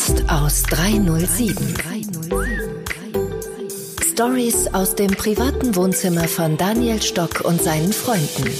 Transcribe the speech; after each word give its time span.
Gast 0.00 0.30
aus 0.30 0.62
307. 0.62 1.74
Stories 4.14 4.66
aus 4.72 4.94
dem 4.94 5.10
privaten 5.10 5.76
Wohnzimmer 5.76 6.26
von 6.26 6.56
Daniel 6.56 7.02
Stock 7.02 7.42
und 7.42 7.60
seinen 7.60 7.92
Freunden. 7.92 8.50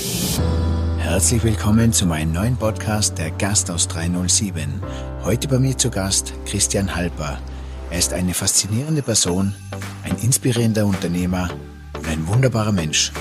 Herzlich 0.98 1.43
willkommen 1.43 1.95
zu 1.95 2.04
meinem 2.04 2.32
neuen 2.32 2.57
Podcast 2.58 3.16
Der 3.16 3.30
Gast 3.30 3.71
aus 3.71 3.89
307. 3.89 4.82
Heute 5.25 5.48
bei 5.48 5.58
mir 5.58 5.79
zu 5.79 5.89
Gast 5.89 6.34
Christian 6.45 6.95
Halper. 6.95 7.39
Er 7.91 7.98
ist 7.98 8.12
eine 8.12 8.34
faszinierende 8.34 9.00
Person, 9.00 9.54
ein 10.04 10.16
inspirierender 10.18 10.84
Unternehmer 10.84 11.48
und 11.96 12.07
ein 12.07 12.29
wunderbarer 12.29 12.72
Mensch. 12.72 13.12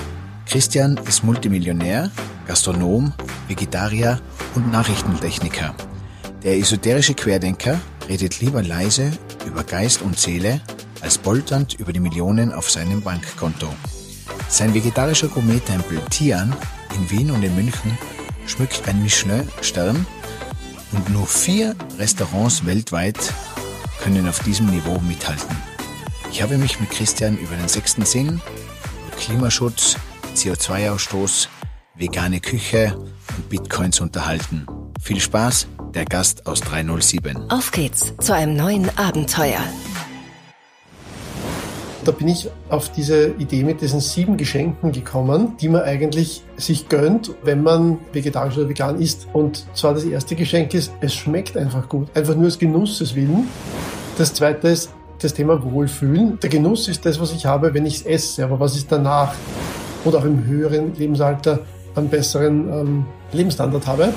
Christian 0.44 1.00
ist 1.08 1.24
Multimillionär, 1.24 2.10
Gastronom, 2.46 3.14
Vegetarier 3.48 4.20
und 4.54 4.70
Nachrichtentechniker. 4.70 5.74
Der 6.42 6.58
esoterische 6.58 7.14
Querdenker 7.14 7.80
redet 8.10 8.40
lieber 8.40 8.60
leise 8.60 9.12
über 9.46 9.62
Geist 9.62 10.02
und 10.02 10.18
Seele 10.18 10.60
als 11.00 11.16
polternd 11.16 11.74
über 11.74 11.92
die 11.92 12.00
Millionen 12.00 12.52
auf 12.52 12.68
seinem 12.68 13.02
Bankkonto. 13.02 13.68
Sein 14.48 14.74
vegetarischer 14.74 15.28
Gourmet-Tempel 15.28 16.00
Tian 16.10 16.52
in 16.96 17.08
Wien 17.08 17.30
und 17.30 17.44
in 17.44 17.54
München 17.54 17.96
schmückt 18.46 18.82
ein 18.88 19.00
Michelin-Stern 19.00 20.04
und 20.90 21.10
nur 21.10 21.24
vier 21.24 21.76
Restaurants 21.98 22.66
weltweit 22.66 23.32
können 24.02 24.28
auf 24.28 24.42
diesem 24.42 24.66
Niveau 24.66 24.98
mithalten. 24.98 25.56
Ich 26.32 26.42
habe 26.42 26.58
mich 26.58 26.80
mit 26.80 26.90
Christian 26.90 27.38
über 27.38 27.54
den 27.54 27.68
sechsten 27.68 28.04
Sinn, 28.04 28.40
Klimaschutz, 29.20 29.96
CO2-Ausstoß, 30.34 31.46
vegane 31.94 32.40
Küche 32.40 32.96
und 33.36 33.48
Bitcoins 33.48 34.00
unterhalten. 34.00 34.66
Viel 35.00 35.20
Spaß 35.20 35.68
der 35.94 36.04
Gast 36.04 36.46
aus 36.46 36.60
307. 36.60 37.50
Auf 37.50 37.70
geht's 37.72 38.14
zu 38.20 38.34
einem 38.34 38.56
neuen 38.56 38.88
Abenteuer. 38.96 39.60
Da 42.04 42.12
bin 42.12 42.28
ich 42.28 42.48
auf 42.70 42.90
diese 42.92 43.28
Idee 43.38 43.62
mit 43.62 43.82
diesen 43.82 44.00
sieben 44.00 44.36
Geschenken 44.36 44.92
gekommen, 44.92 45.56
die 45.60 45.68
man 45.68 45.82
eigentlich 45.82 46.42
sich 46.56 46.88
gönnt, 46.88 47.32
wenn 47.42 47.62
man 47.62 47.98
vegetarisch 48.12 48.56
oder 48.56 48.68
vegan 48.68 49.00
isst. 49.00 49.28
Und 49.32 49.66
zwar 49.74 49.92
das 49.92 50.04
erste 50.04 50.34
Geschenk 50.34 50.72
ist, 50.72 50.92
es 51.00 51.14
schmeckt 51.14 51.56
einfach 51.56 51.88
gut. 51.88 52.08
Einfach 52.14 52.34
nur 52.34 52.46
des 52.46 52.58
Genusses 52.58 53.14
willen. 53.14 53.48
Das 54.16 54.32
zweite 54.32 54.68
ist 54.68 54.90
das 55.18 55.34
Thema 55.34 55.62
Wohlfühlen. 55.62 56.38
Der 56.40 56.48
Genuss 56.48 56.88
ist 56.88 57.04
das, 57.04 57.20
was 57.20 57.32
ich 57.32 57.44
habe, 57.44 57.74
wenn 57.74 57.84
ich 57.84 57.96
es 57.96 58.02
esse. 58.06 58.44
Aber 58.44 58.58
was 58.58 58.76
ist 58.76 58.90
danach? 58.90 59.34
Oder 60.06 60.20
auch 60.20 60.24
im 60.24 60.46
höheren 60.46 60.94
Lebensalter 60.94 61.60
einen 61.94 62.08
besseren 62.08 62.72
ähm, 62.72 63.04
Lebensstandard 63.32 63.86
habe. 63.86 64.14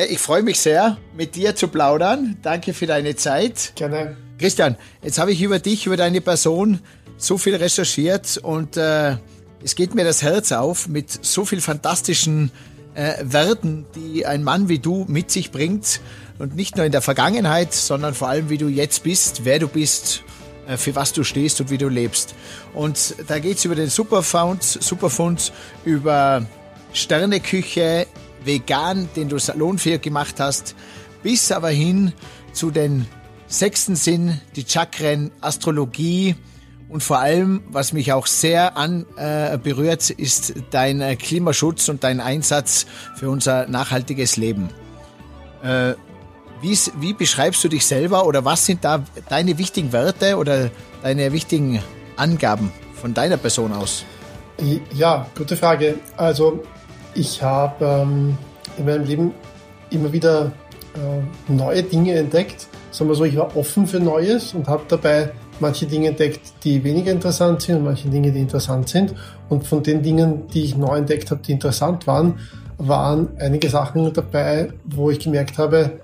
Äh, 0.00 0.06
ich 0.06 0.18
freue 0.18 0.42
mich 0.42 0.58
sehr, 0.60 0.96
mit 1.16 1.34
dir 1.34 1.54
zu 1.54 1.68
plaudern. 1.68 2.36
Danke 2.42 2.74
für 2.74 2.86
deine 2.86 3.16
Zeit. 3.16 3.72
Gerne. 3.74 4.16
Christian, 4.38 4.76
jetzt 5.02 5.18
habe 5.18 5.32
ich 5.32 5.42
über 5.42 5.58
dich, 5.58 5.86
über 5.86 5.96
deine 5.96 6.20
Person 6.20 6.80
so 7.18 7.36
viel 7.36 7.54
recherchiert 7.54 8.38
und 8.38 8.78
äh, 8.78 9.16
es 9.62 9.74
geht 9.74 9.94
mir 9.94 10.04
das 10.04 10.22
Herz 10.22 10.52
auf 10.52 10.88
mit 10.88 11.10
so 11.24 11.44
viel 11.44 11.60
fantastischen 11.60 12.50
äh, 12.94 13.16
Werten, 13.22 13.84
die 13.94 14.24
ein 14.24 14.42
Mann 14.42 14.70
wie 14.70 14.78
du 14.78 15.04
mit 15.06 15.30
sich 15.30 15.50
bringt. 15.50 16.00
Und 16.38 16.56
nicht 16.56 16.76
nur 16.76 16.86
in 16.86 16.92
der 16.92 17.02
Vergangenheit, 17.02 17.74
sondern 17.74 18.14
vor 18.14 18.28
allem, 18.28 18.48
wie 18.48 18.56
du 18.56 18.68
jetzt 18.68 19.02
bist, 19.02 19.44
wer 19.44 19.58
du 19.58 19.68
bist, 19.68 20.22
äh, 20.66 20.78
für 20.78 20.94
was 20.94 21.12
du 21.12 21.22
stehst 21.22 21.60
und 21.60 21.68
wie 21.68 21.76
du 21.76 21.88
lebst. 21.88 22.34
Und 22.72 23.16
da 23.28 23.38
geht 23.38 23.58
es 23.58 23.66
über 23.66 23.74
den 23.74 23.90
Superfound, 23.90 24.62
Superfund, 24.62 25.52
über 25.84 26.46
Sterneküche, 26.94 28.06
vegan, 28.44 29.08
den 29.16 29.28
du 29.28 29.38
salonfähig 29.38 30.02
gemacht 30.02 30.36
hast, 30.38 30.74
bis 31.22 31.52
aber 31.52 31.70
hin 31.70 32.12
zu 32.52 32.70
den 32.70 33.06
sechsten 33.46 33.96
Sinn, 33.96 34.40
die 34.56 34.64
Chakren, 34.66 35.30
Astrologie 35.40 36.36
und 36.88 37.02
vor 37.02 37.20
allem, 37.20 37.62
was 37.70 37.92
mich 37.92 38.12
auch 38.12 38.26
sehr 38.26 38.76
an 38.76 39.06
äh, 39.16 39.58
berührt, 39.58 40.10
ist 40.10 40.54
dein 40.70 41.00
äh, 41.00 41.16
Klimaschutz 41.16 41.88
und 41.88 42.02
dein 42.02 42.20
Einsatz 42.20 42.86
für 43.16 43.30
unser 43.30 43.66
nachhaltiges 43.68 44.36
Leben. 44.36 44.70
Äh, 45.62 45.94
wie, 46.60 46.76
wie 46.98 47.12
beschreibst 47.12 47.62
du 47.64 47.68
dich 47.68 47.86
selber 47.86 48.26
oder 48.26 48.44
was 48.44 48.66
sind 48.66 48.84
da 48.84 49.04
deine 49.28 49.56
wichtigen 49.56 49.92
Werte 49.92 50.36
oder 50.36 50.70
deine 51.02 51.32
wichtigen 51.32 51.80
Angaben 52.16 52.72
von 53.00 53.14
deiner 53.14 53.36
Person 53.36 53.72
aus? 53.72 54.04
Ja, 54.92 55.26
gute 55.36 55.56
Frage. 55.56 55.94
Also 56.16 56.64
ich 57.14 57.42
habe 57.42 57.84
ähm, 57.84 58.38
in 58.78 58.84
meinem 58.84 59.04
Leben 59.04 59.34
immer 59.90 60.12
wieder 60.12 60.52
äh, 60.94 61.52
neue 61.52 61.82
Dinge 61.82 62.14
entdeckt. 62.14 62.66
Sagen 62.90 63.10
wir 63.10 63.14
so, 63.14 63.24
ich 63.24 63.36
war 63.36 63.56
offen 63.56 63.86
für 63.86 64.00
Neues 64.00 64.54
und 64.54 64.68
habe 64.68 64.82
dabei 64.88 65.30
manche 65.60 65.86
Dinge 65.86 66.08
entdeckt, 66.08 66.40
die 66.64 66.82
weniger 66.82 67.12
interessant 67.12 67.62
sind 67.62 67.76
und 67.76 67.84
manche 67.84 68.08
Dinge, 68.08 68.32
die 68.32 68.40
interessant 68.40 68.88
sind. 68.88 69.14
Und 69.48 69.66
von 69.66 69.82
den 69.82 70.02
Dingen, 70.02 70.48
die 70.48 70.64
ich 70.64 70.76
neu 70.76 70.96
entdeckt 70.96 71.30
habe, 71.30 71.42
die 71.42 71.52
interessant 71.52 72.06
waren, 72.06 72.38
waren 72.78 73.28
einige 73.38 73.68
Sachen 73.68 74.12
dabei, 74.12 74.72
wo 74.84 75.10
ich 75.10 75.20
gemerkt 75.20 75.58
habe, 75.58 76.00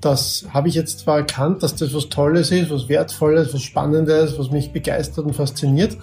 das 0.00 0.46
habe 0.52 0.68
ich 0.68 0.74
jetzt 0.74 1.00
zwar 1.00 1.18
erkannt, 1.18 1.62
dass 1.62 1.74
das 1.74 1.92
was 1.94 2.08
Tolles 2.08 2.50
ist, 2.50 2.70
was 2.70 2.88
Wertvolles, 2.88 3.52
was 3.52 3.62
Spannendes, 3.62 4.38
was 4.38 4.50
mich 4.50 4.72
begeistert 4.72 5.24
und 5.24 5.34
fasziniert, 5.34 5.96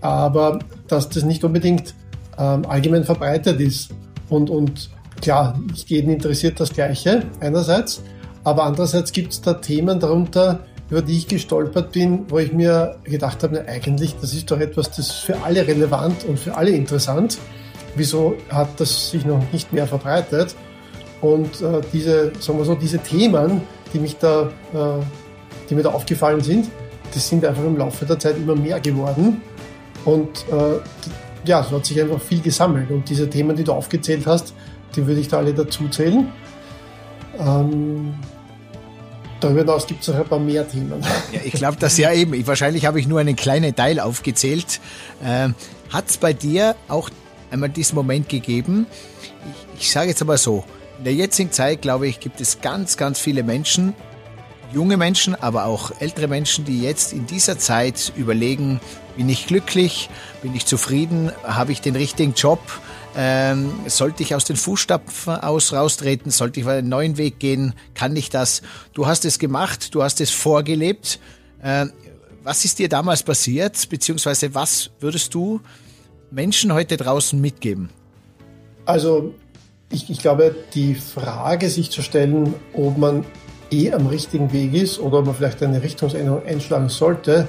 aber 0.00 0.60
dass 0.86 1.08
das 1.08 1.24
nicht 1.24 1.42
unbedingt 1.42 1.94
ähm, 2.38 2.64
allgemein 2.66 3.04
verbreitet 3.04 3.60
ist. 3.60 3.90
Und, 4.28 4.50
und 4.50 4.90
klar, 5.20 5.58
nicht 5.70 5.88
jeden 5.90 6.10
interessiert 6.10 6.58
das 6.60 6.72
Gleiche 6.72 7.22
einerseits, 7.40 8.02
aber 8.44 8.64
andererseits 8.64 9.12
gibt 9.12 9.32
es 9.32 9.40
da 9.40 9.54
Themen 9.54 9.98
darunter, 10.00 10.60
über 10.90 11.02
die 11.02 11.16
ich 11.16 11.26
gestolpert 11.26 11.92
bin, 11.92 12.26
wo 12.28 12.38
ich 12.38 12.52
mir 12.52 12.96
gedacht 13.04 13.42
habe, 13.42 13.66
eigentlich, 13.66 14.14
das 14.20 14.32
ist 14.32 14.50
doch 14.50 14.60
etwas, 14.60 14.88
das 14.90 14.98
ist 15.00 15.12
für 15.12 15.36
alle 15.42 15.66
relevant 15.66 16.24
und 16.24 16.38
für 16.38 16.56
alle 16.56 16.70
interessant. 16.70 17.38
Wieso 17.96 18.36
hat 18.50 18.68
das 18.78 19.10
sich 19.10 19.24
noch 19.24 19.42
nicht 19.52 19.72
mehr 19.72 19.86
verbreitet? 19.86 20.54
Und 21.20 21.60
äh, 21.60 21.80
diese, 21.92 22.32
sagen 22.38 22.58
wir 22.58 22.64
so, 22.64 22.74
diese 22.74 22.98
Themen, 22.98 23.62
die 23.92 23.98
mich 23.98 24.16
da, 24.18 24.50
äh, 24.74 25.02
die 25.68 25.74
mir 25.74 25.82
da 25.82 25.90
aufgefallen 25.90 26.40
sind, 26.40 26.66
das 27.12 27.28
sind 27.28 27.44
einfach 27.44 27.64
im 27.64 27.76
Laufe 27.76 28.04
der 28.04 28.18
Zeit 28.18 28.36
immer 28.36 28.54
mehr 28.54 28.78
geworden. 28.78 29.40
Und 30.04 30.44
äh, 30.52 30.78
ja, 31.46 31.62
so 31.62 31.76
hat 31.76 31.86
sich 31.86 32.00
einfach 32.00 32.20
viel 32.20 32.40
gesammelt. 32.40 32.90
Und 32.90 33.08
diese 33.08 33.28
Themen, 33.28 33.56
die 33.56 33.64
du 33.64 33.72
aufgezählt 33.72 34.26
hast, 34.26 34.54
die 34.94 35.06
würde 35.06 35.20
ich 35.20 35.28
da 35.28 35.38
alle 35.38 35.54
dazu 35.54 35.88
zählen. 35.88 36.28
Ähm, 37.38 38.14
darüber 39.40 39.60
hinaus 39.60 39.86
gibt 39.86 40.02
es 40.02 40.08
noch 40.08 40.16
ein 40.16 40.24
paar 40.24 40.38
mehr 40.38 40.68
Themen. 40.68 41.02
Ja, 41.32 41.40
ich 41.44 41.52
glaube, 41.52 41.76
das 41.78 41.98
ja 41.98 42.12
eben. 42.12 42.46
wahrscheinlich 42.46 42.86
habe 42.86 43.00
ich 43.00 43.06
nur 43.06 43.20
einen 43.20 43.36
kleinen 43.36 43.74
Teil 43.74 44.00
aufgezählt. 44.00 44.80
Ähm, 45.24 45.54
Hat 45.90 46.08
es 46.08 46.16
bei 46.16 46.32
dir 46.32 46.76
auch 46.88 47.10
einmal 47.50 47.68
diesen 47.68 47.94
Moment 47.94 48.28
gegeben? 48.28 48.86
Ich, 49.74 49.82
ich 49.82 49.90
sage 49.90 50.08
jetzt 50.08 50.22
aber 50.22 50.38
so, 50.38 50.64
in 50.98 51.04
der 51.04 51.14
jetzigen 51.14 51.52
Zeit, 51.52 51.82
glaube 51.82 52.08
ich, 52.08 52.20
gibt 52.20 52.40
es 52.40 52.60
ganz, 52.60 52.96
ganz 52.96 53.18
viele 53.18 53.42
Menschen, 53.42 53.94
junge 54.72 54.96
Menschen, 54.96 55.34
aber 55.34 55.64
auch 55.64 55.92
ältere 56.00 56.28
Menschen, 56.28 56.64
die 56.64 56.80
jetzt 56.80 57.12
in 57.12 57.26
dieser 57.26 57.58
Zeit 57.58 58.12
überlegen, 58.16 58.80
bin 59.16 59.28
ich 59.28 59.46
glücklich, 59.46 60.10
bin 60.42 60.54
ich 60.54 60.66
zufrieden, 60.66 61.32
habe 61.44 61.72
ich 61.72 61.80
den 61.80 61.96
richtigen 61.96 62.34
Job, 62.34 62.60
ähm, 63.16 63.72
sollte 63.86 64.22
ich 64.22 64.34
aus 64.34 64.44
den 64.44 64.56
Fußstapfen 64.56 65.36
aus 65.36 65.72
raustreten, 65.72 66.30
sollte 66.30 66.60
ich 66.60 66.66
einen 66.66 66.88
neuen 66.88 67.16
Weg 67.16 67.38
gehen, 67.38 67.74
kann 67.94 68.14
ich 68.14 68.28
das? 68.28 68.62
Du 68.92 69.06
hast 69.06 69.24
es 69.24 69.38
gemacht, 69.38 69.94
du 69.94 70.02
hast 70.02 70.20
es 70.20 70.30
vorgelebt. 70.30 71.18
Äh, 71.62 71.86
was 72.42 72.64
ist 72.64 72.78
dir 72.78 72.88
damals 72.88 73.22
passiert, 73.22 73.88
beziehungsweise 73.88 74.54
was 74.54 74.90
würdest 75.00 75.34
du 75.34 75.60
Menschen 76.30 76.72
heute 76.72 76.96
draußen 76.96 77.40
mitgeben? 77.40 77.88
Also 78.84 79.34
ich, 79.90 80.10
ich 80.10 80.18
glaube, 80.18 80.54
die 80.74 80.94
Frage 80.94 81.70
sich 81.70 81.90
zu 81.90 82.02
stellen, 82.02 82.54
ob 82.72 82.98
man 82.98 83.24
eh 83.70 83.92
am 83.92 84.06
richtigen 84.06 84.52
Weg 84.52 84.74
ist 84.74 84.98
oder 84.98 85.22
man 85.22 85.34
vielleicht 85.34 85.62
eine 85.62 85.82
Richtungsänderung 85.82 86.44
einschlagen 86.44 86.88
sollte, 86.88 87.48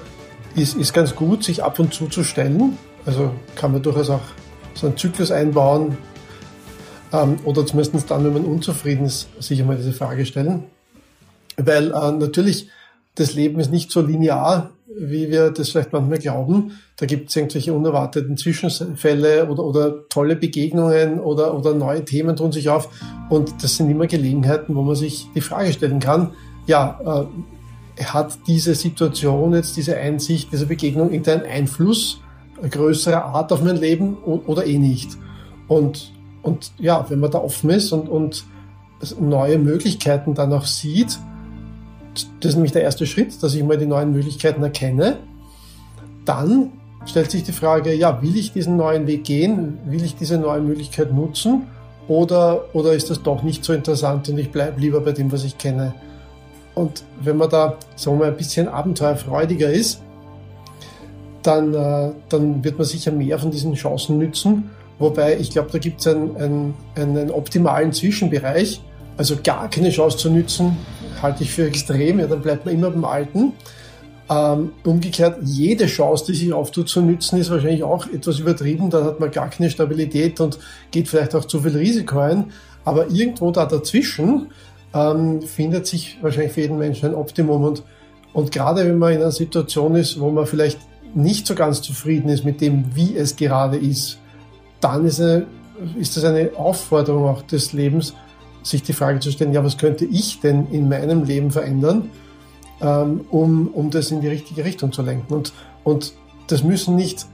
ist, 0.55 0.75
ist 0.75 0.93
ganz 0.93 1.15
gut, 1.15 1.43
sich 1.43 1.63
ab 1.63 1.79
und 1.79 1.93
zu 1.93 2.07
zu 2.07 2.23
stellen. 2.23 2.77
Also 3.05 3.31
kann 3.55 3.71
man 3.71 3.81
durchaus 3.81 4.09
auch 4.09 4.21
so 4.73 4.87
einen 4.87 4.97
Zyklus 4.97 5.31
einbauen 5.31 5.97
ähm, 7.13 7.37
oder 7.43 7.65
zumindest 7.65 8.11
dann, 8.11 8.23
wenn 8.23 8.33
man 8.33 8.45
unzufrieden 8.45 9.05
ist, 9.05 9.27
sich 9.39 9.61
einmal 9.61 9.77
diese 9.77 9.93
Frage 9.93 10.25
stellen. 10.25 10.63
Weil 11.57 11.91
äh, 11.91 12.11
natürlich 12.11 12.69
das 13.15 13.33
Leben 13.33 13.59
ist 13.59 13.71
nicht 13.71 13.91
so 13.91 14.01
linear, 14.01 14.71
wie 14.99 15.29
wir 15.29 15.51
das 15.51 15.69
vielleicht 15.69 15.93
manchmal 15.93 16.17
glauben. 16.17 16.71
Da 16.97 17.05
gibt 17.05 17.29
es 17.29 17.35
irgendwelche 17.35 17.73
unerwarteten 17.73 18.37
Zwischenfälle 18.37 19.47
oder, 19.47 19.63
oder 19.63 20.07
tolle 20.09 20.35
Begegnungen 20.35 21.19
oder, 21.19 21.55
oder 21.55 21.73
neue 21.73 22.03
Themen 22.05 22.35
tun 22.35 22.51
sich 22.51 22.69
auf. 22.69 22.89
Und 23.29 23.63
das 23.63 23.77
sind 23.77 23.89
immer 23.89 24.07
Gelegenheiten, 24.07 24.75
wo 24.75 24.81
man 24.81 24.95
sich 24.95 25.27
die 25.35 25.41
Frage 25.41 25.73
stellen 25.73 25.99
kann, 25.99 26.31
ja, 26.65 26.99
äh, 27.99 28.03
hat 28.03 28.37
diese 28.47 28.75
Situation 28.75 29.53
jetzt, 29.53 29.75
diese 29.75 29.97
Einsicht, 29.97 30.51
diese 30.51 30.67
Begegnung 30.67 31.09
irgendeinen 31.11 31.45
Einfluss 31.45 32.21
größerer 32.61 33.23
Art 33.23 33.51
auf 33.51 33.63
mein 33.63 33.77
Leben 33.77 34.17
oder 34.17 34.65
eh 34.65 34.77
nicht? 34.77 35.17
Und, 35.67 36.11
und 36.41 36.71
ja, 36.77 37.05
wenn 37.09 37.19
man 37.19 37.31
da 37.31 37.39
offen 37.39 37.69
ist 37.69 37.91
und, 37.91 38.07
und 38.09 38.45
neue 39.19 39.59
Möglichkeiten 39.59 40.33
dann 40.33 40.53
auch 40.53 40.65
sieht, 40.65 41.19
das 42.39 42.49
ist 42.49 42.55
nämlich 42.55 42.71
der 42.71 42.83
erste 42.83 43.05
Schritt, 43.05 43.41
dass 43.41 43.53
ich 43.53 43.63
mal 43.63 43.77
die 43.77 43.85
neuen 43.85 44.11
Möglichkeiten 44.11 44.63
erkenne. 44.63 45.17
Dann 46.25 46.71
stellt 47.05 47.31
sich 47.31 47.43
die 47.43 47.51
Frage, 47.51 47.93
ja, 47.93 48.21
will 48.21 48.35
ich 48.35 48.53
diesen 48.53 48.77
neuen 48.77 49.07
Weg 49.07 49.23
gehen? 49.23 49.77
Will 49.85 50.03
ich 50.03 50.15
diese 50.15 50.37
neue 50.37 50.61
Möglichkeit 50.61 51.13
nutzen? 51.13 51.67
Oder, 52.07 52.65
oder 52.73 52.93
ist 52.93 53.09
das 53.09 53.21
doch 53.21 53.43
nicht 53.43 53.63
so 53.63 53.73
interessant 53.73 54.29
und 54.29 54.37
ich 54.37 54.51
bleibe 54.51 54.79
lieber 54.79 55.01
bei 55.01 55.11
dem, 55.11 55.31
was 55.31 55.43
ich 55.43 55.57
kenne? 55.57 55.93
Und 56.75 57.03
wenn 57.21 57.37
man 57.37 57.49
da, 57.49 57.77
sagen 57.95 58.17
mal, 58.17 58.29
ein 58.29 58.37
bisschen 58.37 58.67
abenteuerfreudiger 58.67 59.69
ist, 59.69 60.01
dann, 61.43 61.73
äh, 61.73 62.11
dann 62.29 62.63
wird 62.63 62.77
man 62.77 62.85
sicher 62.85 63.11
mehr 63.11 63.39
von 63.39 63.51
diesen 63.51 63.73
Chancen 63.73 64.17
nützen. 64.17 64.69
Wobei 64.99 65.37
ich 65.37 65.51
glaube, 65.51 65.69
da 65.71 65.79
gibt 65.79 66.01
es 66.01 66.07
einen, 66.07 66.35
einen, 66.37 66.73
einen 66.95 67.31
optimalen 67.31 67.93
Zwischenbereich. 67.93 68.81
Also 69.17 69.35
gar 69.43 69.69
keine 69.69 69.89
Chance 69.89 70.17
zu 70.17 70.29
nützen, 70.29 70.77
halte 71.21 71.43
ich 71.43 71.51
für 71.51 71.67
extrem. 71.67 72.19
Ja, 72.19 72.27
dann 72.27 72.41
bleibt 72.41 72.65
man 72.65 72.73
immer 72.73 72.89
beim 72.89 73.05
Alten. 73.05 73.53
Ähm, 74.29 74.73
umgekehrt, 74.83 75.39
jede 75.43 75.85
Chance, 75.85 76.25
die 76.27 76.35
sich 76.35 76.51
auftut 76.51 76.89
zu 76.89 77.01
nützen, 77.01 77.39
ist 77.39 77.49
wahrscheinlich 77.49 77.83
auch 77.83 78.07
etwas 78.07 78.39
übertrieben. 78.39 78.89
Dann 78.89 79.05
hat 79.05 79.19
man 79.19 79.31
gar 79.31 79.49
keine 79.49 79.69
Stabilität 79.69 80.39
und 80.41 80.59
geht 80.91 81.07
vielleicht 81.07 81.33
auch 81.33 81.45
zu 81.45 81.61
viel 81.61 81.77
Risiko 81.77 82.19
ein. 82.19 82.51
Aber 82.83 83.09
irgendwo 83.09 83.51
da 83.51 83.65
dazwischen 83.65 84.47
ähm, 84.93 85.41
findet 85.41 85.87
sich 85.87 86.17
wahrscheinlich 86.21 86.53
für 86.53 86.61
jeden 86.61 86.77
Menschen 86.77 87.09
ein 87.09 87.15
Optimum. 87.15 87.63
Und, 87.63 87.83
und 88.33 88.51
gerade 88.51 88.85
wenn 88.85 88.97
man 88.97 89.13
in 89.13 89.21
einer 89.21 89.31
Situation 89.31 89.95
ist, 89.95 90.19
wo 90.19 90.29
man 90.29 90.45
vielleicht 90.45 90.79
nicht 91.13 91.47
so 91.47 91.55
ganz 91.55 91.81
zufrieden 91.81 92.29
ist 92.29 92.43
mit 92.43 92.61
dem, 92.61 92.95
wie 92.95 93.15
es 93.15 93.35
gerade 93.35 93.77
ist, 93.77 94.19
dann 94.81 95.05
ist, 95.05 95.21
eine, 95.21 95.47
ist 95.99 96.17
das 96.17 96.23
eine 96.23 96.51
Aufforderung 96.55 97.25
auch 97.25 97.41
des 97.43 97.73
Lebens, 97.73 98.13
sich 98.69 98.83
die 98.83 98.93
Frage 98.93 99.19
zu 99.19 99.31
stellen, 99.31 99.53
ja, 99.53 99.63
was 99.63 99.77
könnte 99.77 100.05
ich 100.05 100.39
denn 100.39 100.67
in 100.71 100.89
meinem 100.89 101.23
Leben 101.23 101.51
verändern? 101.51 102.09
ähm, 102.81 103.25
um, 103.31 103.67
um 103.69 103.89
das 103.89 104.11
in 104.11 104.21
die 104.21 104.27
richtige 104.27 104.63
Richtung 104.63 104.91
zu 104.91 105.01
lenken. 105.01 105.33
Und, 105.33 105.53
und 105.83 106.13
das 106.47 106.63
müssen 106.63 106.95
nicht 106.95 107.25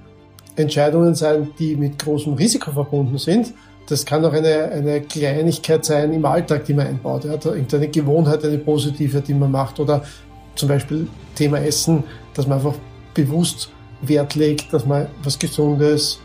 Entscheidungen 0.56 1.16
sein, 1.16 1.50
die 1.60 1.76
mit 1.76 2.00
großem 2.00 2.34
Risiko 2.34 2.72
verbunden 2.72 3.18
sind. 3.18 3.54
Das 3.88 4.06
kann 4.06 4.24
auch 4.24 4.32
eine, 4.32 4.72
eine 4.72 5.02
Kleinigkeit 5.02 5.84
sein 5.84 6.14
im 6.14 6.26
Alltag, 6.26 6.66
die 6.66 6.74
man 6.74 6.88
einbaut. 6.88 7.26
Ja, 7.26 7.34
irgendeine 7.34 7.90
Gewohnheit, 7.90 8.44
eine 8.46 8.58
positive, 8.58 9.22
die 9.22 9.34
man 9.34 9.52
macht. 9.52 9.80
Oder 9.80 10.04
zum 10.56 10.70
Beispiel 10.70 11.08
Thema 11.36 11.60
Essen, 11.60 12.04
dass 12.34 12.48
man 12.48 12.60
einfach 12.60 12.76
bewusst 13.14 13.70
Wert 14.02 14.36
legt, 14.36 14.72
dass 14.72 14.86
man 14.86 15.08
was 15.24 15.38
Gesundes, 15.38 16.20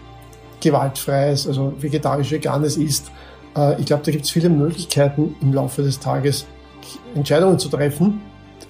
Gewaltfreies, 0.61 1.47
also 1.47 1.73
vegetarisch, 1.79 2.31
veganes 2.31 2.77
isst. 2.77 3.11
Äh, 3.57 3.81
ich 3.81 3.87
glaube, 3.87 4.03
da 4.05 4.11
gibt 4.11 4.25
es 4.25 4.31
viele 4.31 4.49
Möglichkeiten 4.49 5.35
im 5.41 5.53
Laufe 5.53 5.83
des 5.83 5.99
Tages, 5.99 6.47
Entscheidungen 7.15 7.59
zu 7.59 7.69
treffen, 7.69 8.21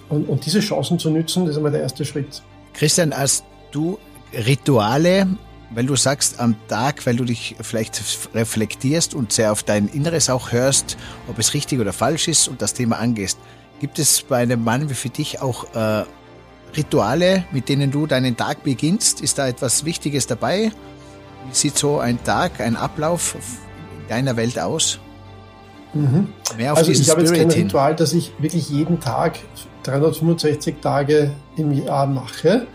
und, 0.09 0.27
und 0.27 0.45
diese 0.45 0.59
Chancen 0.59 0.99
zu 0.99 1.09
nützen, 1.09 1.45
das 1.45 1.51
ist 1.51 1.57
einmal 1.57 1.71
der 1.71 1.81
erste 1.81 2.03
Schritt. 2.03 2.41
Christian, 2.73 3.15
hast 3.15 3.45
du 3.71 3.99
Rituale, 4.33 5.27
weil 5.71 5.85
du 5.85 5.95
sagst 5.95 6.39
am 6.39 6.55
Tag, 6.67 7.05
weil 7.05 7.15
du 7.15 7.23
dich 7.23 7.55
vielleicht 7.61 8.01
reflektierst 8.33 9.13
und 9.13 9.31
sehr 9.31 9.51
auf 9.51 9.63
dein 9.63 9.87
Inneres 9.87 10.29
auch 10.29 10.51
hörst, 10.51 10.97
ob 11.27 11.37
es 11.37 11.53
richtig 11.53 11.79
oder 11.79 11.93
falsch 11.93 12.27
ist 12.27 12.47
und 12.47 12.61
das 12.61 12.73
Thema 12.73 12.97
angehst. 12.97 13.37
Gibt 13.79 13.99
es 13.99 14.23
bei 14.23 14.37
einem 14.37 14.63
Mann 14.63 14.89
wie 14.89 14.93
für 14.93 15.09
dich 15.09 15.41
auch 15.41 15.73
äh, 15.75 16.03
Rituale, 16.75 17.45
mit 17.51 17.69
denen 17.69 17.91
du 17.91 18.07
deinen 18.07 18.35
Tag 18.35 18.63
beginnst? 18.63 19.21
Ist 19.21 19.37
da 19.37 19.47
etwas 19.47 19.85
Wichtiges 19.85 20.27
dabei? 20.27 20.71
Wie 21.47 21.55
sieht 21.55 21.77
so 21.77 21.99
ein 21.99 22.21
Tag, 22.23 22.59
ein 22.59 22.75
Ablauf 22.75 23.35
deiner 24.09 24.35
Welt 24.37 24.59
aus? 24.59 24.99
Mhm. 25.93 26.27
Mehr 26.57 26.73
auf 26.73 26.79
also 26.79 26.91
ich 26.91 27.09
habe 27.09 27.21
jetzt 27.21 27.33
kein 27.33 27.49
Ritual, 27.49 27.95
dass 27.95 28.13
ich 28.13 28.31
wirklich 28.39 28.69
jeden 28.69 28.99
Tag 28.99 29.39
365 29.83 30.75
Tage 30.81 31.31
im 31.57 31.71
Jahr 31.71 32.05
mache, 32.05 32.67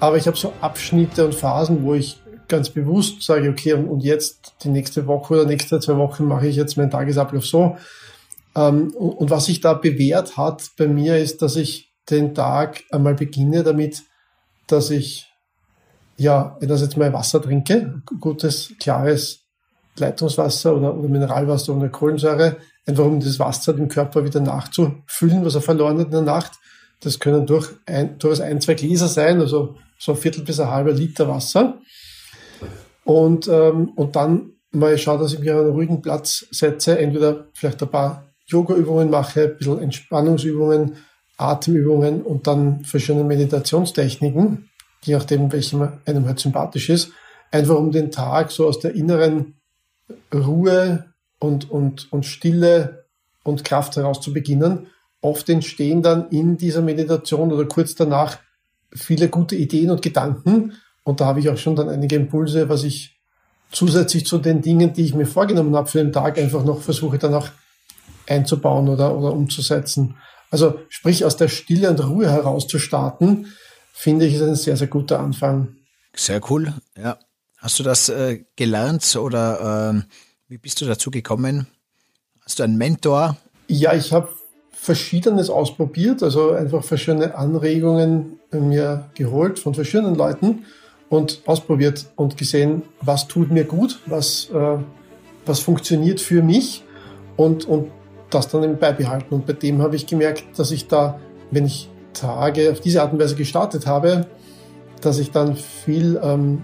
aber 0.00 0.16
ich 0.16 0.26
habe 0.26 0.36
so 0.36 0.52
Abschnitte 0.60 1.24
und 1.24 1.34
Phasen, 1.34 1.84
wo 1.84 1.94
ich 1.94 2.20
ganz 2.48 2.70
bewusst 2.70 3.22
sage, 3.22 3.48
okay, 3.48 3.74
und 3.74 4.02
jetzt 4.02 4.54
die 4.62 4.68
nächste 4.68 5.06
Woche 5.06 5.34
oder 5.34 5.44
nächste 5.46 5.80
zwei 5.80 5.96
Wochen 5.96 6.24
mache 6.24 6.46
ich 6.46 6.56
jetzt 6.56 6.76
meinen 6.76 6.90
Tagesablauf 6.90 7.44
so. 7.44 7.76
Ähm, 8.54 8.92
und 8.94 9.30
was 9.30 9.46
sich 9.46 9.60
da 9.60 9.74
bewährt 9.74 10.36
hat 10.36 10.70
bei 10.76 10.86
mir 10.86 11.18
ist, 11.18 11.42
dass 11.42 11.56
ich 11.56 11.92
den 12.08 12.34
Tag 12.34 12.84
einmal 12.90 13.14
beginne 13.14 13.62
damit, 13.62 14.04
dass 14.66 14.90
ich, 14.90 15.28
ja, 16.16 16.56
wenn 16.60 16.68
das 16.68 16.80
jetzt 16.80 16.96
mal 16.96 17.12
Wasser 17.12 17.42
trinke, 17.42 18.02
gutes, 18.20 18.74
klares 18.78 19.45
Leitungswasser 19.98 20.76
oder, 20.76 20.96
oder 20.96 21.08
Mineralwasser 21.08 21.74
ohne 21.74 21.90
Kohlensäure, 21.90 22.56
einfach 22.86 23.04
um 23.04 23.20
das 23.20 23.38
Wasser 23.38 23.72
dem 23.72 23.88
Körper 23.88 24.24
wieder 24.24 24.40
nachzufüllen, 24.40 25.44
was 25.44 25.54
er 25.54 25.62
verloren 25.62 25.98
hat 25.98 26.06
in 26.06 26.12
der 26.12 26.22
Nacht. 26.22 26.52
Das 27.00 27.18
können 27.18 27.46
durch 27.46 27.70
ein, 27.86 28.18
durchaus 28.18 28.40
ein, 28.40 28.60
zwei 28.60 28.74
Gläser 28.74 29.08
sein, 29.08 29.40
also 29.40 29.76
so 29.98 30.12
ein 30.12 30.18
Viertel 30.18 30.44
bis 30.44 30.60
ein 30.60 30.70
halber 30.70 30.92
Liter 30.92 31.28
Wasser. 31.28 31.78
Und, 33.04 33.48
ähm, 33.48 33.90
und 33.96 34.16
dann 34.16 34.52
mal 34.72 34.96
schaue, 34.98 35.18
dass 35.18 35.32
ich 35.32 35.38
mich 35.38 35.50
an 35.50 35.58
einen 35.58 35.70
ruhigen 35.70 36.02
Platz 36.02 36.46
setze, 36.50 36.98
entweder 36.98 37.46
vielleicht 37.54 37.82
ein 37.82 37.88
paar 37.88 38.24
Yoga-Übungen 38.46 39.10
mache, 39.10 39.44
ein 39.44 39.56
bisschen 39.56 39.80
Entspannungsübungen, 39.80 40.96
Atemübungen 41.36 42.22
und 42.22 42.46
dann 42.46 42.84
verschiedene 42.84 43.24
Meditationstechniken, 43.24 44.70
je 45.04 45.14
nachdem, 45.14 45.52
welchem 45.52 45.88
einem 46.04 46.26
halt 46.26 46.40
sympathisch 46.40 46.88
ist, 46.88 47.10
einfach 47.50 47.76
um 47.76 47.90
den 47.90 48.10
Tag 48.10 48.50
so 48.50 48.66
aus 48.66 48.78
der 48.78 48.94
inneren 48.94 49.55
Ruhe 50.34 51.12
und, 51.38 51.70
und, 51.70 52.12
und 52.12 52.24
Stille 52.24 53.06
und 53.42 53.64
Kraft 53.64 53.96
heraus 53.96 54.20
zu 54.20 54.32
beginnen. 54.32 54.86
Oft 55.20 55.48
entstehen 55.48 56.02
dann 56.02 56.28
in 56.30 56.56
dieser 56.56 56.82
Meditation 56.82 57.52
oder 57.52 57.66
kurz 57.66 57.94
danach 57.94 58.38
viele 58.92 59.28
gute 59.28 59.56
Ideen 59.56 59.90
und 59.90 60.02
Gedanken. 60.02 60.74
Und 61.04 61.20
da 61.20 61.26
habe 61.26 61.40
ich 61.40 61.48
auch 61.48 61.56
schon 61.56 61.76
dann 61.76 61.88
einige 61.88 62.16
Impulse, 62.16 62.68
was 62.68 62.84
ich 62.84 63.16
zusätzlich 63.72 64.26
zu 64.26 64.38
den 64.38 64.62
Dingen, 64.62 64.92
die 64.92 65.04
ich 65.04 65.14
mir 65.14 65.26
vorgenommen 65.26 65.76
habe 65.76 65.88
für 65.88 65.98
den 65.98 66.12
Tag, 66.12 66.38
einfach 66.38 66.64
noch 66.64 66.80
versuche 66.80 67.18
dann 67.18 67.34
auch 67.34 67.48
einzubauen 68.28 68.88
oder, 68.88 69.16
oder 69.16 69.32
umzusetzen. 69.32 70.16
Also 70.50 70.80
sprich 70.88 71.24
aus 71.24 71.36
der 71.36 71.48
Stille 71.48 71.90
und 71.90 72.00
Ruhe 72.00 72.30
heraus 72.30 72.66
zu 72.66 72.78
starten, 72.78 73.46
finde 73.92 74.26
ich, 74.26 74.34
ist 74.34 74.42
ein 74.42 74.54
sehr, 74.54 74.76
sehr 74.76 74.86
guter 74.86 75.20
Anfang. 75.20 75.76
Sehr 76.14 76.40
cool, 76.50 76.72
ja. 76.96 77.18
Hast 77.56 77.78
du 77.78 77.82
das 77.82 78.08
äh, 78.08 78.44
gelernt 78.56 79.16
oder 79.16 79.94
äh, 79.94 80.02
wie 80.48 80.58
bist 80.58 80.80
du 80.80 80.84
dazu 80.84 81.10
gekommen? 81.10 81.66
Hast 82.44 82.58
du 82.58 82.62
einen 82.62 82.76
Mentor? 82.76 83.36
Ja, 83.68 83.94
ich 83.94 84.12
habe 84.12 84.28
Verschiedenes 84.70 85.50
ausprobiert, 85.50 86.22
also 86.22 86.52
einfach 86.52 86.84
verschiedene 86.84 87.34
Anregungen 87.34 88.38
mir 88.52 89.10
geholt 89.14 89.58
von 89.58 89.74
verschiedenen 89.74 90.14
Leuten 90.14 90.64
und 91.08 91.42
ausprobiert 91.46 92.06
und 92.16 92.36
gesehen, 92.36 92.82
was 93.00 93.26
tut 93.26 93.50
mir 93.50 93.64
gut, 93.64 94.00
was, 94.06 94.50
äh, 94.50 94.78
was 95.44 95.60
funktioniert 95.60 96.20
für 96.20 96.42
mich 96.42 96.84
und, 97.36 97.64
und 97.64 97.90
das 98.30 98.48
dann 98.48 98.62
eben 98.64 98.78
beibehalten. 98.78 99.34
Und 99.34 99.46
bei 99.46 99.52
dem 99.52 99.82
habe 99.82 99.96
ich 99.96 100.06
gemerkt, 100.06 100.44
dass 100.58 100.70
ich 100.70 100.88
da, 100.88 101.20
wenn 101.50 101.66
ich 101.66 101.88
Tage 102.12 102.70
auf 102.70 102.80
diese 102.80 103.02
Art 103.02 103.12
und 103.12 103.18
Weise 103.18 103.36
gestartet 103.36 103.86
habe, 103.86 104.26
dass 105.00 105.18
ich 105.18 105.30
dann 105.30 105.56
viel 105.56 106.18
ähm, 106.22 106.62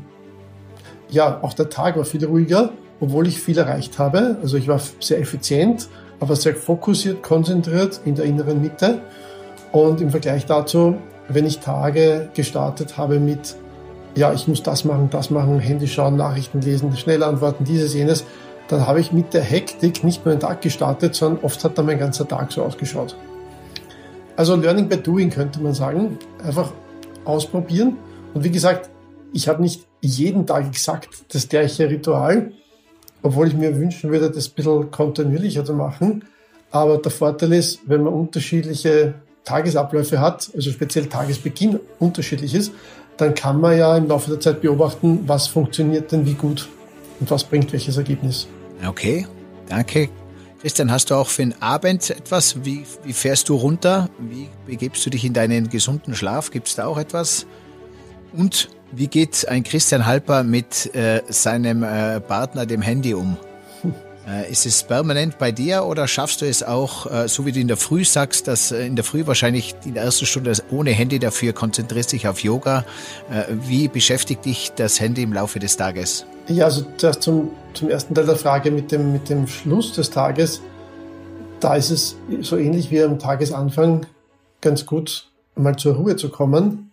ja, 1.12 1.38
auch 1.42 1.52
der 1.52 1.68
Tag 1.68 1.96
war 1.96 2.04
viel 2.04 2.24
ruhiger, 2.24 2.70
obwohl 3.00 3.28
ich 3.28 3.40
viel 3.40 3.58
erreicht 3.58 3.98
habe. 3.98 4.38
Also 4.42 4.56
ich 4.56 4.66
war 4.66 4.80
sehr 4.98 5.20
effizient, 5.20 5.88
aber 6.18 6.34
sehr 6.34 6.54
fokussiert, 6.54 7.22
konzentriert 7.22 8.00
in 8.04 8.14
der 8.14 8.24
inneren 8.24 8.60
Mitte. 8.60 9.00
Und 9.70 10.00
im 10.00 10.10
Vergleich 10.10 10.46
dazu, 10.46 10.96
wenn 11.28 11.46
ich 11.46 11.60
Tage 11.60 12.28
gestartet 12.34 12.96
habe 12.96 13.20
mit, 13.20 13.56
ja, 14.14 14.32
ich 14.32 14.48
muss 14.48 14.62
das 14.62 14.84
machen, 14.84 15.08
das 15.10 15.30
machen, 15.30 15.58
Handy 15.58 15.86
schauen, 15.86 16.16
Nachrichten 16.16 16.60
lesen, 16.60 16.94
schnell 16.96 17.22
antworten, 17.22 17.64
dieses, 17.64 17.94
jenes, 17.94 18.24
dann 18.68 18.86
habe 18.86 19.00
ich 19.00 19.12
mit 19.12 19.34
der 19.34 19.42
Hektik 19.42 20.04
nicht 20.04 20.24
nur 20.24 20.32
einen 20.32 20.40
Tag 20.40 20.62
gestartet, 20.62 21.14
sondern 21.14 21.44
oft 21.44 21.62
hat 21.64 21.76
dann 21.76 21.86
mein 21.86 21.98
ganzer 21.98 22.26
Tag 22.26 22.52
so 22.52 22.62
ausgeschaut. 22.62 23.16
Also 24.36 24.56
Learning 24.56 24.88
by 24.88 24.96
Doing 24.96 25.30
könnte 25.30 25.60
man 25.60 25.74
sagen. 25.74 26.18
Einfach 26.42 26.72
ausprobieren. 27.24 27.98
Und 28.32 28.44
wie 28.44 28.50
gesagt, 28.50 28.88
ich 29.32 29.48
habe 29.48 29.62
nicht 29.62 29.86
jeden 30.00 30.46
Tag 30.46 30.66
exakt 30.66 31.08
das 31.28 31.48
gleiche 31.48 31.88
Ritual, 31.88 32.52
obwohl 33.22 33.48
ich 33.48 33.54
mir 33.54 33.76
wünschen 33.76 34.10
würde, 34.10 34.30
das 34.30 34.48
ein 34.48 34.54
bisschen 34.54 34.90
kontinuierlicher 34.90 35.64
zu 35.64 35.74
machen. 35.74 36.24
Aber 36.70 36.98
der 36.98 37.12
Vorteil 37.12 37.52
ist, 37.52 37.80
wenn 37.86 38.02
man 38.02 38.12
unterschiedliche 38.12 39.14
Tagesabläufe 39.44 40.20
hat, 40.20 40.50
also 40.54 40.70
speziell 40.70 41.06
Tagesbeginn 41.06 41.78
unterschiedlich 41.98 42.54
ist, 42.54 42.72
dann 43.16 43.34
kann 43.34 43.60
man 43.60 43.76
ja 43.76 43.96
im 43.96 44.08
Laufe 44.08 44.30
der 44.30 44.40
Zeit 44.40 44.62
beobachten, 44.62 45.20
was 45.26 45.46
funktioniert 45.46 46.10
denn 46.12 46.26
wie 46.26 46.34
gut 46.34 46.68
und 47.20 47.30
was 47.30 47.44
bringt 47.44 47.72
welches 47.72 47.96
Ergebnis. 47.96 48.46
Okay, 48.86 49.26
danke. 49.68 50.08
Christian, 50.60 50.90
hast 50.92 51.10
du 51.10 51.16
auch 51.16 51.28
für 51.28 51.42
den 51.42 51.60
Abend 51.60 52.08
etwas? 52.10 52.64
Wie, 52.64 52.84
wie 53.04 53.12
fährst 53.12 53.48
du 53.48 53.56
runter? 53.56 54.08
Wie 54.18 54.48
begebst 54.66 55.04
du 55.04 55.10
dich 55.10 55.24
in 55.24 55.32
deinen 55.32 55.68
gesunden 55.68 56.14
Schlaf? 56.14 56.50
Gibt 56.50 56.68
es 56.68 56.76
da 56.76 56.86
auch 56.86 56.98
etwas? 56.98 57.46
Und 58.32 58.70
wie 58.92 59.08
geht 59.08 59.48
ein 59.48 59.64
Christian 59.64 60.06
Halper 60.06 60.44
mit 60.44 60.94
äh, 60.94 61.22
seinem 61.28 61.82
äh, 61.82 62.20
Partner, 62.20 62.66
dem 62.66 62.82
Handy, 62.82 63.14
um? 63.14 63.36
Äh, 64.24 64.52
ist 64.52 64.66
es 64.66 64.84
permanent 64.84 65.36
bei 65.38 65.50
dir 65.50 65.82
oder 65.82 66.06
schaffst 66.06 66.42
du 66.42 66.44
es 66.46 66.62
auch, 66.62 67.10
äh, 67.10 67.26
so 67.26 67.44
wie 67.44 67.50
du 67.50 67.58
in 67.58 67.66
der 67.66 67.76
Früh 67.76 68.04
sagst, 68.04 68.46
dass 68.46 68.70
äh, 68.70 68.86
in 68.86 68.94
der 68.94 69.04
Früh 69.04 69.26
wahrscheinlich 69.26 69.74
die 69.84 69.92
erste 69.92 70.26
Stunde 70.26 70.52
ohne 70.70 70.92
Handy 70.92 71.18
dafür 71.18 71.52
konzentrierst 71.52 72.12
dich 72.12 72.28
auf 72.28 72.38
Yoga? 72.38 72.84
Wie 73.66 73.88
beschäftigt 73.88 74.44
dich 74.44 74.70
das 74.76 75.00
Handy 75.00 75.22
im 75.22 75.32
Laufe 75.32 75.58
des 75.58 75.76
Tages? 75.76 76.24
Ja, 76.46 76.66
also 76.66 76.86
zuerst 76.98 77.22
zum, 77.22 77.50
zum 77.74 77.90
ersten 77.90 78.14
Teil 78.14 78.26
der 78.26 78.36
Frage 78.36 78.70
mit 78.70 78.92
dem, 78.92 79.12
mit 79.12 79.28
dem 79.28 79.48
Schluss 79.48 79.92
des 79.92 80.10
Tages. 80.10 80.60
Da 81.58 81.74
ist 81.74 81.90
es 81.90 82.14
so 82.42 82.56
ähnlich 82.56 82.92
wie 82.92 83.02
am 83.02 83.18
Tagesanfang 83.18 84.06
ganz 84.60 84.86
gut, 84.86 85.32
mal 85.56 85.74
zur 85.74 85.96
Ruhe 85.96 86.14
zu 86.14 86.28
kommen 86.28 86.91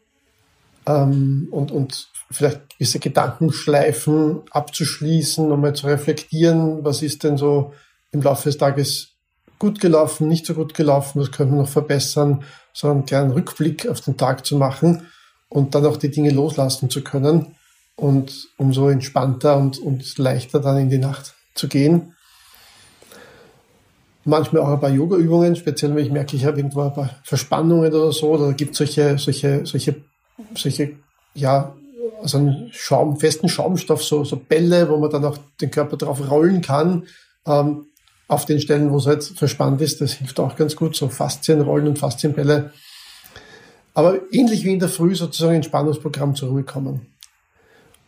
ähm, 0.90 1.48
und, 1.52 1.72
und 1.72 2.10
vielleicht 2.32 2.78
gewisse 2.78 3.00
Gedankenschleifen 3.00 4.42
abzuschließen, 4.52 5.52
um 5.52 5.62
mal 5.62 5.74
zu 5.74 5.88
reflektieren, 5.88 6.84
was 6.84 7.02
ist 7.02 7.24
denn 7.24 7.38
so 7.38 7.74
im 8.12 8.22
Laufe 8.22 8.50
des 8.50 8.58
Tages 8.58 9.10
gut 9.60 9.80
gelaufen, 9.80 10.28
nicht 10.28 10.46
so 10.46 10.54
gut 10.54 10.74
gelaufen, 10.74 11.22
was 11.22 11.32
können 11.32 11.52
wir 11.52 11.62
noch 11.62 11.70
verbessern, 11.70 12.44
so 12.74 12.90
einen 12.90 13.06
kleinen 13.06 13.32
Rückblick 13.32 13.88
auf 13.88 14.02
den 14.02 14.18
Tag 14.18 14.46
zu 14.46 14.58
machen 14.58 15.08
und 15.50 15.76
dann 15.76 15.86
auch 15.86 15.98
die 15.98 16.12
Dinge 16.12 16.32
loslassen 16.32 16.90
zu 16.90 17.04
können 17.04 17.56
und 17.96 18.48
umso 18.58 18.88
entspannter 18.90 19.58
und, 19.58 19.80
und 19.80 20.18
leichter 20.18 20.60
dann 20.60 20.78
in 20.78 20.90
die 20.90 20.98
Nacht 20.98 21.34
zu 21.56 21.68
gehen. 21.68 22.16
Manchmal 24.24 24.62
auch 24.62 24.70
ein 24.70 24.80
paar 24.80 24.90
Yoga-Übungen, 24.90 25.56
speziell 25.56 25.96
wenn 25.96 26.06
ich 26.06 26.12
merke, 26.12 26.36
ich 26.36 26.46
habe 26.46 26.58
irgendwo 26.58 26.82
ein 26.82 26.94
paar 26.94 27.10
Verspannungen 27.24 27.92
oder 27.92 28.12
so, 28.12 28.38
da 28.38 28.52
gibt 28.54 28.72
es 28.72 28.78
solche, 28.78 29.18
solche, 29.18 29.66
solche, 29.66 30.04
solche, 30.56 30.96
ja, 31.34 31.76
also 32.22 32.38
einen 32.38 32.70
Schaum, 32.72 33.20
festen 33.20 33.50
Schaumstoff, 33.50 34.04
so, 34.04 34.24
so 34.24 34.36
Bälle, 34.36 34.90
wo 34.90 34.98
man 34.98 35.10
dann 35.10 35.26
auch 35.26 35.38
den 35.62 35.72
Körper 35.72 35.98
drauf 35.98 36.30
rollen 36.30 36.62
kann, 36.62 37.08
ähm, 37.46 37.86
auf 38.28 38.46
den 38.46 38.60
Stellen, 38.60 38.92
wo 38.92 38.98
es 38.98 39.08
halt 39.08 39.24
verspannt 39.24 39.82
ist. 39.82 40.02
Das 40.02 40.14
hilft 40.14 40.40
auch 40.40 40.56
ganz 40.56 40.76
gut, 40.76 40.96
so 40.96 41.10
Faszienrollen 41.10 41.88
und 41.88 42.00
Faszienbälle. 42.00 42.72
Aber 43.94 44.20
ähnlich 44.32 44.64
wie 44.64 44.74
in 44.74 44.80
der 44.80 44.90
Früh 44.90 45.16
sozusagen 45.16 45.56
Entspannungsprogramm 45.56 46.36
zur 46.36 46.50
Ruhe 46.50 46.64
kommen. 46.64 47.08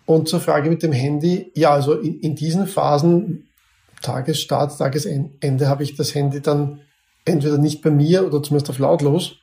Und 0.05 0.29
zur 0.29 0.39
Frage 0.39 0.69
mit 0.69 0.83
dem 0.83 0.91
Handy, 0.91 1.51
ja, 1.55 1.71
also 1.71 1.93
in, 1.93 2.19
in 2.19 2.35
diesen 2.35 2.67
Phasen, 2.67 3.49
Tagesstart, 4.01 4.77
Tagesende, 4.77 5.67
habe 5.67 5.83
ich 5.83 5.95
das 5.95 6.13
Handy 6.15 6.41
dann 6.41 6.81
entweder 7.25 7.57
nicht 7.57 7.81
bei 7.81 7.91
mir 7.91 8.25
oder 8.25 8.41
zumindest 8.41 8.69
auf 8.69 8.79
lautlos 8.79 9.40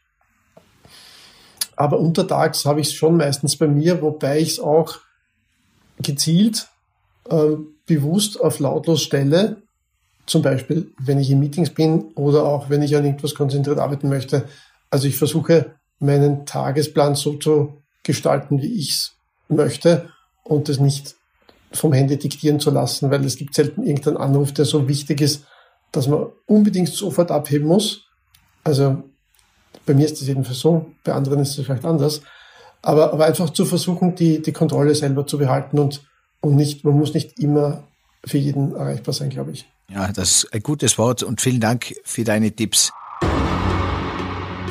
aber 1.78 2.00
untertags 2.00 2.64
habe 2.64 2.80
ich 2.80 2.88
es 2.88 2.94
schon 2.94 3.16
meistens 3.16 3.56
bei 3.56 3.68
mir, 3.68 4.02
wobei 4.02 4.40
ich 4.40 4.52
es 4.52 4.60
auch 4.60 4.96
gezielt 6.00 6.68
äh, 7.30 7.56
bewusst 7.86 8.40
auf 8.40 8.58
lautlos 8.58 9.00
stelle. 9.00 9.62
Zum 10.26 10.42
Beispiel, 10.42 10.90
wenn 10.98 11.20
ich 11.20 11.30
in 11.30 11.38
Meetings 11.38 11.70
bin 11.70 12.12
oder 12.16 12.42
auch 12.44 12.68
wenn 12.68 12.82
ich 12.82 12.96
an 12.96 13.04
irgendwas 13.04 13.36
konzentriert 13.36 13.78
arbeiten 13.78 14.08
möchte. 14.08 14.48
Also 14.90 15.06
ich 15.06 15.16
versuche, 15.16 15.76
meinen 16.00 16.46
Tagesplan 16.46 17.14
so 17.14 17.34
zu 17.34 17.80
gestalten, 18.02 18.60
wie 18.60 18.74
ich 18.74 18.90
es 18.90 19.12
möchte 19.48 20.10
und 20.42 20.68
es 20.68 20.80
nicht 20.80 21.14
vom 21.70 21.92
Handy 21.92 22.18
diktieren 22.18 22.58
zu 22.58 22.70
lassen, 22.70 23.12
weil 23.12 23.24
es 23.24 23.36
gibt 23.36 23.54
selten 23.54 23.84
irgendeinen 23.84 24.16
Anruf, 24.16 24.52
der 24.52 24.64
so 24.64 24.88
wichtig 24.88 25.20
ist, 25.20 25.44
dass 25.92 26.08
man 26.08 26.26
unbedingt 26.46 26.88
sofort 26.88 27.30
abheben 27.30 27.68
muss. 27.68 28.04
Also 28.64 29.04
bei 29.88 29.94
mir 29.94 30.04
ist 30.04 30.20
das 30.20 30.28
jedenfalls 30.28 30.60
so, 30.60 30.92
bei 31.02 31.12
anderen 31.12 31.40
ist 31.40 31.58
es 31.58 31.64
vielleicht 31.64 31.84
anders. 31.84 32.20
Aber, 32.82 33.12
aber 33.12 33.26
einfach 33.26 33.50
zu 33.50 33.64
versuchen, 33.64 34.14
die, 34.14 34.40
die 34.40 34.52
Kontrolle 34.52 34.94
selber 34.94 35.26
zu 35.26 35.38
behalten 35.38 35.78
und, 35.78 36.02
und 36.40 36.54
nicht, 36.54 36.84
man 36.84 36.96
muss 36.96 37.14
nicht 37.14 37.38
immer 37.38 37.84
für 38.24 38.38
jeden 38.38 38.74
erreichbar 38.76 39.14
sein, 39.14 39.30
glaube 39.30 39.52
ich. 39.52 39.66
Ja, 39.90 40.12
das 40.12 40.44
ist 40.44 40.54
ein 40.54 40.62
gutes 40.62 40.98
Wort 40.98 41.22
und 41.22 41.40
vielen 41.40 41.60
Dank 41.60 41.94
für 42.04 42.22
deine 42.22 42.52
Tipps. 42.52 42.92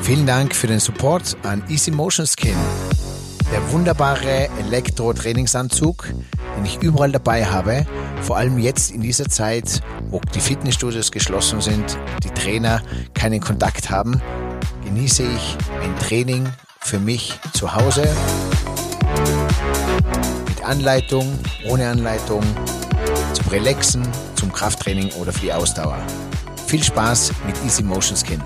Vielen 0.00 0.26
Dank 0.26 0.54
für 0.54 0.68
den 0.68 0.78
Support 0.78 1.36
an 1.42 1.62
Easy 1.68 1.90
Motion 1.90 2.26
Skin. 2.26 2.56
Der 3.52 3.72
wunderbare 3.72 4.48
Elektro-Trainingsanzug, 4.66 6.08
den 6.56 6.64
ich 6.64 6.80
überall 6.80 7.10
dabei 7.10 7.44
habe, 7.44 7.86
vor 8.22 8.36
allem 8.36 8.58
jetzt 8.58 8.90
in 8.90 9.00
dieser 9.00 9.28
Zeit, 9.28 9.80
wo 10.10 10.20
die 10.34 10.40
Fitnessstudios 10.40 11.10
geschlossen 11.10 11.60
sind, 11.60 11.98
die 12.22 12.30
Trainer 12.30 12.82
keinen 13.14 13.40
Kontakt 13.40 13.90
haben 13.90 14.22
genieße 14.88 15.22
ich 15.22 15.56
ein 15.82 15.94
Training 15.98 16.48
für 16.80 16.98
mich 16.98 17.38
zu 17.52 17.74
Hause 17.74 18.08
mit 20.48 20.64
Anleitung, 20.64 21.38
ohne 21.66 21.88
Anleitung, 21.88 22.42
zum 23.34 23.48
Relaxen, 23.48 24.08
zum 24.36 24.50
Krafttraining 24.50 25.12
oder 25.20 25.30
für 25.30 25.40
die 25.40 25.52
Ausdauer. 25.52 25.98
Viel 26.66 26.82
Spaß 26.82 27.32
mit 27.46 27.54
Easy 27.66 27.82
Motion 27.82 28.16
Skin. 28.16 28.42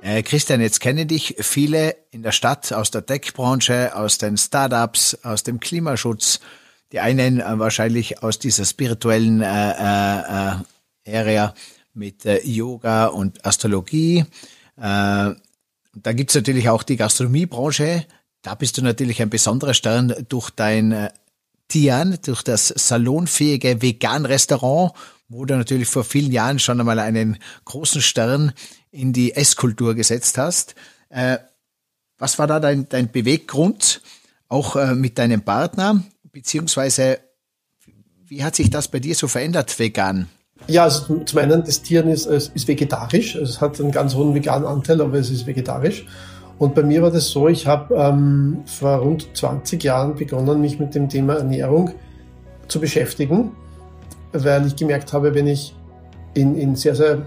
Äh, 0.00 0.22
Christian, 0.22 0.62
jetzt 0.62 0.80
kennen 0.80 1.06
dich 1.06 1.36
viele 1.40 1.96
in 2.12 2.22
der 2.22 2.32
Stadt 2.32 2.72
aus 2.72 2.90
der 2.90 3.04
Tech-Branche, 3.04 3.94
aus 3.94 4.16
den 4.16 4.38
Startups, 4.38 5.18
aus 5.22 5.42
dem 5.42 5.60
Klimaschutz. 5.60 6.40
Die 6.92 7.00
einen 7.00 7.40
äh, 7.40 7.58
wahrscheinlich 7.58 8.22
aus 8.22 8.38
dieser 8.38 8.64
spirituellen 8.64 9.42
äh, 9.42 9.70
äh, 9.72 10.52
äh 11.04 11.18
Area 11.18 11.54
mit 11.98 12.24
äh, 12.24 12.40
Yoga 12.46 13.06
und 13.06 13.44
Astrologie. 13.44 14.24
Äh, 14.76 15.34
da 15.94 16.12
gibt's 16.12 16.34
natürlich 16.34 16.68
auch 16.68 16.82
die 16.82 16.96
Gastronomiebranche. 16.96 18.06
Da 18.42 18.54
bist 18.54 18.78
du 18.78 18.82
natürlich 18.82 19.20
ein 19.20 19.30
besonderer 19.30 19.74
Stern 19.74 20.14
durch 20.28 20.50
dein 20.50 20.92
äh, 20.92 21.10
Tian, 21.66 22.18
durch 22.24 22.42
das 22.42 22.68
salonfähige 22.68 23.82
Vegan-Restaurant, 23.82 24.92
wo 25.28 25.44
du 25.44 25.56
natürlich 25.56 25.88
vor 25.88 26.04
vielen 26.04 26.32
Jahren 26.32 26.58
schon 26.58 26.80
einmal 26.80 26.98
einen 26.98 27.38
großen 27.64 28.00
Stern 28.00 28.52
in 28.90 29.12
die 29.12 29.34
Esskultur 29.34 29.94
gesetzt 29.94 30.38
hast. 30.38 30.74
Äh, 31.10 31.38
was 32.16 32.38
war 32.38 32.46
da 32.46 32.58
dein, 32.60 32.88
dein 32.88 33.10
Beweggrund, 33.10 34.00
auch 34.48 34.76
äh, 34.76 34.94
mit 34.94 35.18
deinem 35.18 35.42
Partner, 35.42 36.02
beziehungsweise 36.32 37.20
wie 38.26 38.44
hat 38.44 38.56
sich 38.56 38.70
das 38.70 38.88
bei 38.88 39.00
dir 39.00 39.14
so 39.14 39.28
verändert, 39.28 39.78
vegan? 39.78 40.28
Ja, 40.66 40.84
also 40.84 41.18
zum 41.24 41.38
einen, 41.38 41.64
das 41.64 41.82
Tieren 41.82 42.08
ist, 42.08 42.26
ist 42.26 42.68
vegetarisch. 42.68 43.36
Es 43.36 43.60
hat 43.60 43.80
einen 43.80 43.90
ganz 43.90 44.14
hohen 44.14 44.34
veganen 44.34 44.66
Anteil, 44.66 45.00
aber 45.00 45.18
es 45.18 45.30
ist 45.30 45.46
vegetarisch. 45.46 46.04
Und 46.58 46.74
bei 46.74 46.82
mir 46.82 47.02
war 47.02 47.10
das 47.10 47.28
so, 47.28 47.48
ich 47.48 47.66
habe 47.66 47.94
ähm, 47.94 48.58
vor 48.66 48.96
rund 48.96 49.28
20 49.34 49.82
Jahren 49.82 50.16
begonnen, 50.16 50.60
mich 50.60 50.78
mit 50.78 50.94
dem 50.94 51.08
Thema 51.08 51.34
Ernährung 51.34 51.92
zu 52.66 52.80
beschäftigen, 52.80 53.52
weil 54.32 54.66
ich 54.66 54.74
gemerkt 54.76 55.12
habe, 55.12 55.34
wenn 55.34 55.46
ich 55.46 55.74
in, 56.34 56.56
in 56.56 56.74
sehr, 56.74 56.96
sehr 56.96 57.26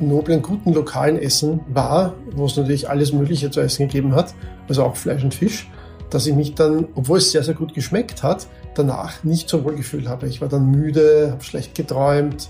noblen, 0.00 0.42
guten 0.42 0.72
lokalen 0.72 1.16
Essen 1.18 1.60
war, 1.72 2.14
wo 2.32 2.46
es 2.46 2.56
natürlich 2.56 2.88
alles 2.90 3.12
Mögliche 3.12 3.50
zu 3.50 3.60
essen 3.60 3.86
gegeben 3.86 4.14
hat, 4.14 4.34
also 4.68 4.84
auch 4.84 4.96
Fleisch 4.96 5.22
und 5.22 5.34
Fisch, 5.34 5.70
dass 6.10 6.26
ich 6.26 6.34
mich 6.34 6.54
dann, 6.54 6.88
obwohl 6.94 7.18
es 7.18 7.30
sehr, 7.30 7.44
sehr 7.44 7.54
gut 7.54 7.74
geschmeckt 7.74 8.22
hat, 8.22 8.48
danach 8.74 9.22
nicht 9.22 9.48
so 9.48 9.64
wohl 9.64 9.76
gefühlt 9.76 10.08
habe. 10.08 10.26
Ich 10.26 10.40
war 10.40 10.48
dann 10.48 10.70
müde, 10.70 11.30
habe 11.32 11.44
schlecht 11.44 11.74
geträumt, 11.74 12.48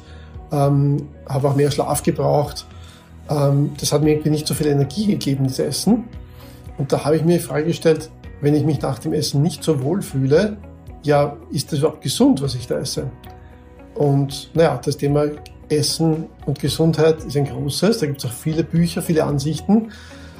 ähm, 0.52 1.08
habe 1.28 1.48
auch 1.48 1.56
mehr 1.56 1.70
Schlaf 1.70 2.02
gebraucht. 2.02 2.66
Ähm, 3.28 3.70
das 3.80 3.92
hat 3.92 4.02
mir 4.02 4.10
irgendwie 4.10 4.30
nicht 4.30 4.46
so 4.46 4.54
viel 4.54 4.68
Energie 4.68 5.06
gegeben, 5.06 5.44
das 5.44 5.58
Essen. 5.58 6.04
Und 6.78 6.92
da 6.92 7.04
habe 7.04 7.16
ich 7.16 7.24
mir 7.24 7.38
die 7.38 7.42
Frage 7.42 7.66
gestellt, 7.66 8.10
wenn 8.40 8.54
ich 8.54 8.64
mich 8.64 8.80
nach 8.80 8.98
dem 8.98 9.12
Essen 9.12 9.42
nicht 9.42 9.64
so 9.64 9.82
wohl 9.82 10.02
fühle, 10.02 10.56
ja, 11.02 11.36
ist 11.50 11.72
das 11.72 11.80
überhaupt 11.80 12.02
gesund, 12.02 12.42
was 12.42 12.54
ich 12.54 12.66
da 12.66 12.78
esse? 12.78 13.10
Und 13.94 14.50
naja, 14.54 14.80
das 14.82 14.96
Thema 14.96 15.24
Essen 15.68 16.26
und 16.46 16.60
Gesundheit 16.60 17.24
ist 17.24 17.36
ein 17.36 17.44
großes. 17.44 17.98
Da 17.98 18.06
gibt 18.06 18.18
es 18.18 18.30
auch 18.30 18.34
viele 18.34 18.62
Bücher, 18.62 19.02
viele 19.02 19.24
Ansichten. 19.24 19.90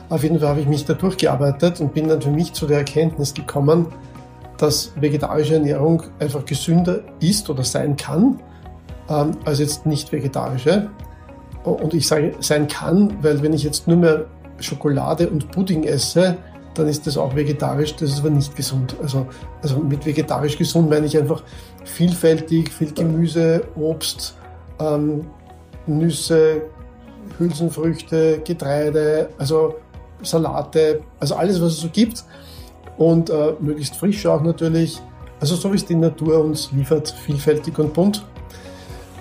Auf 0.09 0.23
jeden 0.23 0.39
Fall 0.39 0.51
habe 0.51 0.61
ich 0.61 0.67
mich 0.67 0.85
da 0.85 0.95
durchgearbeitet 0.95 1.81
und 1.81 1.95
bin 1.95 2.09
dann 2.09 2.21
für 2.21 2.31
mich 2.31 2.53
zu 2.53 2.67
der 2.67 2.79
Erkenntnis 2.79 3.35
gekommen, 3.35 3.87
dass 4.59 4.93
vegetarische 5.01 5.55
Ernährung 5.55 6.03
einfach 6.19 6.45
gesünder 6.45 7.01
ist 7.21 7.49
oder 7.51 7.65
sein 7.65 7.97
kann 7.97 8.39
ähm, 9.09 9.33
als 9.45 9.59
jetzt 9.59 9.87
nicht 9.87 10.13
vegetarische. 10.13 10.91
Und 11.65 11.95
ich 11.95 12.07
sage 12.09 12.35
sein 12.41 12.67
kann, 12.67 13.23
weil 13.23 13.43
wenn 13.43 13.53
ich 13.53 13.63
jetzt 13.63 13.87
nur 13.87 13.97
mehr 13.97 14.27
Schokolade 14.59 15.29
und 15.29 15.51
Pudding 15.51 15.85
esse, 15.85 16.37
dann 16.75 16.89
ist 16.89 17.07
das 17.07 17.17
auch 17.17 17.37
vegetarisch, 17.37 17.95
das 17.97 18.11
ist 18.11 18.21
aber 18.21 18.31
nicht 18.31 18.57
gesund. 18.57 18.97
Also, 19.03 19.27
also 19.63 19.79
mit 19.79 20.07
vegetarisch 20.07 20.57
gesund 20.57 20.89
meine 20.89 21.07
ich 21.07 21.17
einfach 21.17 21.43
vielfältig, 21.85 22.73
viel 22.73 22.93
Gemüse, 22.93 23.63
Obst, 23.77 24.37
ähm, 24.81 25.27
Nüsse, 25.87 26.63
Hülsenfrüchte, 27.39 28.41
Getreide, 28.45 29.29
also 29.39 29.77
Salate, 30.23 31.03
also 31.21 31.35
alles, 31.35 31.61
was 31.61 31.73
es 31.73 31.81
so 31.81 31.89
gibt. 31.89 32.25
Und 32.97 33.31
äh, 33.31 33.55
möglichst 33.61 33.97
frisch 33.97 34.27
auch 34.27 34.43
natürlich. 34.43 35.01
Also 35.41 35.57
so 35.57 35.73
wie 35.73 35.77
es 35.77 35.85
die 35.85 35.95
Natur 35.95 36.43
uns 36.43 36.71
liefert, 36.73 37.11
vielfältig 37.11 37.79
und 37.79 37.93
bunt 37.93 38.25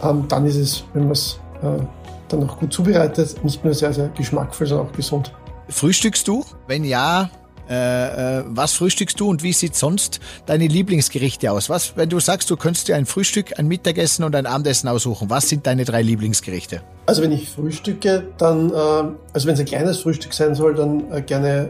ähm, 0.04 0.26
dann 0.28 0.46
ist 0.46 0.56
es, 0.58 0.84
wenn 0.94 1.04
man 1.04 1.12
es 1.12 1.40
äh, 1.62 1.84
dann 2.30 2.50
auch 2.50 2.58
gut 2.60 2.74
zubereitet, 2.74 3.44
nicht 3.44 3.64
nur 3.64 3.74
sehr, 3.74 3.94
sehr 3.94 4.10
geschmackvoll, 4.10 4.68
sondern 4.68 4.88
auch 4.88 4.94
gesund. 4.94 5.32
Frühstückst 5.70 6.28
du? 6.28 6.44
Wenn 6.68 6.84
ja, 6.84 7.30
Äh, 7.70 8.40
äh, 8.40 8.44
was 8.48 8.74
frühstückst 8.74 9.18
du 9.18 9.30
und 9.30 9.44
wie 9.44 9.54
sieht 9.54 9.76
sonst 9.76 10.20
deine 10.46 10.68
Lieblingsgerichte 10.68 11.50
aus? 11.50 11.70
Was, 11.70 11.96
wenn 11.96 12.10
du 12.10 12.20
sagst, 12.20 12.50
du 12.50 12.58
könntest 12.58 12.90
dir 12.90 12.98
ein 12.98 13.06
Frühstück, 13.06 13.58
ein 13.58 13.68
Mittagessen 13.68 14.26
und 14.26 14.36
ein 14.36 14.46
Abendessen 14.46 14.90
aussuchen, 14.90 15.30
was 15.30 15.48
sind 15.48 15.66
deine 15.66 15.86
drei 15.86 16.02
Lieblingsgerichte? 16.02 16.82
Also 17.06 17.22
wenn 17.22 17.32
ich 17.32 17.48
frühstücke, 17.50 18.28
dann, 18.38 18.72
äh, 18.72 18.74
also 18.74 19.48
wenn 19.48 19.54
es 19.54 19.62
ein 19.62 19.66
kleines 19.66 20.02
Frühstück 20.02 20.34
sein 20.34 20.54
soll, 20.54 20.76
dann 20.76 21.10
äh, 21.14 21.22
gerne 21.22 21.70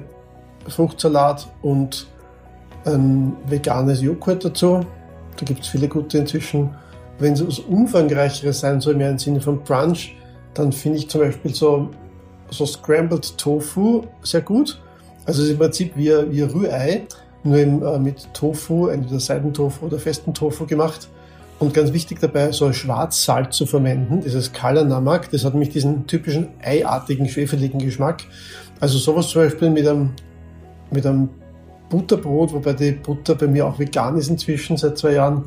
Fruchtsalat 0.70 1.48
und 1.62 2.08
ein 2.86 3.36
veganes 3.46 4.02
Joghurt 4.02 4.44
dazu. 4.44 4.84
Da 5.38 5.46
gibt 5.46 5.62
es 5.62 5.68
viele 5.68 5.88
gute 5.88 6.18
inzwischen. 6.18 6.72
Wenn 7.22 7.34
es 7.34 7.46
was 7.46 7.60
Umfangreicheres 7.60 8.62
sein 8.62 8.82
soll, 8.82 8.96
mehr 8.96 9.12
im 9.12 9.20
Sinne 9.20 9.40
von 9.40 9.64
Brunch, 9.64 10.16
dann 10.56 10.72
finde 10.72 10.98
ich 10.98 11.08
zum 11.08 11.22
Beispiel 11.22 11.54
so, 11.54 11.90
so 12.50 12.66
Scrambled 12.66 13.38
Tofu 13.38 14.04
sehr 14.24 14.42
gut. 14.42 14.82
Also 15.26 15.46
im 15.46 15.58
Prinzip 15.58 15.94
wie, 15.96 16.12
wie 16.32 16.42
Rührei, 16.42 17.04
nur 17.44 17.58
eben, 17.58 17.84
äh, 17.84 18.00
mit 18.00 18.34
Tofu, 18.34 18.88
entweder 18.88 19.20
Seidentofu 19.20 19.86
oder 19.86 20.00
festen 20.00 20.34
Tofu 20.34 20.66
gemacht. 20.66 21.10
Und 21.60 21.76
ganz 21.76 21.94
wichtig 21.94 22.20
dabei, 22.20 22.52
so 22.52 22.74
Schwarzsalz 22.74 23.56
zu 23.56 23.68
verwenden, 23.68 24.22
dieses 24.22 24.52
Kala 24.52 24.84
Namak, 24.84 25.30
das 25.30 25.46
hat 25.46 25.54
nämlich 25.54 25.70
diesen 25.70 26.08
typischen 26.08 26.48
eiartigen, 26.64 27.30
schwefeligen 27.30 27.80
Geschmack. 27.80 28.24
Also 28.80 28.98
sowas 28.98 29.28
zum 29.28 29.44
Beispiel 29.44 29.70
mit 29.70 29.88
einem, 29.88 30.10
mit 30.90 31.06
einem 31.06 31.30
Butterbrot, 31.88 32.52
wobei 32.52 32.74
die 32.74 32.94
Butter 32.94 33.36
bei 33.36 33.46
mir 33.46 33.68
auch 33.68 33.78
vegan 33.78 34.18
ist 34.18 34.30
inzwischen 34.30 34.76
seit 34.76 34.98
zwei 34.98 35.14
Jahren. 35.14 35.44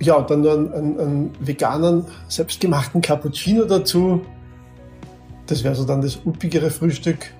Ja, 0.00 0.20
dann 0.20 0.42
nur 0.42 0.52
einen, 0.52 0.72
einen, 0.72 1.00
einen 1.00 1.30
veganen, 1.40 2.04
selbstgemachten 2.28 3.00
Cappuccino 3.00 3.64
dazu. 3.64 4.20
Das 5.46 5.64
wäre 5.64 5.74
so 5.74 5.84
dann 5.84 6.02
das 6.02 6.18
uppigere 6.24 6.70
Frühstück. 6.70 7.32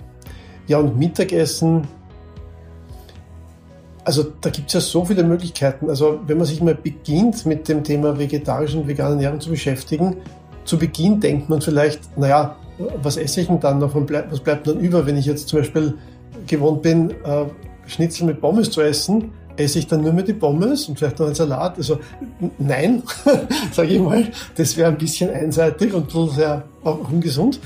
Ja, 0.66 0.78
und 0.78 0.98
Mittagessen. 0.98 1.86
Also 4.04 4.24
da 4.40 4.50
gibt 4.50 4.68
es 4.68 4.74
ja 4.74 4.80
so 4.80 5.04
viele 5.04 5.24
Möglichkeiten. 5.24 5.90
Also 5.90 6.20
wenn 6.26 6.38
man 6.38 6.46
sich 6.46 6.62
mal 6.62 6.74
beginnt 6.74 7.44
mit 7.44 7.68
dem 7.68 7.82
Thema 7.82 8.18
vegetarische 8.18 8.78
und 8.78 8.86
vegane 8.86 9.14
Ernährung 9.14 9.40
zu 9.40 9.50
beschäftigen, 9.50 10.16
zu 10.64 10.78
Beginn 10.78 11.20
denkt 11.20 11.48
man 11.48 11.60
vielleicht, 11.60 12.16
naja, 12.16 12.56
was 13.02 13.16
esse 13.16 13.40
ich 13.40 13.46
denn 13.48 13.60
dann 13.60 13.78
noch 13.78 13.94
und 13.94 14.10
was 14.10 14.40
bleibt 14.40 14.66
dann 14.66 14.78
über, 14.80 15.06
wenn 15.06 15.16
ich 15.16 15.26
jetzt 15.26 15.48
zum 15.48 15.60
Beispiel 15.60 15.94
gewohnt 16.46 16.82
bin, 16.82 17.10
äh, 17.10 17.46
Schnitzel 17.86 18.26
mit 18.26 18.40
Pommes 18.40 18.70
zu 18.70 18.80
essen, 18.80 19.32
esse 19.56 19.78
ich 19.78 19.86
dann 19.86 20.02
nur 20.02 20.12
mehr 20.12 20.24
die 20.24 20.32
Pommes 20.32 20.88
und 20.88 20.98
vielleicht 20.98 21.18
noch 21.18 21.26
einen 21.26 21.34
Salat. 21.34 21.76
Also 21.78 21.98
nein, 22.58 23.02
sage 23.72 23.88
ich 23.88 24.00
mal, 24.00 24.26
das 24.56 24.76
wäre 24.76 24.88
ein 24.88 24.98
bisschen 24.98 25.30
einseitig 25.30 25.94
und 25.94 26.10
sehr 26.32 26.64
auch 26.84 27.10
ungesund. 27.10 27.60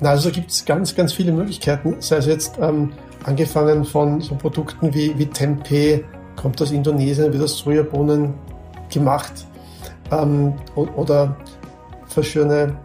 Na, 0.00 0.10
also 0.10 0.30
gibt 0.30 0.50
es 0.50 0.64
ganz, 0.64 0.94
ganz 0.94 1.12
viele 1.12 1.32
Möglichkeiten, 1.32 1.96
sei 2.00 2.16
es 2.16 2.26
jetzt 2.26 2.58
ähm, 2.60 2.92
angefangen 3.24 3.84
von 3.84 4.20
so 4.20 4.34
Produkten 4.34 4.92
wie, 4.92 5.18
wie 5.18 5.26
Tempeh, 5.26 6.04
kommt 6.36 6.60
aus 6.60 6.70
Indonesien, 6.70 7.32
wird 7.32 7.42
aus 7.42 7.58
Sojabohnen 7.58 8.34
gemacht 8.92 9.46
ähm, 10.10 10.54
oder 10.74 11.36
verschiedene 12.06 12.76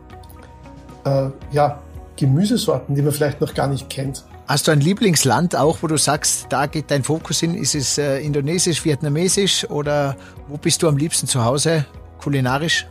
äh, 1.03 1.30
ja, 1.51 1.80
Gemüsesorten, 2.15 2.96
die 2.96 3.01
man 3.01 3.12
vielleicht 3.12 3.41
noch 3.41 3.53
gar 3.53 3.68
nicht 3.68 3.89
kennt. 3.89 4.24
Hast 4.51 4.67
du 4.67 4.72
ein 4.72 4.81
Lieblingsland 4.81 5.55
auch, 5.55 5.77
wo 5.79 5.88
du 5.88 5.96
sagst, 5.96 6.48
da 6.50 6.65
geht 6.65 6.91
dein 6.91 7.03
Fokus 7.03 7.39
hin? 7.39 7.55
Ist 7.55 7.74
es 7.74 7.98
äh, 7.98 8.20
indonesisch, 8.20 8.84
vietnamesisch 8.84 9.63
oder 9.70 10.17
wo 10.50 10.58
bist 10.58 10.84
du 10.84 10.89
am 10.89 10.98
liebsten 10.98 11.25
zu 11.25 11.46
Hause 11.46 11.86
kulinarisch? 12.22 12.86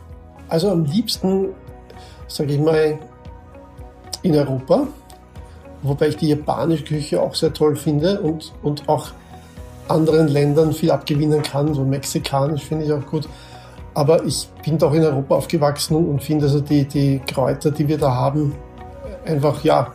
Also 0.49 0.71
am 0.71 0.85
liebsten, 0.85 1.49
sage 2.27 2.53
ich 2.53 2.59
mal, 2.59 2.97
in 4.23 4.35
Europa, 4.35 4.87
wobei 5.83 6.07
ich 6.07 6.17
die 6.17 6.29
japanische 6.29 6.83
Küche 6.83 7.21
auch 7.21 7.35
sehr 7.35 7.53
toll 7.53 7.75
finde 7.75 8.19
und, 8.21 8.51
und 8.63 8.89
auch 8.89 9.09
anderen 9.87 10.29
Ländern 10.29 10.73
viel 10.73 10.89
abgewinnen 10.89 11.43
kann. 11.43 11.75
So 11.75 11.85
mexikanisch 11.85 12.63
finde 12.63 12.85
ich 12.85 12.91
auch 12.91 13.05
gut. 13.05 13.29
Aber 13.93 14.25
ich 14.25 14.49
bin 14.65 14.79
doch 14.79 14.95
in 14.95 15.03
Europa 15.03 15.35
aufgewachsen 15.35 15.95
und 15.95 16.23
finde 16.23 16.45
also 16.45 16.59
die, 16.59 16.85
die 16.85 17.21
Kräuter, 17.27 17.69
die 17.69 17.87
wir 17.87 17.99
da 17.99 18.15
haben, 18.15 18.55
einfach, 19.27 19.63
ja, 19.63 19.93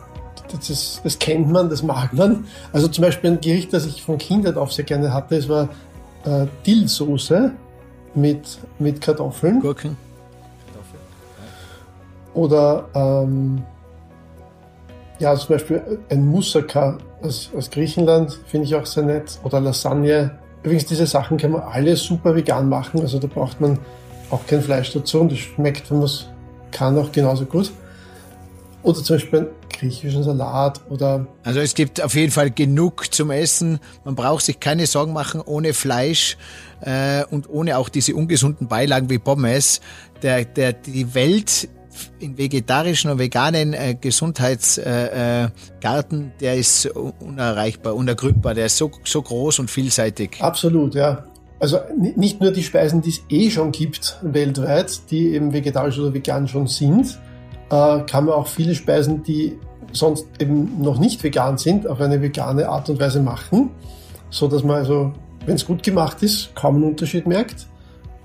das, 0.51 0.69
ist, 0.69 1.01
das 1.03 1.19
kennt 1.19 1.49
man, 1.49 1.69
das 1.69 1.83
mag 1.83 2.13
man. 2.13 2.45
Also 2.73 2.87
zum 2.87 3.03
Beispiel 3.03 3.31
ein 3.31 3.41
Gericht, 3.41 3.73
das 3.73 3.85
ich 3.85 4.03
von 4.03 4.17
Kindheit 4.17 4.57
auf 4.57 4.73
sehr 4.73 4.85
gerne 4.85 5.13
hatte, 5.13 5.35
es 5.35 5.49
war 5.49 5.69
äh, 6.25 6.45
Dillsoße 6.65 7.51
mit, 8.15 8.59
mit 8.79 9.01
Kartoffeln. 9.01 9.59
Gurken. 9.59 9.97
Kartoffeln. 10.65 11.01
Oder 12.33 12.87
ähm, 12.93 13.63
ja, 15.19 15.35
zum 15.35 15.55
Beispiel 15.55 15.99
ein 16.09 16.25
Moussaka 16.27 16.97
aus, 17.21 17.49
aus 17.55 17.69
Griechenland 17.69 18.39
finde 18.47 18.65
ich 18.65 18.75
auch 18.75 18.85
sehr 18.85 19.03
nett. 19.03 19.39
Oder 19.43 19.59
Lasagne. 19.59 20.37
Übrigens, 20.63 20.85
diese 20.85 21.05
Sachen 21.05 21.37
kann 21.37 21.51
man 21.51 21.61
alle 21.61 21.95
super 21.95 22.35
vegan 22.35 22.69
machen. 22.69 23.01
Also 23.01 23.19
da 23.19 23.27
braucht 23.27 23.61
man 23.61 23.79
auch 24.29 24.45
kein 24.45 24.61
Fleisch 24.61 24.91
dazu 24.93 25.21
und 25.21 25.31
das 25.31 25.39
schmeckt, 25.39 25.89
wenn 25.89 25.97
man 25.97 26.05
es 26.05 26.27
kann, 26.71 26.97
auch 26.97 27.11
genauso 27.11 27.45
gut. 27.45 27.71
Oder 28.87 29.03
zum 29.03 29.17
Beispiel 29.17 29.39
einen 29.39 29.49
griechischen 29.69 30.23
Salat 30.23 30.79
oder. 30.89 31.27
Also 31.43 31.59
es 31.59 31.75
gibt 31.75 32.01
auf 32.01 32.15
jeden 32.15 32.31
Fall 32.31 32.51
genug 32.51 33.13
zum 33.13 33.31
Essen. 33.31 33.79
Man 34.05 34.15
braucht 34.15 34.45
sich 34.45 34.61
keine 34.61 34.85
Sorgen 34.85 35.11
machen 35.11 35.41
ohne 35.41 35.73
Fleisch 35.73 36.37
äh, 36.79 37.25
und 37.25 37.49
ohne 37.49 37.77
auch 37.77 37.89
diese 37.89 38.15
ungesunden 38.15 38.69
Beilagen 38.69 39.09
wie 39.09 39.17
Pommes. 39.17 39.81
Der, 40.23 40.45
der, 40.45 40.71
die 40.71 41.13
Welt 41.13 41.67
in 42.19 42.37
vegetarischen 42.37 43.11
und 43.11 43.19
veganen 43.19 43.73
äh, 43.73 43.97
Gesundheitsgarten, 43.99 45.51
äh, 45.81 46.39
der 46.39 46.55
ist 46.55 46.85
unerreichbar, 46.85 47.93
unergründbar, 47.93 48.53
der 48.53 48.67
ist 48.67 48.77
so, 48.77 48.89
so 49.03 49.21
groß 49.21 49.59
und 49.59 49.69
vielseitig. 49.69 50.37
Absolut, 50.39 50.95
ja. 50.95 51.25
Also 51.59 51.79
nicht 52.15 52.39
nur 52.39 52.51
die 52.51 52.63
Speisen, 52.63 53.01
die 53.01 53.09
es 53.09 53.21
eh 53.27 53.49
schon 53.49 53.73
gibt 53.73 54.17
weltweit, 54.21 55.11
die 55.11 55.33
eben 55.33 55.51
vegetarisch 55.51 55.99
oder 55.99 56.13
vegan 56.13 56.47
schon 56.47 56.67
sind, 56.67 57.17
äh, 57.69 57.99
kann 58.01 58.25
man 58.25 58.35
auch 58.35 58.47
viele 58.47 58.75
Speisen, 58.75 59.23
die 59.23 59.57
sonst 59.91 60.27
eben 60.39 60.81
noch 60.81 60.99
nicht 60.99 61.23
vegan 61.23 61.57
sind, 61.57 61.87
auf 61.87 62.01
eine 62.01 62.21
vegane 62.21 62.67
Art 62.67 62.89
und 62.89 62.99
Weise 62.99 63.21
machen, 63.21 63.71
so 64.29 64.47
dass 64.47 64.63
man 64.63 64.77
also, 64.77 65.13
wenn 65.45 65.55
es 65.55 65.65
gut 65.65 65.83
gemacht 65.83 66.21
ist, 66.23 66.53
kaum 66.55 66.75
einen 66.75 66.85
Unterschied 66.85 67.27
merkt. 67.27 67.67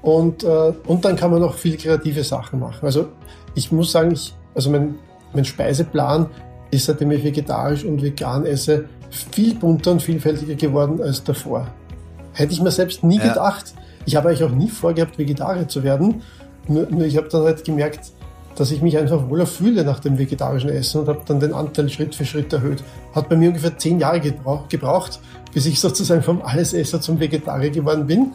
Und, 0.03 0.43
äh, 0.43 0.73
und 0.87 1.05
dann 1.05 1.15
kann 1.15 1.31
man 1.31 1.41
noch 1.41 1.55
viele 1.55 1.77
kreative 1.77 2.25
Sachen 2.25 2.59
machen. 2.59 2.85
Also 2.85 3.09
ich 3.55 3.71
muss 3.71 3.93
sagen, 3.93 4.11
ich, 4.11 4.35
also 4.55 4.71
mein, 4.71 4.97
mein 5.33 5.45
Speiseplan 5.45 6.27
ist, 6.73 6.87
seitdem 6.87 7.13
ich 7.13 7.23
vegetarisch 7.23 7.85
und 7.85 8.03
vegan 8.03 8.45
esse, 8.45 8.87
viel 9.11 9.55
bunter 9.55 9.93
und 9.93 10.03
vielfältiger 10.03 10.55
geworden 10.55 11.01
als 11.01 11.23
davor. 11.23 11.69
Hätte 12.33 12.53
ich 12.53 12.63
mir 12.63 12.71
selbst 12.71 13.05
nie 13.05 13.19
ja. 13.19 13.29
gedacht. 13.29 13.75
Ich 14.07 14.17
habe 14.17 14.29
eigentlich 14.29 14.43
auch 14.43 14.51
nie 14.51 14.69
vorgehabt, 14.69 15.19
Vegetarier 15.19 15.69
zu 15.69 15.85
werden. 15.85 16.23
Nur, 16.67 16.87
nur 16.91 17.05
ich 17.05 17.17
habe 17.17 17.29
dann 17.29 17.43
halt 17.43 17.65
gemerkt, 17.65 18.13
dass 18.57 18.71
ich 18.71 18.83
mich 18.83 18.99
einfach 18.99 19.29
wohler 19.29 19.47
fühle 19.47 19.85
nach 19.85 20.01
dem 20.01 20.19
vegetarischen 20.19 20.71
Essen 20.71 21.01
und 21.03 21.09
habe 21.09 21.23
dann 21.27 21.41
den 21.41 21.53
Anteil 21.53 21.89
Schritt 21.89 22.15
für 22.15 22.25
Schritt 22.25 22.53
erhöht. 22.53 22.83
Hat 23.15 23.29
bei 23.29 23.37
mir 23.37 23.49
ungefähr 23.49 23.77
zehn 23.79 23.99
Jahre 23.99 24.21
gebraucht, 24.21 25.21
bis 25.53 25.67
ich 25.67 25.81
sozusagen 25.81 26.23
vom 26.23 26.43
Allesesser 26.43 27.01
zum 27.01 27.21
Vegetarier 27.21 27.71
geworden 27.71 28.07
bin. 28.07 28.33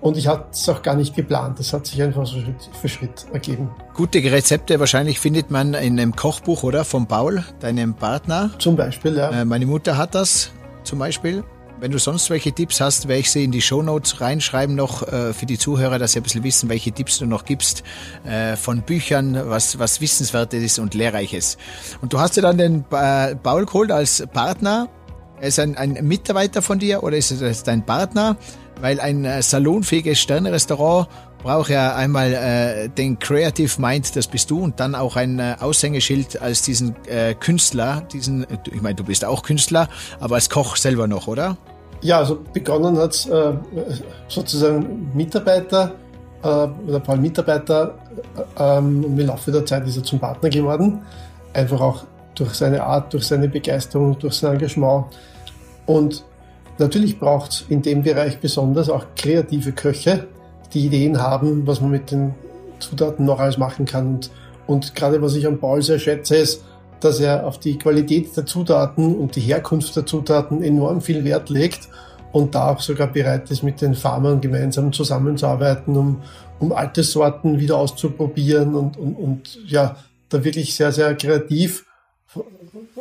Und 0.00 0.16
ich 0.16 0.28
hatte 0.28 0.46
es 0.52 0.68
auch 0.68 0.80
gar 0.80 0.94
nicht 0.94 1.14
geplant. 1.14 1.58
Das 1.58 1.72
hat 1.74 1.86
sich 1.86 2.02
einfach 2.02 2.26
so 2.26 2.40
Schritt 2.40 2.70
für 2.80 2.88
Schritt 2.88 3.26
ergeben. 3.32 3.70
Gute 3.94 4.18
Rezepte 4.18 4.80
wahrscheinlich 4.80 5.20
findet 5.20 5.50
man 5.50 5.74
in 5.74 6.00
einem 6.00 6.16
Kochbuch, 6.16 6.62
oder? 6.62 6.84
Von 6.84 7.06
Paul, 7.06 7.44
deinem 7.60 7.94
Partner. 7.94 8.50
Zum 8.58 8.76
Beispiel, 8.76 9.16
ja. 9.16 9.30
Äh, 9.30 9.44
meine 9.44 9.66
Mutter 9.66 9.98
hat 9.98 10.14
das 10.14 10.52
zum 10.84 10.98
Beispiel. 10.98 11.44
Wenn 11.80 11.92
du 11.92 11.98
sonst 11.98 12.28
welche 12.28 12.52
Tipps 12.52 12.78
hast, 12.82 13.08
werde 13.08 13.20
ich 13.20 13.30
sie 13.30 13.42
in 13.42 13.52
die 13.52 13.62
Show 13.62 13.80
Notes 13.80 14.20
reinschreiben 14.20 14.74
noch 14.74 15.02
äh, 15.08 15.32
für 15.32 15.46
die 15.46 15.56
Zuhörer, 15.56 15.98
dass 15.98 16.12
sie 16.12 16.20
ein 16.20 16.22
bisschen 16.22 16.44
wissen, 16.44 16.68
welche 16.68 16.92
Tipps 16.92 17.18
du 17.18 17.24
noch 17.24 17.46
gibst 17.46 17.84
äh, 18.24 18.56
von 18.56 18.82
Büchern, 18.82 19.48
was, 19.48 19.78
was 19.78 20.02
Wissenswertes 20.02 20.62
ist 20.62 20.78
und 20.78 20.92
Lehrreiches. 20.92 21.56
Und 22.02 22.12
du 22.12 22.20
hast 22.20 22.36
ja 22.36 22.42
dann 22.42 22.58
den 22.58 22.84
äh, 22.90 23.34
Paul 23.34 23.64
geholt 23.64 23.92
als 23.92 24.22
Partner. 24.30 24.90
Er 25.40 25.48
ist 25.48 25.58
ein, 25.58 25.74
ein 25.78 25.94
Mitarbeiter 26.06 26.60
von 26.60 26.78
dir 26.78 27.02
oder 27.02 27.16
ist 27.16 27.30
es 27.30 27.62
dein 27.62 27.86
Partner? 27.86 28.36
weil 28.80 29.00
ein 29.00 29.24
äh, 29.24 29.42
salonfähiges 29.42 30.18
Sternrestaurant 30.18 31.08
braucht 31.42 31.70
ja 31.70 31.94
einmal 31.94 32.32
äh, 32.32 32.88
den 32.88 33.18
Creative 33.18 33.80
Mind, 33.80 34.14
das 34.16 34.26
bist 34.26 34.50
du, 34.50 34.62
und 34.62 34.80
dann 34.80 34.94
auch 34.94 35.16
ein 35.16 35.38
äh, 35.38 35.56
Aushängeschild 35.60 36.40
als 36.40 36.62
diesen 36.62 36.94
äh, 37.06 37.34
Künstler, 37.34 38.02
diesen, 38.12 38.46
ich 38.70 38.82
meine, 38.82 38.94
du 38.94 39.04
bist 39.04 39.24
auch 39.24 39.42
Künstler, 39.42 39.88
aber 40.20 40.36
als 40.36 40.50
Koch 40.50 40.76
selber 40.76 41.06
noch, 41.06 41.26
oder? 41.26 41.56
Ja, 42.02 42.18
also 42.18 42.38
begonnen 42.52 42.96
hat 42.98 43.26
äh, 43.26 43.52
sozusagen 44.28 45.10
Mitarbeiter 45.14 45.92
äh, 46.42 46.46
oder 46.46 46.96
ein 46.96 47.02
paar 47.02 47.16
Mitarbeiter 47.16 47.98
äh, 48.56 48.78
ähm, 48.78 49.04
und 49.04 49.18
im 49.18 49.26
Laufe 49.26 49.52
der 49.52 49.66
Zeit 49.66 49.86
ist 49.86 49.96
er 49.96 50.04
zum 50.04 50.18
Partner 50.18 50.48
geworden. 50.48 51.02
Einfach 51.52 51.80
auch 51.80 52.04
durch 52.34 52.54
seine 52.54 52.82
Art, 52.82 53.12
durch 53.12 53.24
seine 53.24 53.48
Begeisterung, 53.48 54.18
durch 54.18 54.34
sein 54.34 54.54
Engagement. 54.54 55.06
Und 55.86 56.24
Natürlich 56.80 57.18
braucht 57.18 57.50
es 57.50 57.64
in 57.68 57.82
dem 57.82 58.02
Bereich 58.02 58.40
besonders 58.40 58.88
auch 58.88 59.04
kreative 59.14 59.72
Köche, 59.72 60.26
die 60.74 60.86
Ideen 60.86 61.20
haben, 61.20 61.66
was 61.66 61.80
man 61.80 61.90
mit 61.90 62.10
den 62.10 62.34
Zutaten 62.78 63.24
noch 63.24 63.40
alles 63.40 63.58
machen 63.58 63.84
kann. 63.84 64.14
Und, 64.14 64.30
und 64.66 64.94
gerade 64.94 65.20
was 65.22 65.34
ich 65.34 65.46
an 65.46 65.58
Paul 65.58 65.82
sehr 65.82 65.98
schätze, 65.98 66.36
ist, 66.36 66.62
dass 67.00 67.20
er 67.20 67.46
auf 67.46 67.58
die 67.58 67.78
Qualität 67.78 68.36
der 68.36 68.46
Zutaten 68.46 69.16
und 69.16 69.36
die 69.36 69.40
Herkunft 69.40 69.96
der 69.96 70.06
Zutaten 70.06 70.62
enorm 70.62 71.00
viel 71.00 71.24
Wert 71.24 71.48
legt 71.48 71.88
und 72.32 72.54
da 72.54 72.70
auch 72.70 72.80
sogar 72.80 73.08
bereit 73.08 73.50
ist, 73.50 73.62
mit 73.62 73.80
den 73.80 73.94
Farmern 73.94 74.40
gemeinsam 74.40 74.92
zusammenzuarbeiten, 74.92 75.96
um, 75.96 76.22
um 76.58 76.72
alte 76.72 77.02
Sorten 77.02 77.58
wieder 77.58 77.76
auszuprobieren 77.76 78.74
und, 78.74 78.96
und, 78.96 79.14
und 79.14 79.58
ja, 79.66 79.96
da 80.28 80.44
wirklich 80.44 80.74
sehr, 80.74 80.92
sehr 80.92 81.14
kreativ 81.16 81.84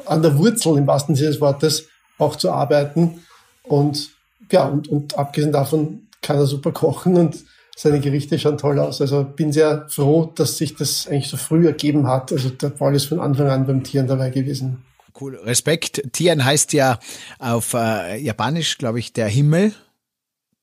an 0.05 0.21
der 0.21 0.37
Wurzel 0.37 0.77
im 0.77 0.87
wahrsten 0.87 1.15
Sinne 1.15 1.31
des 1.31 1.41
Wortes 1.41 1.87
auch 2.17 2.35
zu 2.35 2.51
arbeiten. 2.51 3.23
Und 3.63 4.09
ja, 4.51 4.65
und, 4.65 4.87
und 4.87 5.17
abgesehen 5.17 5.51
davon 5.51 6.07
kann 6.21 6.37
er 6.37 6.47
super 6.47 6.71
kochen 6.71 7.17
und 7.17 7.43
seine 7.79 8.01
Gerichte 8.01 8.37
schauen 8.37 8.57
toll 8.57 8.77
aus. 8.77 8.99
Also 8.99 9.23
bin 9.23 9.53
sehr 9.53 9.87
froh, 9.87 10.29
dass 10.35 10.57
sich 10.57 10.75
das 10.75 11.07
eigentlich 11.07 11.29
so 11.29 11.37
früh 11.37 11.65
ergeben 11.65 12.07
hat. 12.07 12.29
Also 12.33 12.49
der 12.49 12.71
Paul 12.71 12.93
ist 12.93 13.05
von 13.05 13.21
Anfang 13.21 13.47
an 13.47 13.65
beim 13.65 13.85
Tieren 13.85 14.05
dabei 14.05 14.31
gewesen. 14.31 14.83
Cool, 15.19 15.37
Respekt. 15.37 16.03
Tieren 16.11 16.43
heißt 16.43 16.73
ja 16.73 16.99
auf 17.39 17.73
äh, 17.73 18.17
Japanisch, 18.17 18.77
glaube 18.77 18.99
ich, 18.99 19.13
der 19.13 19.29
Himmel. 19.29 19.73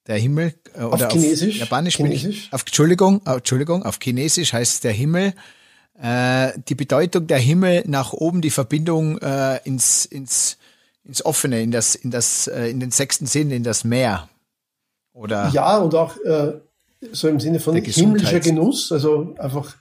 Der 0.06 0.18
Himmel 0.18 0.54
äh, 0.74 0.82
oder 0.82 1.06
auf 1.06 1.12
Chinesisch. 1.12 1.54
Auf 1.54 1.60
Japanisch 1.60 1.96
Chinesisch. 1.96 2.48
ich. 2.48 2.52
Auf 2.52 2.60
Entschuldigung, 2.66 3.26
auf, 3.26 3.38
Entschuldigung, 3.38 3.82
auf 3.82 3.98
Chinesisch 3.98 4.52
heißt 4.52 4.84
der 4.84 4.92
Himmel. 4.92 5.32
Äh, 5.98 6.52
die 6.68 6.74
Bedeutung 6.74 7.26
der 7.26 7.38
Himmel 7.38 7.82
nach 7.86 8.12
oben, 8.12 8.42
die 8.42 8.50
Verbindung 8.50 9.16
äh, 9.18 9.58
ins 9.64 10.04
ins 10.04 10.58
ins 11.02 11.24
Offene, 11.24 11.62
in 11.62 11.70
das 11.70 11.94
in 11.94 12.10
das 12.10 12.46
äh, 12.46 12.66
in 12.68 12.78
den 12.78 12.90
sechsten 12.90 13.24
Sinn, 13.24 13.50
in 13.50 13.62
das 13.62 13.84
Meer. 13.84 14.28
Oder 15.14 15.48
ja 15.48 15.78
und 15.78 15.94
auch 15.94 16.14
äh, 16.18 16.52
so 17.12 17.28
im 17.28 17.40
Sinne 17.40 17.60
von 17.60 17.76
himmlischer 17.76 18.40
Genuss, 18.40 18.90
also 18.92 19.34
einfach 19.38 19.76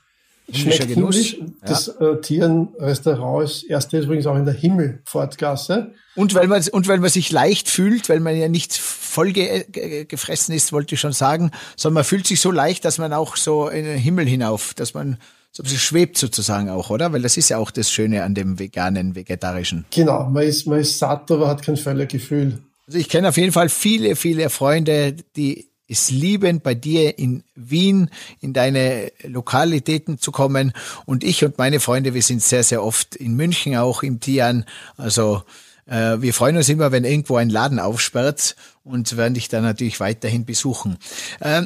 schmeckt 0.52 0.88
Genuss. 0.88 1.16
himmlisch. 1.16 1.38
Das 1.62 1.94
ja. 1.98 2.12
äh, 2.12 2.20
Tieren-Restaurant 2.20 3.44
ist 3.44 3.64
erste 3.64 3.98
übrigens 3.98 4.26
auch 4.26 4.36
in 4.36 4.44
der 4.44 4.54
Himmelfortgasse. 4.54 5.92
Und 6.14 6.34
weil 6.34 6.46
man 6.46 6.62
und 6.68 6.88
weil 6.88 6.98
man 6.98 7.10
sich 7.10 7.30
leicht 7.30 7.68
fühlt, 7.68 8.08
weil 8.08 8.20
man 8.20 8.36
ja 8.36 8.48
nicht 8.48 8.76
voll 8.76 9.32
ge 9.32 9.64
ge 9.70 10.04
gefressen 10.04 10.54
ist, 10.54 10.72
wollte 10.72 10.94
ich 10.94 11.00
schon 11.00 11.12
sagen, 11.12 11.50
sondern 11.76 11.94
man 11.94 12.04
fühlt 12.04 12.26
sich 12.26 12.40
so 12.40 12.50
leicht, 12.50 12.84
dass 12.84 12.98
man 12.98 13.12
auch 13.12 13.36
so 13.36 13.68
in 13.68 13.84
den 13.84 13.98
Himmel 13.98 14.26
hinauf, 14.26 14.72
dass 14.74 14.94
man 14.94 15.18
so 15.52 15.62
ein 15.62 15.64
bisschen 15.64 15.78
schwebt 15.78 16.18
sozusagen 16.18 16.68
auch, 16.68 16.90
oder? 16.90 17.12
Weil 17.12 17.22
das 17.22 17.36
ist 17.36 17.48
ja 17.48 17.58
auch 17.58 17.70
das 17.70 17.90
Schöne 17.90 18.24
an 18.24 18.34
dem 18.34 18.58
veganen, 18.58 19.14
vegetarischen. 19.14 19.86
Genau, 19.90 20.28
man 20.28 20.42
ist, 20.42 20.66
man 20.66 20.80
ist 20.80 20.98
satt, 20.98 21.30
aber 21.30 21.48
hat 21.48 21.62
kein 21.62 21.78
Völlergefühl. 21.78 22.58
Also 22.86 22.98
ich 22.98 23.08
kenne 23.08 23.30
auf 23.30 23.36
jeden 23.36 23.52
Fall 23.52 23.68
viele, 23.68 24.16
viele 24.16 24.50
Freunde, 24.50 25.16
die 25.34 25.66
es 25.88 26.10
lieben, 26.10 26.60
bei 26.60 26.74
dir 26.74 27.18
in 27.18 27.44
Wien 27.54 28.10
in 28.40 28.52
deine 28.52 29.12
Lokalitäten 29.22 30.18
zu 30.18 30.32
kommen. 30.32 30.72
Und 31.04 31.24
ich 31.24 31.44
und 31.44 31.58
meine 31.58 31.80
Freunde, 31.80 32.14
wir 32.14 32.22
sind 32.22 32.42
sehr, 32.42 32.64
sehr 32.64 32.82
oft 32.82 33.14
in 33.16 33.34
München 33.34 33.76
auch 33.76 34.02
im 34.02 34.20
Tian. 34.20 34.64
Also 34.96 35.42
äh, 35.86 36.20
wir 36.20 36.34
freuen 36.34 36.56
uns 36.56 36.68
immer, 36.68 36.92
wenn 36.92 37.04
irgendwo 37.04 37.36
ein 37.36 37.50
Laden 37.50 37.78
aufsperrt 37.78 38.56
und 38.84 39.16
werden 39.16 39.34
dich 39.34 39.48
dann 39.48 39.62
natürlich 39.62 40.00
weiterhin 40.00 40.44
besuchen. 40.44 40.98
Äh, 41.40 41.62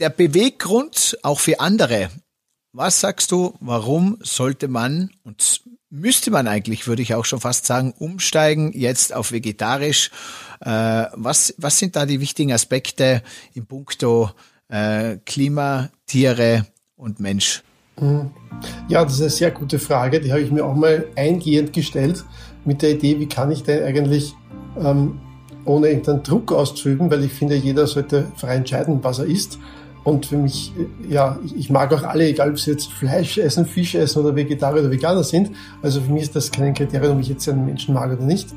der 0.00 0.10
Beweggrund 0.10 1.18
auch 1.22 1.40
für 1.40 1.60
andere. 1.60 2.10
Was 2.72 3.00
sagst 3.00 3.30
du, 3.30 3.54
warum 3.60 4.18
sollte 4.20 4.68
man 4.68 5.10
und 5.22 5.62
müsste 5.94 6.30
man 6.30 6.48
eigentlich, 6.48 6.86
würde 6.88 7.02
ich 7.02 7.14
auch 7.14 7.24
schon 7.24 7.40
fast 7.40 7.66
sagen, 7.66 7.94
umsteigen 7.98 8.72
jetzt 8.72 9.14
auf 9.14 9.30
vegetarisch? 9.30 10.10
Äh, 10.60 11.06
was, 11.14 11.54
was 11.56 11.78
sind 11.78 11.94
da 11.94 12.04
die 12.04 12.20
wichtigen 12.20 12.52
Aspekte 12.52 13.22
im 13.54 13.66
Punkto 13.66 14.30
äh, 14.68 15.18
Klima, 15.24 15.90
Tiere 16.06 16.66
und 16.96 17.20
Mensch? 17.20 17.62
Mhm. 18.00 18.30
Ja, 18.88 19.04
das 19.04 19.14
ist 19.14 19.20
eine 19.20 19.30
sehr 19.30 19.50
gute 19.52 19.78
Frage. 19.78 20.20
Die 20.20 20.32
habe 20.32 20.42
ich 20.42 20.50
mir 20.50 20.64
auch 20.64 20.74
mal 20.74 21.06
eingehend 21.16 21.72
gestellt 21.72 22.24
mit 22.64 22.82
der 22.82 22.92
Idee, 22.92 23.20
wie 23.20 23.28
kann 23.28 23.52
ich 23.52 23.62
denn 23.62 23.84
eigentlich 23.84 24.34
ähm, 24.76 25.20
ohne 25.64 25.88
irgendeinen 25.88 26.24
Druck 26.24 26.52
auszuüben, 26.52 27.10
weil 27.10 27.22
ich 27.24 27.32
finde, 27.32 27.54
jeder 27.54 27.86
sollte 27.86 28.32
frei 28.36 28.56
entscheiden, 28.56 29.02
was 29.02 29.20
er 29.20 29.26
isst. 29.26 29.58
Und 30.04 30.26
für 30.26 30.36
mich, 30.36 30.72
ja, 31.08 31.38
ich 31.56 31.70
mag 31.70 31.92
auch 31.94 32.02
alle, 32.02 32.28
egal 32.28 32.50
ob 32.50 32.60
sie 32.60 32.72
jetzt 32.72 32.92
Fleisch 32.92 33.38
essen, 33.38 33.64
Fisch 33.64 33.94
essen 33.94 34.22
oder 34.22 34.36
Vegetarier 34.36 34.82
oder 34.82 34.90
Veganer 34.90 35.24
sind. 35.24 35.50
Also 35.82 36.02
für 36.02 36.12
mich 36.12 36.24
ist 36.24 36.36
das 36.36 36.50
kein 36.50 36.74
Kriterium, 36.74 37.16
ob 37.16 37.20
ich 37.22 37.28
jetzt 37.28 37.48
einen 37.48 37.64
Menschen 37.64 37.94
mag 37.94 38.12
oder 38.12 38.22
nicht. 38.22 38.48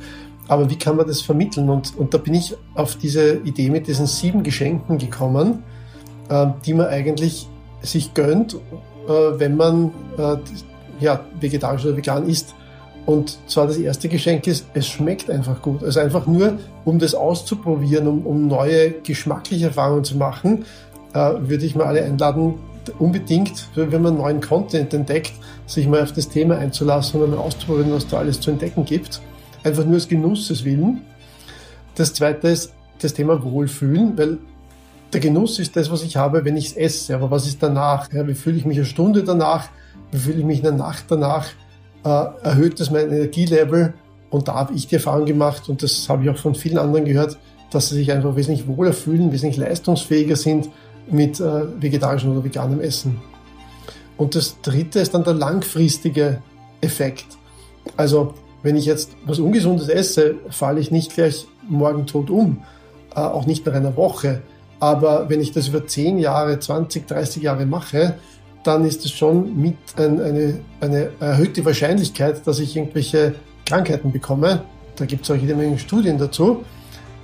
Aber 0.49 0.69
wie 0.69 0.77
kann 0.77 0.97
man 0.97 1.07
das 1.07 1.21
vermitteln? 1.21 1.69
Und, 1.69 1.97
und 1.97 2.13
da 2.13 2.17
bin 2.17 2.33
ich 2.33 2.55
auf 2.75 2.97
diese 2.97 3.35
Idee 3.37 3.69
mit 3.69 3.87
diesen 3.87 4.07
sieben 4.07 4.43
Geschenken 4.43 4.97
gekommen, 4.97 5.63
äh, 6.29 6.47
die 6.65 6.73
man 6.73 6.87
eigentlich 6.87 7.47
sich 7.81 8.13
gönnt, 8.13 8.55
äh, 8.55 8.59
wenn 9.09 9.55
man 9.55 9.91
äh, 10.17 10.37
ja, 10.99 11.21
vegetarisch 11.39 11.85
oder 11.85 11.95
vegan 11.95 12.27
isst. 12.27 12.55
Und 13.05 13.37
zwar 13.47 13.67
das 13.67 13.77
erste 13.77 14.09
Geschenk 14.09 14.47
ist, 14.47 14.65
es 14.73 14.85
schmeckt 14.85 15.29
einfach 15.29 15.61
gut. 15.61 15.81
Also 15.81 16.01
einfach 16.01 16.27
nur, 16.27 16.59
um 16.83 16.99
das 16.99 17.15
auszuprobieren, 17.15 18.05
um, 18.05 18.25
um 18.25 18.47
neue 18.47 18.91
geschmackliche 19.01 19.67
Erfahrungen 19.67 20.03
zu 20.03 20.17
machen, 20.17 20.65
würde 21.13 21.65
ich 21.65 21.75
mal 21.75 21.85
alle 21.85 22.03
einladen, 22.03 22.55
unbedingt, 22.99 23.67
wenn 23.75 24.01
man 24.01 24.17
neuen 24.17 24.41
Content 24.41 24.93
entdeckt, 24.93 25.33
sich 25.65 25.87
mal 25.87 26.03
auf 26.03 26.13
das 26.13 26.29
Thema 26.29 26.57
einzulassen 26.57 27.21
und 27.21 27.31
mal 27.31 27.39
auszuprobieren, 27.39 27.91
was 27.91 28.07
da 28.07 28.19
alles 28.19 28.39
zu 28.39 28.51
entdecken 28.51 28.85
gibt 28.85 29.21
einfach 29.67 29.85
nur 29.85 29.97
aus 29.97 30.07
Genusses 30.07 30.65
willen. 30.65 31.01
Das 31.95 32.13
zweite 32.13 32.47
ist 32.47 32.73
das 32.99 33.13
Thema 33.13 33.43
Wohlfühlen, 33.43 34.17
weil 34.17 34.37
der 35.13 35.19
Genuss 35.19 35.59
ist 35.59 35.75
das, 35.75 35.91
was 35.91 36.03
ich 36.03 36.17
habe, 36.17 36.43
wenn 36.43 36.57
ich 36.57 36.67
es 36.67 36.77
esse. 36.77 37.15
Aber 37.15 37.31
was 37.31 37.47
ist 37.47 37.61
danach? 37.61 38.11
Ja, 38.11 38.27
wie 38.27 38.33
fühle 38.33 38.57
ich 38.57 38.65
mich 38.65 38.77
eine 38.77 38.85
Stunde 38.85 39.23
danach? 39.23 39.69
Wie 40.11 40.17
fühle 40.17 40.39
ich 40.39 40.45
mich 40.45 40.65
eine 40.65 40.75
Nacht 40.75 41.05
danach? 41.09 41.47
Äh, 42.03 42.25
erhöht 42.43 42.79
das 42.79 42.91
mein 42.91 43.11
Energielevel? 43.11 43.93
Und 44.29 44.47
da 44.47 44.55
habe 44.55 44.73
ich 44.73 44.87
die 44.87 44.95
Erfahrung 44.95 45.25
gemacht, 45.25 45.69
und 45.69 45.83
das 45.83 46.09
habe 46.09 46.23
ich 46.23 46.29
auch 46.29 46.37
von 46.37 46.53
vielen 46.53 46.77
anderen 46.77 47.05
gehört, 47.05 47.37
dass 47.71 47.89
sie 47.89 47.95
sich 47.95 48.11
einfach 48.11 48.35
wesentlich 48.35 48.67
wohler 48.67 48.93
fühlen, 48.93 49.31
wesentlich 49.31 49.57
leistungsfähiger 49.57 50.35
sind 50.35 50.69
mit 51.09 51.39
äh, 51.39 51.81
vegetarischem 51.81 52.31
oder 52.31 52.43
veganem 52.43 52.81
Essen. 52.81 53.19
Und 54.17 54.35
das 54.35 54.59
dritte 54.61 54.99
ist 54.99 55.13
dann 55.13 55.23
der 55.23 55.33
langfristige 55.33 56.41
Effekt. 56.81 57.25
Also 57.95 58.33
wenn 58.63 58.75
ich 58.75 58.85
jetzt 58.85 59.11
was 59.25 59.39
Ungesundes 59.39 59.89
esse, 59.89 60.35
falle 60.49 60.79
ich 60.79 60.91
nicht 60.91 61.13
gleich 61.13 61.47
morgen 61.69 62.05
tot 62.07 62.29
um, 62.29 62.63
äh, 63.15 63.19
auch 63.19 63.45
nicht 63.45 63.65
nach 63.65 63.73
einer 63.73 63.95
Woche. 63.95 64.41
Aber 64.79 65.29
wenn 65.29 65.41
ich 65.41 65.51
das 65.51 65.67
über 65.67 65.85
10 65.85 66.19
Jahre, 66.19 66.59
20, 66.59 67.07
30 67.07 67.43
Jahre 67.43 67.65
mache, 67.65 68.15
dann 68.63 68.85
ist 68.85 69.05
es 69.05 69.11
schon 69.11 69.59
mit 69.59 69.77
ein, 69.95 70.21
eine, 70.21 70.59
eine 70.81 71.11
erhöhte 71.19 71.63
Wahrscheinlichkeit, 71.63 72.45
dass 72.45 72.59
ich 72.59 72.75
irgendwelche 72.75 73.35
Krankheiten 73.65 74.11
bekomme. 74.11 74.63
Da 74.95 75.05
gibt 75.05 75.23
es 75.23 75.31
auch 75.31 75.35
jede 75.35 75.55
Menge 75.55 75.79
Studien 75.79 76.17
dazu. 76.17 76.63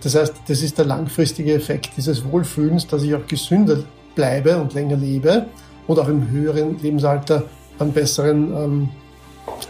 Das 0.04 0.16
heißt, 0.16 0.34
das 0.48 0.62
ist 0.62 0.78
der 0.78 0.86
langfristige 0.86 1.54
Effekt 1.54 1.92
dieses 1.96 2.26
Wohlfühlens, 2.26 2.86
dass 2.88 3.04
ich 3.04 3.16
auch 3.16 3.26
gesünder 3.26 3.84
bleibe 4.16 4.58
und 4.58 4.74
länger 4.74 4.98
lebe 4.98 5.46
und 5.88 5.98
auch 5.98 6.10
im 6.10 6.30
höheren 6.30 6.78
Lebensalter 6.80 7.44
einen 7.80 7.94
besseren 7.94 8.54
ähm, 8.54 8.90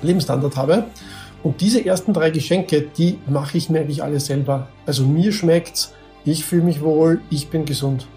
Lebensstandard 0.02 0.58
habe. 0.58 0.86
Und 1.44 1.62
diese 1.62 1.86
ersten 1.86 2.14
drei 2.14 2.32
Geschenke, 2.32 2.82
die 2.98 3.20
mache 3.28 3.58
ich 3.58 3.70
mir 3.70 3.82
eigentlich 3.82 4.02
alle 4.02 4.20
selber. 4.20 4.70
Also 4.86 5.06
mir 5.06 5.32
schmeckt's, 5.32 5.94
ich 6.26 6.46
fühle 6.46 6.64
mich 6.64 6.82
wohl, 6.82 7.22
ich 7.30 7.50
bin 7.50 7.66
gesund. 7.66 8.08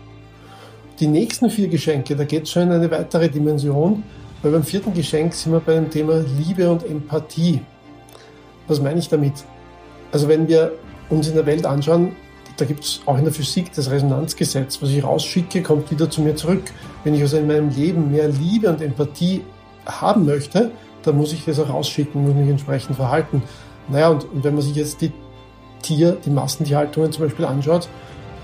Die 1.01 1.09
nächsten 1.09 1.51
vier 1.51 1.69
Geschenke, 1.69 2.17
da 2.17 2.25
geht 2.25 2.45
es 2.45 2.53
schon 2.53 2.63
in 2.63 2.73
eine 2.73 2.91
weitere 2.91 3.29
Dimension, 3.29 4.03
weil 4.43 4.53
beim 4.53 4.65
vierten 4.65 4.95
Geschenk 4.95 5.35
sind 5.35 5.53
wir 5.53 5.61
bei 5.61 5.75
dem 5.75 5.91
Thema 5.91 6.25
Liebe 6.39 6.71
und 6.71 6.89
Empathie. 6.89 7.61
Was 8.69 8.81
meine 8.81 9.01
ich 9.01 9.09
damit? 9.09 9.35
Also 10.13 10.29
wenn 10.29 10.49
wir 10.49 10.73
uns 11.11 11.29
in 11.29 11.35
der 11.35 11.47
Welt 11.47 11.67
anschauen, 11.67 12.15
da 12.57 12.65
gibt 12.65 12.85
es 12.85 13.01
auch 13.05 13.19
in 13.19 13.25
der 13.25 13.33
Physik 13.33 13.73
das 13.75 13.91
Resonanzgesetz. 13.91 14.81
Was 14.81 14.89
ich 14.89 15.05
rausschicke, 15.05 15.63
kommt 15.63 15.91
wieder 15.91 16.09
zu 16.09 16.23
mir 16.23 16.37
zurück. 16.37 16.63
Wenn 17.05 17.15
ich 17.15 17.21
also 17.21 17.37
in 17.37 17.47
meinem 17.47 17.69
Leben 17.69 18.11
mehr 18.11 18.29
Liebe 18.29 18.71
und 18.71 18.81
Empathie 18.81 19.43
haben 19.85 20.25
möchte, 20.25 20.71
da 21.03 21.13
muss 21.13 21.33
ich 21.33 21.45
das 21.45 21.61
auch 21.61 21.69
rausschicken, 21.69 22.23
muss 22.23 22.35
mich 22.35 22.49
entsprechend 22.49 22.97
verhalten. 22.97 23.43
Naja, 23.89 24.09
und, 24.09 24.25
und 24.25 24.43
wenn 24.43 24.55
man 24.55 24.63
sich 24.63 24.75
jetzt 24.75 25.01
die 25.03 25.13
Tier, 25.83 26.17
die 26.25 26.31
Massentierhaltungen 26.31 27.13
zum 27.13 27.25
Beispiel 27.25 27.45
anschaut, 27.45 27.89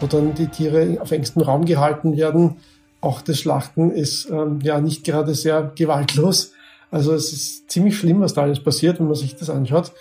wo 0.01 0.07
dann 0.07 0.35
die 0.35 0.48
Tiere 0.48 0.98
auf 1.01 1.11
engstem 1.11 1.42
Raum 1.42 1.64
gehalten 1.64 2.16
werden, 2.16 2.57
auch 3.01 3.20
das 3.22 3.40
Schlachten 3.40 3.90
ist 3.90 4.31
ähm, 4.31 4.61
ja 4.62 4.81
nicht 4.81 5.05
gerade 5.05 5.35
sehr 5.35 5.72
gewaltlos. 5.75 6.53
Also 6.90 7.14
es 7.14 7.33
ist 7.33 7.70
ziemlich 7.70 7.96
schlimm, 7.96 8.20
was 8.20 8.35
da 8.35 8.42
alles 8.42 8.62
passiert, 8.62 9.01
wenn 9.01 9.07
man 9.07 9.16
sich 9.16 9.35
das 9.35 9.51
anschaut. 9.51 9.92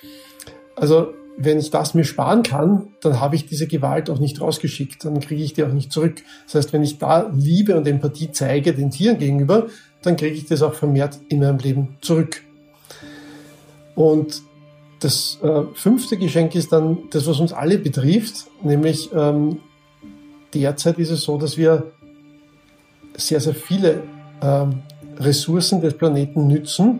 Also 0.75 1.13
wenn 1.37 1.59
ich 1.59 1.71
das 1.71 1.93
mir 1.93 2.03
sparen 2.03 2.43
kann, 2.43 2.87
dann 3.01 3.19
habe 3.19 3.35
ich 3.35 3.45
diese 3.45 3.67
Gewalt 3.67 4.09
auch 4.09 4.19
nicht 4.19 4.41
rausgeschickt, 4.41 5.05
dann 5.05 5.19
kriege 5.19 5.43
ich 5.43 5.53
die 5.53 5.63
auch 5.63 5.71
nicht 5.71 5.91
zurück. 5.91 6.21
Das 6.45 6.55
heißt, 6.55 6.73
wenn 6.73 6.83
ich 6.83 6.97
da 6.97 7.31
Liebe 7.33 7.75
und 7.75 7.87
Empathie 7.87 8.31
zeige 8.31 8.73
den 8.73 8.91
Tieren 8.91 9.17
gegenüber, 9.17 9.67
dann 10.03 10.17
kriege 10.17 10.35
ich 10.35 10.45
das 10.45 10.61
auch 10.61 10.73
vermehrt 10.73 11.19
in 11.29 11.39
meinem 11.39 11.57
Leben 11.59 11.97
zurück. 12.01 12.43
Und 13.95 14.41
das 14.99 15.39
äh, 15.41 15.63
fünfte 15.73 16.17
Geschenk 16.17 16.53
ist 16.55 16.71
dann 16.71 17.09
das, 17.11 17.27
was 17.27 17.39
uns 17.39 17.53
alle 17.53 17.77
betrifft, 17.77 18.45
nämlich 18.63 19.09
ähm, 19.13 19.59
derzeit 20.53 20.99
ist 20.99 21.09
es 21.09 21.23
so, 21.23 21.37
dass 21.37 21.57
wir 21.57 21.91
sehr, 23.15 23.39
sehr 23.39 23.55
viele 23.55 24.03
ähm, 24.41 24.83
Ressourcen 25.19 25.81
des 25.81 25.95
Planeten 25.95 26.47
nützen 26.47 26.99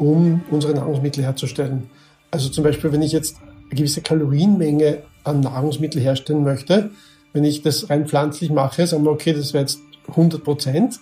um 0.00 0.42
unsere 0.50 0.74
Nahrungsmittel 0.74 1.22
herzustellen. 1.22 1.90
Also 2.30 2.48
zum 2.48 2.64
Beispiel, 2.64 2.90
wenn 2.92 3.02
ich 3.02 3.12
jetzt 3.12 3.36
gewisse 3.70 4.02
Kalorienmenge 4.02 4.98
an 5.24 5.40
Nahrungsmittel 5.40 6.00
herstellen 6.00 6.44
möchte, 6.44 6.90
wenn 7.32 7.44
ich 7.44 7.62
das 7.62 7.90
rein 7.90 8.06
pflanzlich 8.06 8.50
mache, 8.50 8.86
sagen 8.86 9.04
wir, 9.04 9.10
okay, 9.10 9.32
das 9.32 9.52
wäre 9.52 9.62
jetzt 9.62 9.80
100 10.08 10.42
Prozent, 10.42 11.00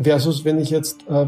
versus 0.00 0.44
wenn 0.44 0.58
ich 0.58 0.70
jetzt 0.70 1.04
äh, 1.08 1.26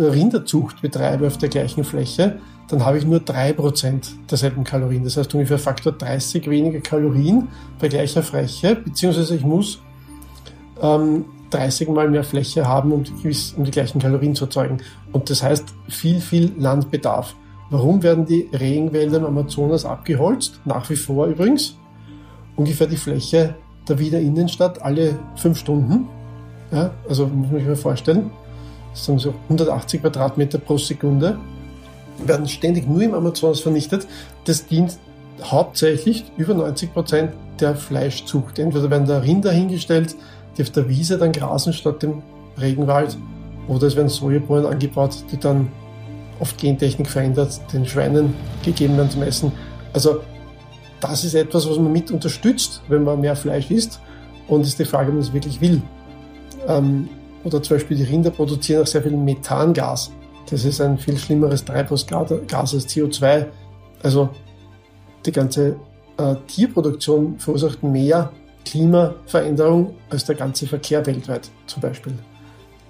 Rinderzucht 0.00 0.82
betreibe 0.82 1.26
auf 1.26 1.38
der 1.38 1.48
gleichen 1.48 1.84
Fläche, 1.84 2.38
dann 2.68 2.84
habe 2.84 2.98
ich 2.98 3.04
nur 3.04 3.20
drei 3.20 3.52
Prozent 3.52 4.10
derselben 4.30 4.64
Kalorien. 4.64 5.04
Das 5.04 5.16
heißt 5.16 5.32
ungefähr 5.34 5.58
Faktor 5.58 5.92
30 5.92 6.50
weniger 6.50 6.80
Kalorien 6.80 7.48
bei 7.78 7.88
gleicher 7.88 8.22
Fläche, 8.22 8.74
beziehungsweise 8.74 9.36
ich 9.36 9.44
muss 9.44 9.80
ähm, 10.82 11.26
30 11.50 11.88
mal 11.88 12.10
mehr 12.10 12.24
Fläche 12.24 12.66
haben, 12.66 12.92
um 12.92 13.04
die, 13.04 13.12
um 13.56 13.64
die 13.64 13.70
gleichen 13.70 14.00
Kalorien 14.00 14.34
zu 14.34 14.46
erzeugen. 14.46 14.78
Und 15.12 15.30
das 15.30 15.42
heißt 15.42 15.64
viel, 15.88 16.20
viel 16.20 16.52
Landbedarf. 16.58 17.34
Warum 17.70 18.02
werden 18.02 18.26
die 18.26 18.48
Regenwälder 18.52 19.18
im 19.18 19.24
Amazonas 19.24 19.84
abgeholzt? 19.84 20.60
Nach 20.64 20.88
wie 20.88 20.96
vor 20.96 21.26
übrigens. 21.26 21.76
Ungefähr 22.54 22.86
die 22.86 22.96
Fläche 22.96 23.54
der 23.88 23.98
Wiener 23.98 24.18
Innenstadt 24.18 24.82
alle 24.82 25.18
fünf 25.36 25.58
Stunden. 25.58 26.08
Ja, 26.70 26.90
also 27.08 27.26
muss 27.26 27.50
man 27.50 27.58
sich 27.58 27.68
mal 27.68 27.76
vorstellen. 27.76 28.30
Das 28.92 29.04
sind 29.04 29.20
so 29.20 29.34
180 29.44 30.00
Quadratmeter 30.00 30.58
pro 30.58 30.78
Sekunde. 30.78 31.38
Werden 32.24 32.48
ständig 32.48 32.88
nur 32.88 33.02
im 33.02 33.14
Amazonas 33.14 33.60
vernichtet. 33.60 34.06
Das 34.44 34.66
dient 34.66 34.98
hauptsächlich 35.42 36.24
über 36.36 36.54
90 36.54 36.94
Prozent 36.94 37.32
der 37.60 37.74
Fleischzucht. 37.74 38.58
Entweder 38.58 38.90
werden 38.90 39.06
da 39.06 39.18
Rinder 39.18 39.52
hingestellt, 39.52 40.16
die 40.56 40.62
auf 40.62 40.70
der 40.70 40.88
Wiese 40.88 41.18
dann 41.18 41.32
grasen 41.32 41.72
statt 41.72 42.02
dem 42.02 42.22
Regenwald. 42.58 43.18
Oder 43.68 43.88
es 43.88 43.96
werden 43.96 44.08
Sojabohnen 44.08 44.66
angebaut, 44.66 45.24
die 45.30 45.38
dann 45.38 45.68
oft 46.40 46.58
Gentechnik 46.58 47.08
verändert, 47.08 47.60
den 47.72 47.86
Schweinen 47.86 48.34
gegeben 48.64 48.96
werden 48.96 49.10
zum 49.10 49.22
Essen. 49.22 49.52
Also 49.92 50.20
das 51.00 51.24
ist 51.24 51.34
etwas, 51.34 51.68
was 51.68 51.78
man 51.78 51.92
mit 51.92 52.10
unterstützt, 52.10 52.82
wenn 52.88 53.04
man 53.04 53.20
mehr 53.20 53.36
Fleisch 53.36 53.70
isst. 53.70 54.00
Und 54.48 54.64
ist 54.64 54.78
die 54.78 54.84
Frage, 54.84 55.08
ob 55.08 55.14
man 55.14 55.22
es 55.22 55.32
wirklich 55.32 55.60
will. 55.60 55.82
Ähm, 56.68 57.08
oder 57.42 57.62
zum 57.62 57.76
Beispiel 57.76 57.96
die 57.96 58.04
Rinder 58.04 58.30
produzieren 58.30 58.82
auch 58.82 58.86
sehr 58.86 59.02
viel 59.02 59.16
Methangas. 59.16 60.12
Das 60.48 60.64
ist 60.64 60.80
ein 60.80 60.98
viel 60.98 61.16
schlimmeres 61.18 61.64
Treibhausgas 61.64 62.32
als 62.74 62.88
CO2. 62.88 63.46
Also 64.02 64.28
die 65.24 65.32
ganze 65.32 65.76
äh, 66.16 66.36
Tierproduktion 66.46 67.38
verursacht 67.38 67.82
mehr 67.82 68.30
Klimaveränderung 68.64 69.94
als 70.10 70.24
der 70.24 70.34
ganze 70.34 70.66
Verkehr 70.66 71.04
weltweit 71.06 71.50
zum 71.66 71.82
Beispiel. 71.82 72.14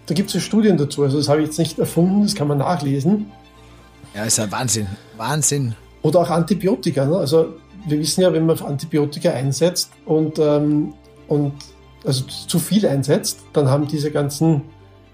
Da 0.06 0.14
gibt 0.14 0.32
es 0.34 0.42
Studien 0.42 0.76
dazu, 0.76 1.02
also 1.02 1.18
das 1.18 1.28
habe 1.28 1.40
ich 1.40 1.48
jetzt 1.48 1.58
nicht 1.58 1.78
erfunden, 1.78 2.22
das 2.22 2.34
kann 2.34 2.48
man 2.48 2.58
nachlesen. 2.58 3.26
Ja, 4.14 4.24
ist 4.24 4.38
ein 4.38 4.50
Wahnsinn, 4.50 4.86
Wahnsinn. 5.16 5.74
Oder 6.02 6.20
auch 6.20 6.30
Antibiotika. 6.30 7.04
Ne? 7.04 7.16
Also 7.16 7.54
wir 7.86 7.98
wissen 7.98 8.20
ja, 8.20 8.32
wenn 8.32 8.46
man 8.46 8.58
Antibiotika 8.58 9.30
einsetzt 9.30 9.90
und, 10.04 10.38
ähm, 10.38 10.94
und 11.28 11.52
also 12.04 12.24
zu 12.24 12.58
viel 12.58 12.86
einsetzt, 12.86 13.40
dann 13.52 13.68
haben 13.68 13.86
diese 13.88 14.10
ganzen 14.12 14.62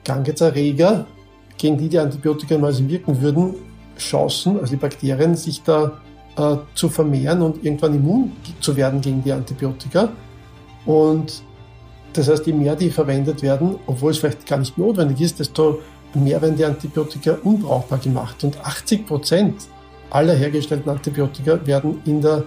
Krankheitserreger, 0.05 1.07
gegen 1.57 1.79
die 1.79 1.89
die 1.89 1.99
Antibiotika 1.99 2.59
mal 2.59 2.77
wirken 2.89 3.21
würden, 3.21 3.55
Chancen, 3.99 4.59
also 4.59 4.73
die 4.73 4.77
Bakterien, 4.77 5.37
sich 5.37 5.63
da 5.63 6.01
äh, 6.37 6.57
zu 6.75 6.89
vermehren 6.89 7.43
und 7.43 7.65
irgendwann 7.65 7.95
immun 7.95 8.33
zu 8.61 8.77
werden 8.77 9.01
gegen 9.01 9.23
die 9.23 9.33
Antibiotika. 9.33 10.11
Und 10.85 11.43
das 12.13 12.29
heißt, 12.29 12.47
je 12.47 12.53
mehr 12.53 12.77
die 12.77 12.91
verwendet 12.91 13.43
werden, 13.43 13.77
obwohl 13.87 14.11
es 14.11 14.19
vielleicht 14.19 14.47
gar 14.47 14.59
nicht 14.59 14.77
notwendig 14.77 15.21
ist, 15.21 15.39
desto 15.39 15.81
mehr 16.15 16.41
werden 16.43 16.57
die 16.57 16.65
Antibiotika 16.65 17.39
unbrauchbar 17.43 17.99
gemacht. 17.99 18.43
Und 18.45 18.59
80 18.65 19.07
Prozent 19.07 19.55
aller 20.11 20.35
hergestellten 20.35 20.91
Antibiotika 20.91 21.59
werden 21.67 22.03
in 22.05 22.21
der 22.21 22.45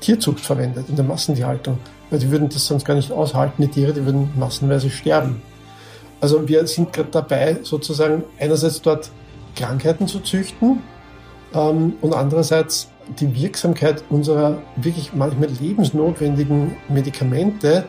Tierzucht 0.00 0.40
verwendet, 0.40 0.88
in 0.88 0.96
der 0.96 1.04
Massentierhaltung. 1.04 1.78
Weil 2.10 2.18
die 2.18 2.30
würden 2.30 2.48
das 2.48 2.66
sonst 2.66 2.84
gar 2.84 2.94
nicht 2.94 3.12
aushalten, 3.12 3.62
die 3.62 3.68
Tiere, 3.68 3.92
die 3.92 4.04
würden 4.04 4.30
massenweise 4.36 4.90
sterben. 4.90 5.42
Also 6.20 6.46
wir 6.48 6.66
sind 6.66 6.92
gerade 6.92 7.10
dabei, 7.10 7.58
sozusagen 7.62 8.24
einerseits 8.38 8.80
dort 8.82 9.10
Krankheiten 9.56 10.06
zu 10.06 10.20
züchten 10.20 10.80
ähm, 11.54 11.94
und 12.00 12.14
andererseits 12.14 12.88
die 13.18 13.34
Wirksamkeit 13.34 14.04
unserer 14.10 14.58
wirklich 14.76 15.12
manchmal 15.14 15.48
lebensnotwendigen 15.60 16.76
Medikamente 16.88 17.84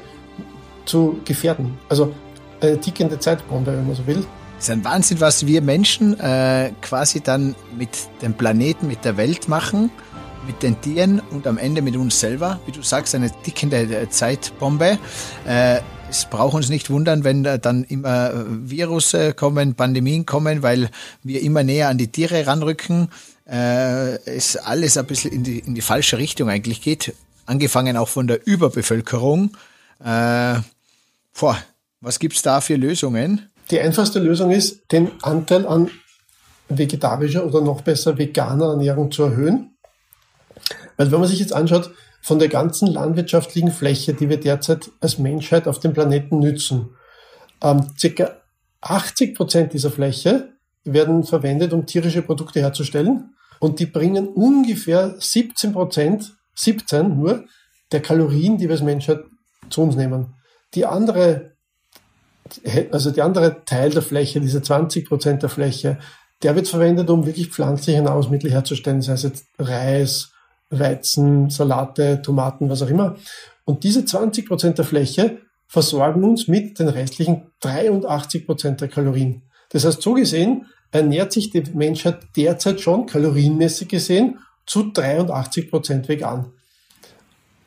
zu 0.91 1.19
gefährden. 1.25 1.77
Also 1.89 2.13
eine 2.61 2.79
tickende 2.79 3.17
Zeitbombe, 3.19 3.71
wenn 3.71 3.87
man 3.87 3.95
so 3.95 4.05
will. 4.05 4.25
Es 4.59 4.65
ist 4.65 4.71
ein 4.71 4.83
Wahnsinn, 4.83 5.19
was 5.19 5.47
wir 5.47 5.61
Menschen 5.61 6.19
äh, 6.19 6.71
quasi 6.81 7.21
dann 7.21 7.55
mit 7.77 7.89
dem 8.21 8.35
Planeten, 8.35 8.87
mit 8.87 9.03
der 9.03 9.17
Welt 9.17 9.47
machen, 9.47 9.89
mit 10.45 10.61
den 10.61 10.79
Tieren 10.81 11.19
und 11.31 11.47
am 11.47 11.57
Ende 11.57 11.81
mit 11.81 11.95
uns 11.95 12.19
selber. 12.19 12.59
Wie 12.67 12.71
du 12.71 12.83
sagst, 12.83 13.15
eine 13.15 13.31
tickende 13.43 13.77
äh, 13.77 14.09
Zeitbombe. 14.09 14.99
Äh, 15.47 15.79
es 16.09 16.25
braucht 16.25 16.53
uns 16.53 16.69
nicht 16.69 16.89
wundern, 16.89 17.23
wenn 17.23 17.43
dann 17.43 17.85
immer 17.85 18.33
Virus 18.45 19.15
kommen, 19.37 19.75
Pandemien 19.75 20.25
kommen, 20.25 20.61
weil 20.61 20.89
wir 21.23 21.41
immer 21.41 21.63
näher 21.63 21.87
an 21.87 21.97
die 21.97 22.09
Tiere 22.09 22.45
ranrücken 22.47 23.07
äh, 23.51 24.15
es 24.25 24.55
alles 24.55 24.97
ein 24.97 25.05
bisschen 25.05 25.31
in 25.31 25.43
die, 25.43 25.59
in 25.59 25.75
die 25.75 25.81
falsche 25.81 26.17
Richtung 26.17 26.49
eigentlich 26.49 26.81
geht. 26.81 27.13
Angefangen 27.45 27.97
auch 27.97 28.07
von 28.07 28.27
der 28.27 28.45
Überbevölkerung. 28.47 29.57
Äh, 30.03 30.55
boah, 31.39 31.57
was 31.99 32.19
gibt's 32.19 32.41
da 32.41 32.61
für 32.61 32.75
Lösungen? 32.75 33.49
Die 33.69 33.79
einfachste 33.79 34.19
Lösung 34.19 34.51
ist, 34.51 34.91
den 34.91 35.11
Anteil 35.21 35.65
an 35.65 35.89
vegetarischer 36.69 37.45
oder 37.45 37.61
noch 37.61 37.81
besser 37.81 38.17
veganer 38.17 38.71
Ernährung 38.71 39.11
zu 39.11 39.23
erhöhen. 39.23 39.75
Weil 40.97 41.11
wenn 41.11 41.19
man 41.19 41.29
sich 41.29 41.39
jetzt 41.39 41.53
anschaut, 41.53 41.91
von 42.21 42.37
der 42.37 42.49
ganzen 42.49 42.87
landwirtschaftlichen 42.87 43.71
Fläche, 43.71 44.13
die 44.13 44.29
wir 44.29 44.39
derzeit 44.39 44.91
als 44.99 45.17
Menschheit 45.17 45.67
auf 45.67 45.79
dem 45.79 45.93
Planeten 45.93 46.39
nützen, 46.39 46.95
ähm, 47.63 47.87
circa 47.97 48.37
80 48.81 49.35
Prozent 49.35 49.73
dieser 49.73 49.91
Fläche 49.91 50.53
werden 50.83 51.23
verwendet, 51.23 51.73
um 51.73 51.85
tierische 51.85 52.21
Produkte 52.21 52.59
herzustellen. 52.59 53.35
Und 53.59 53.79
die 53.79 53.85
bringen 53.85 54.27
ungefähr 54.27 55.15
17 55.19 55.73
Prozent, 55.73 56.35
17 56.55 57.17
nur, 57.17 57.45
der 57.91 58.01
Kalorien, 58.01 58.57
die 58.57 58.65
wir 58.65 58.71
als 58.71 58.81
Menschheit 58.81 59.23
zu 59.69 59.81
uns 59.81 59.95
nehmen. 59.95 60.33
Die 60.73 60.85
andere, 60.85 61.53
also 62.91 63.11
der 63.11 63.25
andere 63.25 63.63
Teil 63.65 63.89
der 63.89 64.01
Fläche, 64.01 64.39
diese 64.39 64.61
20 64.61 65.07
Prozent 65.07 65.43
der 65.43 65.49
Fläche, 65.49 65.97
der 66.43 66.55
wird 66.55 66.67
verwendet, 66.67 67.09
um 67.09 67.25
wirklich 67.25 67.49
pflanzliche 67.49 68.01
Nahrungsmittel 68.01 68.51
herzustellen, 68.51 69.01
sei 69.01 69.13
es 69.13 69.23
jetzt 69.23 69.45
Reis, 69.59 70.31
Weizen, 70.69 71.49
Salate, 71.49 72.21
Tomaten, 72.21 72.69
was 72.69 72.81
auch 72.81 72.89
immer. 72.89 73.15
Und 73.65 73.83
diese 73.83 74.05
20 74.05 74.47
Prozent 74.47 74.77
der 74.77 74.85
Fläche 74.85 75.37
versorgen 75.67 76.23
uns 76.23 76.47
mit 76.47 76.79
den 76.79 76.87
restlichen 76.87 77.51
83 77.61 78.45
Prozent 78.45 78.81
der 78.81 78.87
Kalorien. 78.87 79.43
Das 79.69 79.85
heißt, 79.85 80.01
so 80.01 80.13
gesehen 80.13 80.65
ernährt 80.91 81.31
sich 81.31 81.51
die 81.51 81.63
Menschheit 81.73 82.19
derzeit 82.35 82.81
schon 82.81 83.05
kalorienmäßig 83.05 83.87
gesehen 83.87 84.39
zu 84.65 84.91
83 84.91 85.69
Prozent 85.69 86.09
vegan. 86.09 86.51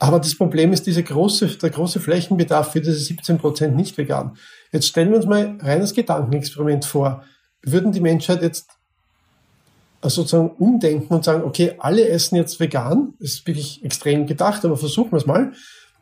Aber 0.05 0.19
das 0.19 0.37
Problem 0.37 0.73
ist 0.75 0.87
diese 0.87 1.03
große, 1.03 1.47
der 1.59 1.71
große 1.71 1.99
Flächenbedarf 1.99 2.73
für 2.73 2.81
diese 2.83 2.99
17 2.99 3.39
Prozent 3.39 3.75
nicht 3.75 3.97
vegan. 3.97 4.37
Jetzt 4.71 4.89
stellen 4.89 5.09
wir 5.09 5.17
uns 5.17 5.25
mal 5.25 5.57
reines 5.61 5.95
Gedankenexperiment 5.95 6.85
vor. 6.85 7.25
Würden 7.63 7.91
die 7.91 8.01
Menschheit 8.01 8.43
jetzt 8.43 8.69
sozusagen 10.03 10.51
umdenken 10.51 11.15
und 11.15 11.25
sagen, 11.25 11.43
okay, 11.45 11.77
alle 11.79 12.07
essen 12.07 12.37
jetzt 12.37 12.61
vegan, 12.61 13.15
das 13.19 13.31
ist 13.31 13.47
wirklich 13.47 13.83
extrem 13.83 14.27
gedacht, 14.27 14.63
aber 14.67 14.77
versuchen 14.77 15.13
wir 15.13 15.17
es 15.17 15.25
mal, 15.25 15.53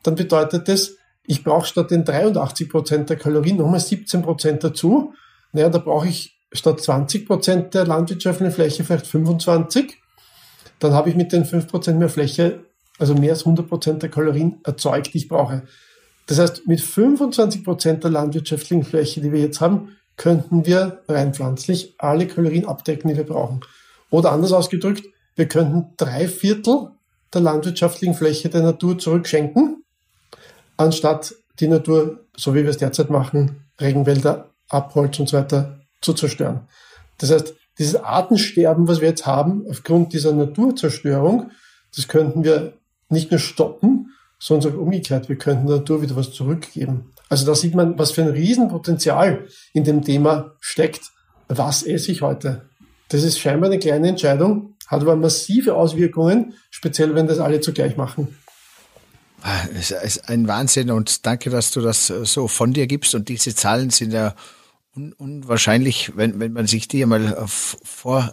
dann 0.02 0.16
bedeutet 0.16 0.66
das, 0.66 0.96
ich 1.24 1.44
brauche 1.44 1.66
statt 1.66 1.92
den 1.92 2.04
83 2.04 2.68
Prozent 2.68 3.08
der 3.08 3.16
Kalorien 3.16 3.58
nochmal 3.58 3.78
17 3.78 4.22
Prozent 4.22 4.64
dazu 4.64 5.14
naja, 5.52 5.68
da 5.68 5.78
brauche 5.78 6.08
ich 6.08 6.40
statt 6.52 6.80
20 6.80 7.26
Prozent 7.26 7.74
der 7.74 7.86
landwirtschaftlichen 7.86 8.52
Fläche 8.52 8.84
vielleicht 8.84 9.06
25. 9.06 9.98
Dann 10.78 10.92
habe 10.92 11.10
ich 11.10 11.14
mit 11.14 11.32
den 11.32 11.44
5 11.44 11.68
Prozent 11.68 11.98
mehr 11.98 12.08
Fläche, 12.08 12.64
also 13.02 13.14
mehr 13.14 13.32
als 13.32 13.40
100 13.40 13.68
Prozent 13.68 14.02
der 14.02 14.10
Kalorien 14.10 14.60
erzeugt, 14.64 15.12
die 15.12 15.18
ich 15.18 15.28
brauche. 15.28 15.64
Das 16.26 16.38
heißt, 16.38 16.68
mit 16.68 16.80
25 16.80 17.64
Prozent 17.64 18.04
der 18.04 18.12
landwirtschaftlichen 18.12 18.84
Fläche, 18.84 19.20
die 19.20 19.32
wir 19.32 19.40
jetzt 19.40 19.60
haben, 19.60 19.96
könnten 20.16 20.66
wir 20.66 21.02
rein 21.08 21.34
pflanzlich 21.34 21.96
alle 21.98 22.28
Kalorien 22.28 22.64
abdecken, 22.64 23.10
die 23.10 23.16
wir 23.16 23.26
brauchen. 23.26 23.60
Oder 24.10 24.30
anders 24.30 24.52
ausgedrückt, 24.52 25.04
wir 25.34 25.48
könnten 25.48 25.94
drei 25.96 26.28
Viertel 26.28 26.92
der 27.34 27.40
landwirtschaftlichen 27.40 28.14
Fläche 28.14 28.48
der 28.50 28.62
Natur 28.62 28.98
zurückschenken, 28.98 29.82
anstatt 30.76 31.34
die 31.58 31.66
Natur, 31.66 32.20
so 32.36 32.54
wie 32.54 32.62
wir 32.62 32.70
es 32.70 32.78
derzeit 32.78 33.10
machen, 33.10 33.64
Regenwälder 33.80 34.50
Abholz 34.68 35.18
und 35.18 35.28
so 35.28 35.38
weiter 35.38 35.80
zu 36.00 36.12
zerstören. 36.12 36.68
Das 37.18 37.32
heißt, 37.32 37.54
dieses 37.78 37.96
Artensterben, 37.96 38.86
was 38.86 39.00
wir 39.00 39.08
jetzt 39.08 39.26
haben, 39.26 39.66
aufgrund 39.68 40.12
dieser 40.12 40.32
Naturzerstörung, 40.32 41.50
das 41.96 42.06
könnten 42.06 42.44
wir 42.44 42.74
nicht 43.12 43.31
nur 43.31 43.40
stoppen, 43.40 44.12
sondern 44.38 44.75
auch 44.75 44.79
umgekehrt, 44.79 45.29
wir 45.29 45.37
könnten 45.37 45.68
der 45.68 45.77
Natur 45.77 46.03
wieder 46.03 46.16
was 46.16 46.33
zurückgeben. 46.33 47.12
Also 47.29 47.46
da 47.46 47.55
sieht 47.55 47.75
man, 47.75 47.98
was 47.98 48.11
für 48.11 48.22
ein 48.22 48.29
Riesenpotenzial 48.29 49.46
in 49.72 49.85
dem 49.85 50.03
Thema 50.03 50.53
steckt. 50.61 51.12
Was 51.48 51.83
esse 51.83 52.11
ich 52.11 52.22
heute? 52.22 52.62
Das 53.09 53.22
ist 53.22 53.38
scheinbar 53.38 53.70
eine 53.70 53.79
kleine 53.79 54.09
Entscheidung, 54.09 54.75
hat 54.87 55.03
aber 55.03 55.16
massive 55.16 55.75
Auswirkungen, 55.75 56.55
speziell 56.70 57.14
wenn 57.14 57.27
das 57.27 57.38
alle 57.38 57.61
zugleich 57.61 57.96
machen. 57.96 58.37
Ah, 59.42 59.66
es 59.75 59.90
ist 59.90 60.29
ein 60.29 60.46
Wahnsinn 60.48 60.90
und 60.90 61.27
danke, 61.27 61.51
dass 61.51 61.70
du 61.70 61.81
das 61.81 62.07
so 62.07 62.48
von 62.48 62.72
dir 62.72 62.87
gibst. 62.87 63.14
Und 63.14 63.29
diese 63.29 63.55
Zahlen 63.55 63.90
sind 63.90 64.12
ja 64.12 64.35
un 64.94 65.12
unwahrscheinlich, 65.14 66.12
wenn, 66.16 66.38
wenn 66.38 66.53
man 66.53 66.66
sich 66.66 66.87
die 66.88 67.05
mal 67.07 67.37
auf, 67.37 67.77
vor, 67.83 68.33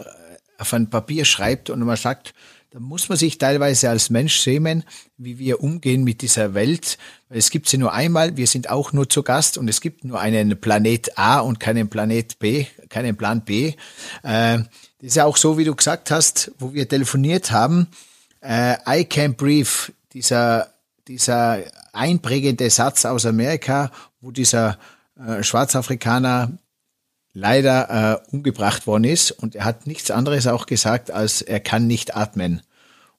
auf 0.57 0.73
ein 0.73 0.89
Papier 0.89 1.25
schreibt 1.25 1.69
und 1.69 1.79
man 1.79 1.97
sagt, 1.97 2.33
da 2.71 2.79
muss 2.79 3.09
man 3.09 3.17
sich 3.17 3.39
teilweise 3.39 3.89
als 3.89 4.11
Mensch 4.11 4.35
schämen, 4.35 4.83
wie 5.17 5.39
wir 5.39 5.63
umgehen 5.63 6.03
mit 6.03 6.21
dieser 6.21 6.53
Welt. 6.53 6.99
Es 7.29 7.49
gibt 7.49 7.67
sie 7.67 7.79
nur 7.79 7.93
einmal, 7.93 8.37
wir 8.37 8.45
sind 8.45 8.69
auch 8.69 8.93
nur 8.93 9.09
zu 9.09 9.23
Gast 9.23 9.57
und 9.57 9.67
es 9.67 9.81
gibt 9.81 10.05
nur 10.05 10.19
einen 10.19 10.59
Planet 10.61 11.17
A 11.17 11.39
und 11.39 11.59
keinen 11.59 11.89
Planet 11.89 12.37
B, 12.37 12.67
keinen 12.89 13.17
Plan 13.17 13.41
B. 13.41 13.73
Äh, 14.21 14.59
das 14.61 14.67
ist 15.01 15.15
ja 15.15 15.25
auch 15.25 15.37
so, 15.37 15.57
wie 15.57 15.63
du 15.63 15.73
gesagt 15.73 16.11
hast, 16.11 16.51
wo 16.59 16.73
wir 16.73 16.87
telefoniert 16.87 17.49
haben. 17.51 17.87
Äh, 18.41 18.73
I 18.85 19.03
can't 19.03 19.33
breathe, 19.33 19.91
dieser, 20.13 20.71
dieser 21.07 21.63
einprägende 21.91 22.69
Satz 22.69 23.03
aus 23.05 23.25
Amerika, 23.25 23.91
wo 24.21 24.29
dieser 24.29 24.77
äh, 25.17 25.41
Schwarzafrikaner 25.41 26.51
leider 27.33 28.21
äh, 28.29 28.35
umgebracht 28.35 28.87
worden 28.87 29.03
ist. 29.03 29.31
Und 29.31 29.55
er 29.55 29.65
hat 29.65 29.87
nichts 29.87 30.11
anderes 30.11 30.47
auch 30.47 30.65
gesagt, 30.65 31.11
als 31.11 31.41
er 31.41 31.59
kann 31.59 31.87
nicht 31.87 32.15
atmen. 32.15 32.61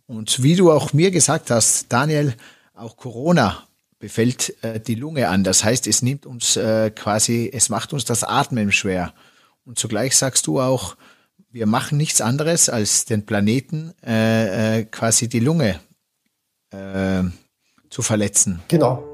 Und 0.06 0.42
wie 0.42 0.56
du 0.56 0.72
auch 0.72 0.92
mir 0.92 1.10
gesagt 1.10 1.50
hast, 1.50 1.92
Daniel, 1.92 2.34
auch 2.74 2.96
Corona 2.96 3.66
befällt 3.98 4.56
äh, 4.62 4.80
die 4.80 4.94
Lunge 4.94 5.28
an. 5.28 5.44
Das 5.44 5.62
heißt, 5.62 5.86
es 5.86 6.02
nimmt 6.02 6.26
uns 6.26 6.56
äh, 6.56 6.90
quasi, 6.90 7.50
es 7.52 7.68
macht 7.68 7.92
uns 7.92 8.04
das 8.04 8.24
Atmen 8.24 8.72
schwer. 8.72 9.12
Und 9.64 9.78
zugleich 9.78 10.16
sagst 10.16 10.46
du 10.46 10.60
auch, 10.60 10.96
wir 11.52 11.66
machen 11.66 11.98
nichts 11.98 12.20
anderes, 12.20 12.68
als 12.68 13.04
den 13.04 13.26
Planeten 13.26 13.92
äh, 14.04 14.80
äh, 14.80 14.84
quasi 14.84 15.28
die 15.28 15.40
Lunge 15.40 15.80
äh, 16.70 17.22
zu 17.90 18.02
verletzen. 18.02 18.62
Genau 18.68 19.09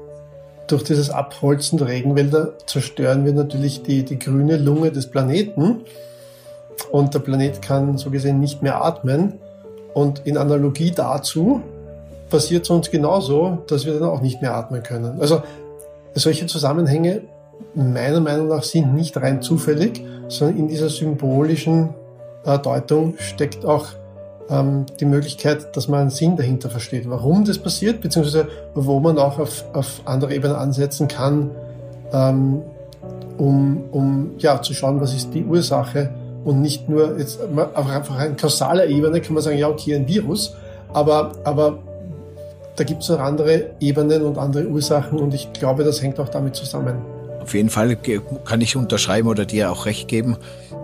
durch 0.67 0.83
dieses 0.83 1.09
Abholzen 1.09 1.77
der 1.77 1.87
Regenwälder 1.87 2.53
zerstören 2.65 3.25
wir 3.25 3.33
natürlich 3.33 3.83
die, 3.83 4.03
die 4.03 4.19
grüne 4.19 4.57
Lunge 4.57 4.91
des 4.91 5.07
Planeten 5.07 5.81
und 6.91 7.13
der 7.13 7.19
Planet 7.19 7.61
kann 7.61 7.97
so 7.97 8.09
gesehen 8.09 8.39
nicht 8.39 8.61
mehr 8.61 8.83
atmen. 8.83 9.39
Und 9.93 10.21
in 10.25 10.37
Analogie 10.37 10.91
dazu 10.91 11.61
passiert 12.29 12.63
es 12.63 12.69
uns 12.69 12.91
genauso, 12.91 13.59
dass 13.67 13.85
wir 13.85 13.99
dann 13.99 14.09
auch 14.09 14.21
nicht 14.21 14.41
mehr 14.41 14.55
atmen 14.55 14.83
können. 14.83 15.19
Also 15.19 15.41
solche 16.13 16.45
Zusammenhänge 16.45 17.21
meiner 17.73 18.19
Meinung 18.19 18.49
nach 18.49 18.63
sind 18.63 18.93
nicht 18.93 19.17
rein 19.17 19.41
zufällig, 19.41 20.03
sondern 20.27 20.57
in 20.57 20.67
dieser 20.67 20.89
symbolischen 20.89 21.89
äh, 22.45 22.59
Deutung 22.59 23.15
steckt 23.17 23.65
auch 23.65 23.87
ähm, 24.49 24.85
die 24.99 25.05
Möglichkeit, 25.05 25.75
dass 25.75 25.87
man 25.87 26.01
einen 26.01 26.09
Sinn 26.09 26.35
dahinter 26.37 26.69
versteht, 26.69 27.09
warum 27.09 27.45
das 27.45 27.57
passiert, 27.59 28.01
beziehungsweise 28.01 28.47
wo 28.73 28.99
man 28.99 29.17
auch 29.17 29.39
auf, 29.39 29.65
auf 29.73 30.01
andere 30.05 30.33
Ebenen 30.33 30.55
ansetzen 30.55 31.07
kann, 31.07 31.51
ähm, 32.13 32.61
um, 33.37 33.83
um 33.91 34.31
ja, 34.39 34.61
zu 34.61 34.73
schauen, 34.73 34.99
was 35.01 35.13
ist 35.13 35.33
die 35.33 35.45
Ursache 35.45 36.09
und 36.43 36.61
nicht 36.61 36.87
nur 36.87 37.17
jetzt 37.17 37.39
auf 37.41 37.89
einfach 37.89 38.17
eine 38.17 38.35
kausaler 38.35 38.87
Ebene 38.87 39.21
kann 39.21 39.33
man 39.33 39.43
sagen, 39.43 39.57
ja, 39.57 39.67
okay, 39.67 39.95
ein 39.95 40.07
Virus, 40.07 40.55
aber, 40.93 41.33
aber 41.43 41.79
da 42.75 42.83
gibt 42.83 43.03
es 43.03 43.09
noch 43.09 43.19
andere 43.19 43.71
Ebenen 43.79 44.23
und 44.23 44.37
andere 44.37 44.67
Ursachen 44.67 45.19
und 45.19 45.33
ich 45.33 45.51
glaube, 45.53 45.83
das 45.83 46.01
hängt 46.01 46.19
auch 46.19 46.29
damit 46.29 46.55
zusammen. 46.55 47.16
Auf 47.47 47.53
jeden 47.53 47.69
Fall 47.69 47.95
kann 48.43 48.59
ich 48.59 48.75
unterschreiben 48.75 49.29
oder 49.29 49.45
dir 49.45 49.71
auch 49.71 49.85
recht 49.85 50.09
geben. 50.09 50.35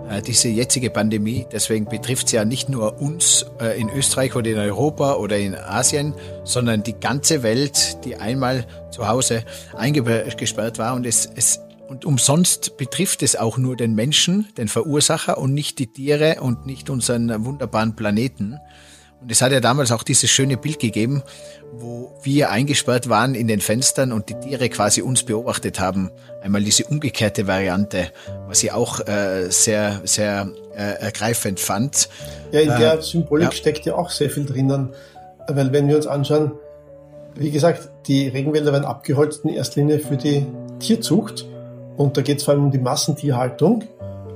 Äh, 0.08 0.22
diese 0.22 0.48
jetzige 0.48 0.88
Pandemie, 0.88 1.44
deswegen 1.52 1.84
betrifft 1.84 2.30
sie 2.30 2.36
ja 2.36 2.46
nicht 2.46 2.70
nur 2.70 3.02
uns 3.02 3.44
äh, 3.60 3.78
in 3.78 3.90
Österreich 3.90 4.34
oder 4.34 4.48
in 4.48 4.56
Europa 4.56 5.16
oder 5.16 5.36
in 5.36 5.54
Asien, 5.54 6.14
sondern 6.44 6.82
die 6.82 6.94
ganze 6.94 7.42
Welt, 7.42 8.02
die 8.06 8.16
einmal 8.16 8.66
zu 8.90 9.06
Hause 9.06 9.44
eingesperrt 9.76 10.78
war 10.78 10.94
und 10.94 11.04
es, 11.04 11.28
es 11.36 11.60
und 11.86 12.06
umsonst 12.06 12.78
betrifft 12.78 13.22
es 13.22 13.36
auch 13.36 13.58
nur 13.58 13.76
den 13.76 13.94
Menschen, 13.94 14.48
den 14.56 14.68
Verursacher 14.68 15.36
und 15.36 15.52
nicht 15.52 15.78
die 15.78 15.88
Tiere 15.88 16.40
und 16.40 16.64
nicht 16.64 16.88
unseren 16.88 17.44
wunderbaren 17.44 17.94
Planeten. 17.94 18.58
Und 19.24 19.32
es 19.32 19.40
hat 19.40 19.52
ja 19.52 19.60
damals 19.60 19.90
auch 19.90 20.02
dieses 20.02 20.28
schöne 20.28 20.58
Bild 20.58 20.78
gegeben, 20.78 21.22
wo 21.72 22.12
wir 22.22 22.50
eingesperrt 22.50 23.08
waren 23.08 23.34
in 23.34 23.48
den 23.48 23.62
Fenstern 23.62 24.12
und 24.12 24.28
die 24.28 24.34
Tiere 24.34 24.68
quasi 24.68 25.00
uns 25.00 25.22
beobachtet 25.22 25.80
haben. 25.80 26.10
Einmal 26.42 26.62
diese 26.62 26.84
umgekehrte 26.84 27.46
Variante, 27.46 28.08
was 28.48 28.62
ich 28.62 28.72
auch 28.72 29.00
äh, 29.08 29.46
sehr, 29.48 30.02
sehr 30.04 30.50
äh, 30.76 31.00
ergreifend 31.00 31.58
fand. 31.58 32.10
Ja, 32.52 32.60
in 32.60 32.68
der 32.68 32.98
äh, 32.98 33.02
Symbolik 33.02 33.46
ja. 33.46 33.52
steckt 33.52 33.86
ja 33.86 33.94
auch 33.94 34.10
sehr 34.10 34.28
viel 34.28 34.44
drinnen. 34.44 34.90
Weil 35.48 35.72
wenn 35.72 35.88
wir 35.88 35.96
uns 35.96 36.06
anschauen, 36.06 36.52
wie 37.34 37.50
gesagt, 37.50 37.88
die 38.06 38.28
Regenwälder 38.28 38.72
werden 38.72 38.84
abgeholzt 38.84 39.42
in 39.46 39.54
erster 39.54 39.80
Linie 39.80 40.00
für 40.00 40.18
die 40.18 40.46
Tierzucht. 40.80 41.46
Und 41.96 42.18
da 42.18 42.20
geht 42.20 42.38
es 42.38 42.44
vor 42.44 42.52
allem 42.52 42.64
um 42.64 42.70
die 42.72 42.78
Massentierhaltung. 42.78 43.84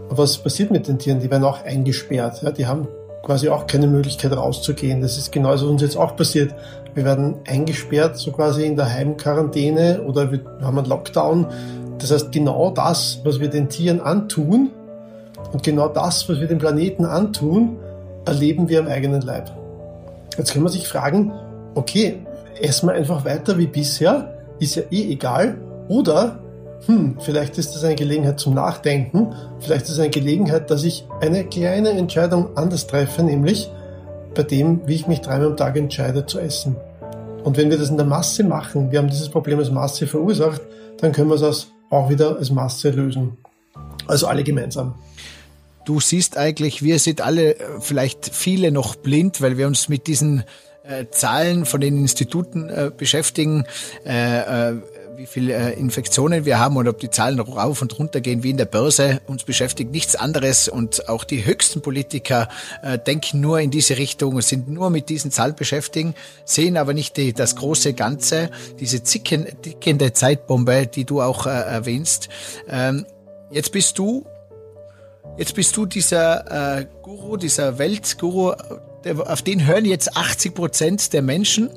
Was 0.09 0.39
passiert 0.39 0.71
mit 0.71 0.89
den 0.89 0.99
Tieren? 0.99 1.21
Die 1.21 1.31
werden 1.31 1.45
auch 1.45 1.63
eingesperrt. 1.63 2.43
Ja, 2.43 2.53
die 2.53 2.67
haben 2.67 2.89
quasi 3.23 3.49
auch 3.49 3.67
keine 3.67 3.87
Möglichkeit 3.87 4.33
rauszugehen. 4.33 5.01
Das 5.01 5.19
ist 5.19 5.33
genauso 5.33 5.67
was 5.67 5.73
uns 5.73 5.83
jetzt 5.83 5.97
auch 5.97 6.17
passiert. 6.17 6.55
Wir 6.95 7.05
werden 7.05 7.37
eingesperrt, 7.47 8.17
so 8.17 8.33
quasi 8.33 8.65
in 8.65 8.77
der 8.77 8.93
Heimquarantäne 8.93 10.03
oder 10.03 10.33
wir 10.33 10.41
haben 10.63 10.79
einen 10.79 10.89
Lockdown. 10.89 11.47
Das 11.99 12.11
heißt, 12.11 12.33
genau 12.33 12.71
das, 12.71 13.21
was 13.25 13.41
wir 13.41 13.49
den 13.49 13.69
Tieren 13.69 14.01
antun 14.01 14.71
und 15.53 15.63
genau 15.63 15.89
das, 15.89 16.29
was 16.29 16.41
wir 16.41 16.47
dem 16.47 16.59
Planeten 16.59 17.05
antun, 17.05 17.77
erleben 18.25 18.69
wir 18.69 18.81
am 18.81 18.87
eigenen 18.87 19.23
Leib. 19.23 19.51
Jetzt 20.37 20.53
kann 20.53 20.63
man 20.63 20.73
sich 20.73 20.87
fragen, 20.87 21.33
okay, 21.75 22.19
essen 22.61 22.89
wir 22.89 22.95
einfach 22.95 23.25
weiter 23.25 23.59
wie 23.59 23.67
bisher, 23.67 24.35
ist 24.59 24.77
ja 24.77 24.83
eh 24.91 25.13
egal, 25.13 25.57
oder 25.89 26.39
hm, 26.87 27.17
vielleicht 27.21 27.59
ist 27.59 27.75
das 27.75 27.85
eine 27.85 27.97
Gelegenheit 27.97 28.41
zum 28.41 28.55
Nachdenken, 28.55 29.35
vielleicht 29.61 29.87
ist 29.87 29.93
es 29.93 29.99
eine 29.99 30.11
Gelegenheit, 30.11 30.71
dass 30.71 30.85
ich 30.85 31.05
eine 31.21 31.45
kleine 31.45 31.91
Entscheidung 31.91 32.57
anders 32.57 32.87
treffe, 32.87 33.23
nämlich 33.23 33.71
bei 34.35 34.43
dem, 34.43 34.87
wie 34.87 34.95
ich 34.95 35.07
mich 35.07 35.21
dreimal 35.21 35.49
am 35.49 35.57
Tag 35.57 35.77
entscheide 35.77 36.25
zu 36.27 36.39
essen. 36.39 36.77
Und 37.45 37.57
wenn 37.57 37.71
wir 37.71 37.79
das 37.79 37.91
in 37.91 37.97
der 37.97 38.07
Masse 38.07 38.45
machen, 38.45 38.91
wir 38.91 38.99
haben 38.99 39.09
dieses 39.09 39.29
Problem 39.29 39.59
als 39.59 39.71
Masse 39.71 40.07
verursacht, 40.07 40.61
dann 41.01 41.13
können 41.13 41.31
wir 41.31 41.39
das 41.39 41.69
auch 41.91 42.09
wieder 42.11 42.37
als 42.37 42.51
Masse 42.51 42.91
lösen. 42.91 43.37
Also 44.07 44.27
alle 44.27 44.45
gemeinsam. 44.45 44.95
Du 45.85 46.01
siehst 46.01 46.37
eigentlich, 46.37 46.83
wir 46.83 46.99
sind 46.99 47.21
alle, 47.21 47.57
äh, 47.57 47.65
vielleicht 47.81 48.29
viele 48.35 48.71
noch 48.71 48.97
blind, 48.97 49.41
weil 49.41 49.57
wir 49.57 49.67
uns 49.67 49.89
mit 49.89 50.07
diesen 50.07 50.45
äh, 50.85 51.07
Zahlen 51.11 51.65
von 51.65 51.81
den 51.81 51.97
Instituten 51.97 52.69
äh, 52.69 52.91
beschäftigen. 52.95 53.65
Äh, 54.05 54.73
äh 54.73 54.77
wie 55.19 55.27
viele 55.27 55.53
äh, 55.53 55.73
Infektionen 55.73 56.45
wir 56.45 56.61
haben 56.61 56.77
und 56.77 56.87
ob 56.87 57.01
die 57.01 57.11
Zahlen 57.11 57.41
rauf 57.41 57.83
und 57.83 57.99
runter 57.99 58.21
gehen 58.21 58.45
wie 58.45 58.51
in 58.51 58.57
der 58.57 58.67
Börse. 58.67 59.21
Uns 59.27 59.43
beschäftigt 59.43 59.91
nichts 59.91 60.15
anderes 60.15 60.69
und 60.69 61.09
auch 61.09 61.25
die 61.25 61.45
höchsten 61.45 61.83
Politiker 61.83 62.49
äh, 62.85 63.01
denken 63.01 63.41
nur 63.41 63.59
in 63.59 63.73
diese 63.73 63.99
Richtung, 63.99 64.41
sind 64.43 64.69
nur 64.69 64.91
mit 64.91 65.09
diesen 65.09 65.33
Zahlen 65.33 65.57
beschäftigt, 65.57 66.17
sehen 66.45 66.77
aber 66.77 66.95
nicht 66.95 67.17
die, 67.17 67.33
das 67.33 67.57
große 67.57 67.95
Ganze, 67.95 68.51
diese 68.79 69.03
zicken, 69.03 69.45
tickende 69.61 70.13
Zeitbombe, 70.13 70.87
die 70.87 71.05
du 71.05 71.21
auch 71.21 71.47
äh, 71.47 71.51
erwähnst. 71.51 72.29
Ähm, 72.69 73.05
jetzt 73.51 73.73
bist 73.73 73.99
du 73.99 74.25
Jetzt 75.37 75.55
bist 75.55 75.77
du 75.77 75.87
dieser 75.87 76.89
Guru, 77.01 77.37
dieser 77.37 77.79
Weltguru, 77.79 78.55
auf 79.25 79.43
den 79.43 79.65
hören 79.67 79.85
jetzt 79.85 80.17
80 80.17 80.53
Prozent 80.53 81.13
der 81.13 81.23
Menschen. 81.23 81.71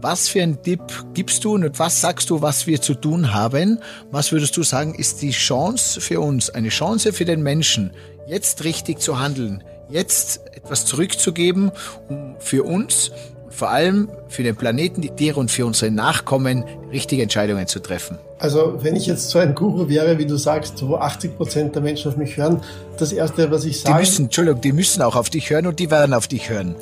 Was 0.00 0.28
für 0.28 0.40
einen 0.44 0.62
Tipp 0.62 0.80
gibst 1.12 1.44
du 1.44 1.54
und 1.54 1.76
was 1.80 2.00
sagst 2.00 2.30
du, 2.30 2.40
was 2.40 2.68
wir 2.68 2.80
zu 2.80 2.94
tun 2.94 3.34
haben? 3.34 3.80
Was 4.12 4.30
würdest 4.30 4.56
du 4.56 4.62
sagen, 4.62 4.94
ist 4.94 5.22
die 5.22 5.32
Chance 5.32 6.00
für 6.00 6.20
uns, 6.20 6.50
eine 6.50 6.68
Chance 6.68 7.12
für 7.12 7.24
den 7.24 7.42
Menschen, 7.42 7.90
jetzt 8.28 8.62
richtig 8.62 9.00
zu 9.00 9.18
handeln, 9.18 9.64
jetzt 9.88 10.40
etwas 10.54 10.84
zurückzugeben, 10.84 11.72
um 12.08 12.36
für 12.38 12.62
uns, 12.62 13.10
vor 13.48 13.70
allem 13.70 14.08
für 14.28 14.44
den 14.44 14.54
Planeten, 14.54 15.00
die 15.00 15.10
Tiere 15.10 15.40
und 15.40 15.50
für 15.50 15.66
unsere 15.66 15.90
Nachkommen 15.90 16.64
richtige 16.92 17.22
Entscheidungen 17.22 17.66
zu 17.66 17.80
treffen? 17.80 18.18
Also 18.38 18.78
wenn 18.82 18.94
ich 18.94 19.06
jetzt 19.06 19.30
so 19.30 19.40
ein 19.40 19.56
Guru 19.56 19.88
wäre, 19.88 20.16
wie 20.18 20.26
du 20.26 20.36
sagst, 20.36 20.86
wo 20.86 20.94
80 20.94 21.36
Prozent 21.36 21.74
der 21.74 21.82
Menschen 21.82 22.12
auf 22.12 22.16
mich 22.16 22.36
hören, 22.36 22.62
das 22.98 23.10
Erste, 23.10 23.50
was 23.50 23.64
ich 23.64 23.80
sage... 23.80 23.96
Die 23.96 24.00
müssen, 24.02 24.24
Entschuldigung, 24.26 24.60
die 24.60 24.72
müssen 24.72 25.02
auch 25.02 25.16
auf 25.16 25.28
dich 25.28 25.50
hören 25.50 25.66
und 25.66 25.80
die 25.80 25.90
werden 25.90 26.14
auf 26.14 26.28
dich 26.28 26.48
hören. 26.48 26.76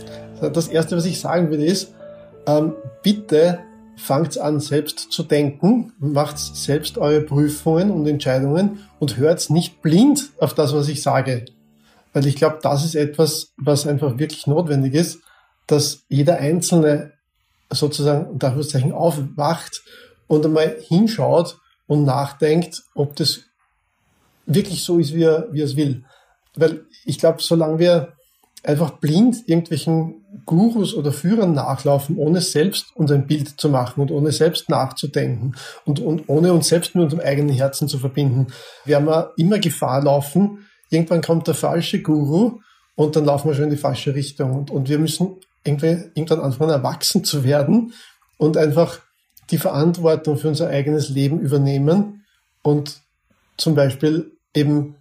Das 0.52 0.68
Erste, 0.68 0.98
was 0.98 1.06
ich 1.06 1.18
sagen 1.18 1.48
würde, 1.48 1.64
ist, 1.64 1.95
ähm, 2.46 2.74
bitte 3.02 3.60
fangt 3.96 4.38
an, 4.38 4.60
selbst 4.60 5.10
zu 5.10 5.22
denken, 5.22 5.92
macht 5.98 6.38
selbst 6.38 6.98
eure 6.98 7.22
Prüfungen 7.22 7.90
und 7.90 8.06
Entscheidungen 8.06 8.80
und 8.98 9.16
hört 9.16 9.48
nicht 9.50 9.80
blind 9.82 10.30
auf 10.38 10.54
das, 10.54 10.74
was 10.74 10.88
ich 10.88 11.02
sage. 11.02 11.46
Weil 12.12 12.26
ich 12.26 12.36
glaube, 12.36 12.58
das 12.62 12.84
ist 12.84 12.94
etwas, 12.94 13.52
was 13.56 13.86
einfach 13.86 14.18
wirklich 14.18 14.46
notwendig 14.46 14.94
ist, 14.94 15.20
dass 15.66 16.04
jeder 16.08 16.38
Einzelne 16.38 17.12
sozusagen 17.70 18.26
unter 18.26 18.48
Anführungszeichen 18.48 18.92
aufwacht 18.92 19.82
und 20.26 20.44
einmal 20.44 20.76
hinschaut 20.80 21.58
und 21.86 22.04
nachdenkt, 22.04 22.82
ob 22.94 23.16
das 23.16 23.40
wirklich 24.46 24.84
so 24.84 24.98
ist, 24.98 25.14
wie 25.14 25.24
er, 25.24 25.48
wie 25.52 25.60
er 25.60 25.66
es 25.66 25.76
will. 25.76 26.04
weil 26.54 26.86
ich 27.04 27.18
glaube, 27.18 27.42
solange 27.42 27.78
wir 27.78 28.15
einfach 28.66 28.98
blind 28.98 29.48
irgendwelchen 29.48 30.24
Gurus 30.44 30.94
oder 30.94 31.12
Führern 31.12 31.52
nachlaufen, 31.52 32.18
ohne 32.18 32.40
selbst 32.40 32.94
uns 32.94 33.10
ein 33.12 33.26
Bild 33.26 33.60
zu 33.60 33.68
machen 33.68 34.00
und 34.00 34.10
ohne 34.10 34.32
selbst 34.32 34.68
nachzudenken 34.68 35.54
und, 35.84 36.00
und 36.00 36.28
ohne 36.28 36.52
uns 36.52 36.68
selbst 36.68 36.94
mit 36.94 37.04
unserem 37.04 37.22
eigenen 37.24 37.54
Herzen 37.54 37.88
zu 37.88 37.98
verbinden, 37.98 38.48
werden 38.84 39.06
wir 39.06 39.32
immer 39.36 39.58
Gefahr 39.58 40.02
laufen. 40.02 40.66
Irgendwann 40.90 41.22
kommt 41.22 41.46
der 41.46 41.54
falsche 41.54 42.02
Guru 42.02 42.60
und 42.96 43.16
dann 43.16 43.24
laufen 43.24 43.48
wir 43.48 43.54
schon 43.54 43.64
in 43.64 43.70
die 43.70 43.76
falsche 43.76 44.14
Richtung. 44.14 44.52
Und, 44.54 44.70
und 44.70 44.88
wir 44.88 44.98
müssen 44.98 45.36
irgendwann 45.64 46.40
anfangen, 46.40 46.70
erwachsen 46.70 47.24
zu 47.24 47.44
werden 47.44 47.92
und 48.36 48.56
einfach 48.56 49.00
die 49.50 49.58
Verantwortung 49.58 50.36
für 50.36 50.48
unser 50.48 50.68
eigenes 50.68 51.08
Leben 51.08 51.40
übernehmen 51.40 52.24
und 52.62 53.00
zum 53.56 53.74
Beispiel 53.74 54.32
eben 54.54 54.96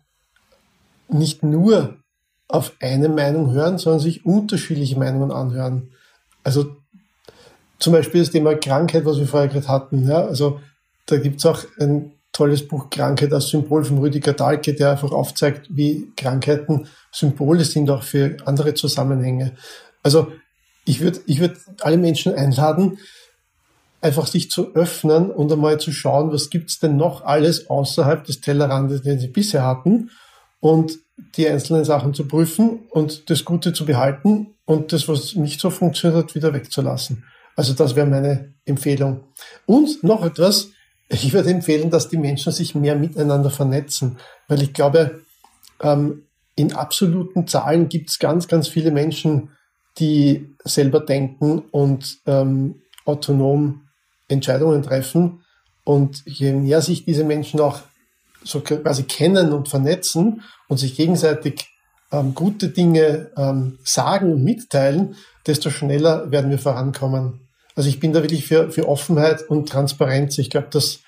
nicht 1.07 1.43
nur 1.43 1.97
auf 2.47 2.73
eine 2.79 3.09
Meinung 3.09 3.51
hören, 3.51 3.77
sondern 3.77 3.99
sich 3.99 4.25
unterschiedliche 4.25 4.97
Meinungen 4.97 5.31
anhören. 5.31 5.91
Also 6.43 6.75
zum 7.79 7.93
Beispiel 7.93 8.21
das 8.21 8.31
Thema 8.31 8.55
Krankheit, 8.55 9.05
was 9.05 9.17
wir 9.17 9.27
vorher 9.27 9.49
gerade 9.49 9.67
hatten. 9.67 10.07
Ja, 10.07 10.25
also 10.25 10.59
da 11.07 11.17
gibt's 11.17 11.45
auch 11.45 11.63
ein 11.79 12.13
tolles 12.31 12.67
Buch 12.67 12.89
Krankheit 12.89 13.33
als 13.33 13.47
Symbol 13.47 13.83
von 13.83 13.97
Rüdiger 13.97 14.33
Dahlke, 14.33 14.73
der 14.73 14.91
einfach 14.91 15.11
aufzeigt, 15.11 15.67
wie 15.69 16.11
Krankheiten 16.17 16.87
Symbole 17.11 17.63
sind 17.63 17.89
auch 17.89 18.03
für 18.03 18.37
andere 18.45 18.73
Zusammenhänge. 18.73 19.53
Also 20.03 20.31
ich 20.85 20.99
würde 20.99 21.21
ich 21.25 21.39
würd 21.39 21.57
alle 21.81 21.97
Menschen 21.97 22.35
einladen, 22.35 22.99
einfach 24.01 24.27
sich 24.27 24.51
zu 24.51 24.75
öffnen 24.75 25.31
und 25.31 25.51
einmal 25.51 25.79
zu 25.79 25.91
schauen, 25.91 26.31
was 26.31 26.49
gibt's 26.49 26.79
denn 26.79 26.97
noch 26.97 27.23
alles 27.23 27.69
außerhalb 27.69 28.23
des 28.23 28.41
Tellerrandes, 28.41 29.01
den 29.01 29.19
sie 29.19 29.29
bisher 29.29 29.63
hatten 29.63 30.11
und 30.65 30.97
die 31.37 31.47
einzelnen 31.47 31.85
Sachen 31.85 32.15
zu 32.15 32.27
prüfen 32.27 32.87
und 32.89 33.29
das 33.29 33.45
Gute 33.45 33.71
zu 33.71 33.85
behalten 33.85 34.55
und 34.65 34.93
das, 34.93 35.07
was 35.07 35.35
nicht 35.35 35.61
so 35.61 35.69
funktioniert 35.69 36.23
hat, 36.23 36.33
wieder 36.33 36.55
wegzulassen. 36.55 37.23
Also 37.55 37.73
das 37.73 37.95
wäre 37.95 38.07
meine 38.07 38.55
Empfehlung. 38.65 39.25
Und 39.67 40.03
noch 40.03 40.25
etwas, 40.25 40.69
ich 41.07 41.31
würde 41.33 41.51
empfehlen, 41.51 41.91
dass 41.91 42.09
die 42.09 42.17
Menschen 42.17 42.51
sich 42.51 42.73
mehr 42.73 42.95
miteinander 42.95 43.51
vernetzen, 43.51 44.17
weil 44.47 44.63
ich 44.63 44.73
glaube, 44.73 45.21
ähm, 45.83 46.23
in 46.55 46.73
absoluten 46.73 47.45
Zahlen 47.45 47.87
gibt 47.87 48.09
es 48.09 48.17
ganz, 48.17 48.47
ganz 48.47 48.67
viele 48.67 48.89
Menschen, 48.89 49.49
die 49.99 50.55
selber 50.63 50.99
denken 50.99 51.59
und 51.59 52.17
ähm, 52.25 52.81
autonom 53.05 53.81
Entscheidungen 54.29 54.81
treffen. 54.81 55.43
Und 55.83 56.23
je 56.25 56.53
mehr 56.53 56.81
sich 56.81 57.05
diese 57.05 57.23
Menschen 57.23 57.59
auch 57.59 57.81
so 58.45 58.61
quasi 58.61 59.03
kennen 59.03 59.53
und 59.53 59.67
vernetzen 59.67 60.43
und 60.67 60.77
sich 60.77 60.95
gegenseitig 60.95 61.67
ähm, 62.11 62.33
gute 62.33 62.69
Dinge 62.69 63.31
ähm, 63.37 63.79
sagen 63.83 64.31
und 64.31 64.43
mitteilen, 64.43 65.15
desto 65.45 65.69
schneller 65.69 66.31
werden 66.31 66.49
wir 66.49 66.59
vorankommen. 66.59 67.41
Also 67.75 67.89
ich 67.89 67.99
bin 67.99 68.13
da 68.13 68.21
wirklich 68.21 68.45
für, 68.45 68.71
für 68.71 68.87
Offenheit 68.87 69.43
und 69.49 69.69
Transparenz. 69.69 70.37
Ich 70.37 70.49
glaube, 70.49 70.67
das 70.71 70.99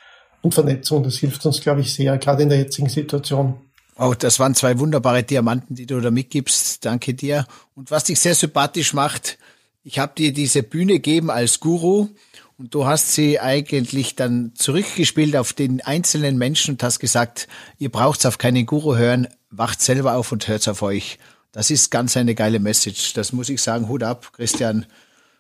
und 0.42 0.54
Vernetzung, 0.54 1.04
das 1.04 1.18
hilft 1.18 1.46
uns, 1.46 1.62
glaube 1.62 1.82
ich, 1.82 1.94
sehr, 1.94 2.18
gerade 2.18 2.44
in 2.44 2.50
der 2.50 2.60
jetzigen 2.60 2.90
Situation. 2.90 3.56
Oh, 3.98 4.14
das 4.18 4.40
waren 4.40 4.54
zwei 4.54 4.78
wunderbare 4.78 5.24
Diamanten, 5.24 5.76
die 5.76 5.88
du 5.88 6.00
da 6.00 6.12
mitgibst. 6.12 6.86
Danke 6.86 7.16
dir. 7.16 7.48
Und 7.74 7.90
was 7.90 8.04
dich 8.04 8.20
sehr 8.20 8.36
sympathisch 8.36 8.94
macht, 8.94 9.40
ich 9.84 9.98
habe 10.00 10.14
dir 10.16 10.34
diese 10.34 10.62
Bühne 10.62 10.94
gegeben 10.94 11.32
als 11.32 11.60
Guru 11.60 12.10
und 12.58 12.74
du 12.74 12.86
hast 12.86 13.14
sie 13.14 13.40
eigentlich 13.40 14.16
dann 14.16 14.52
zurückgespielt 14.56 15.36
auf 15.36 15.54
den 15.54 15.82
einzelnen 15.82 16.38
Menschen 16.38 16.74
und 16.74 16.84
hast 16.84 17.00
gesagt, 17.00 17.48
ihr 17.78 17.90
braucht 17.90 18.26
auf 18.26 18.38
keinen 18.38 18.66
Guru 18.66 18.96
hören, 18.96 19.28
wacht 19.52 19.82
selber 19.82 20.16
auf 20.16 20.32
und 20.32 20.48
hört 20.48 20.68
auf 20.68 20.82
euch. 20.82 21.20
Das 21.52 21.70
ist 21.70 21.92
ganz 21.92 22.18
eine 22.18 22.36
geile 22.36 22.60
Message. 22.60 23.14
Das 23.14 23.32
muss 23.32 23.50
ich 23.50 23.62
sagen. 23.62 23.88
Hut 23.88 24.04
ab, 24.04 24.32
Christian. 24.34 24.86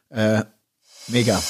Äh, 0.10 0.44
mega. 1.08 1.42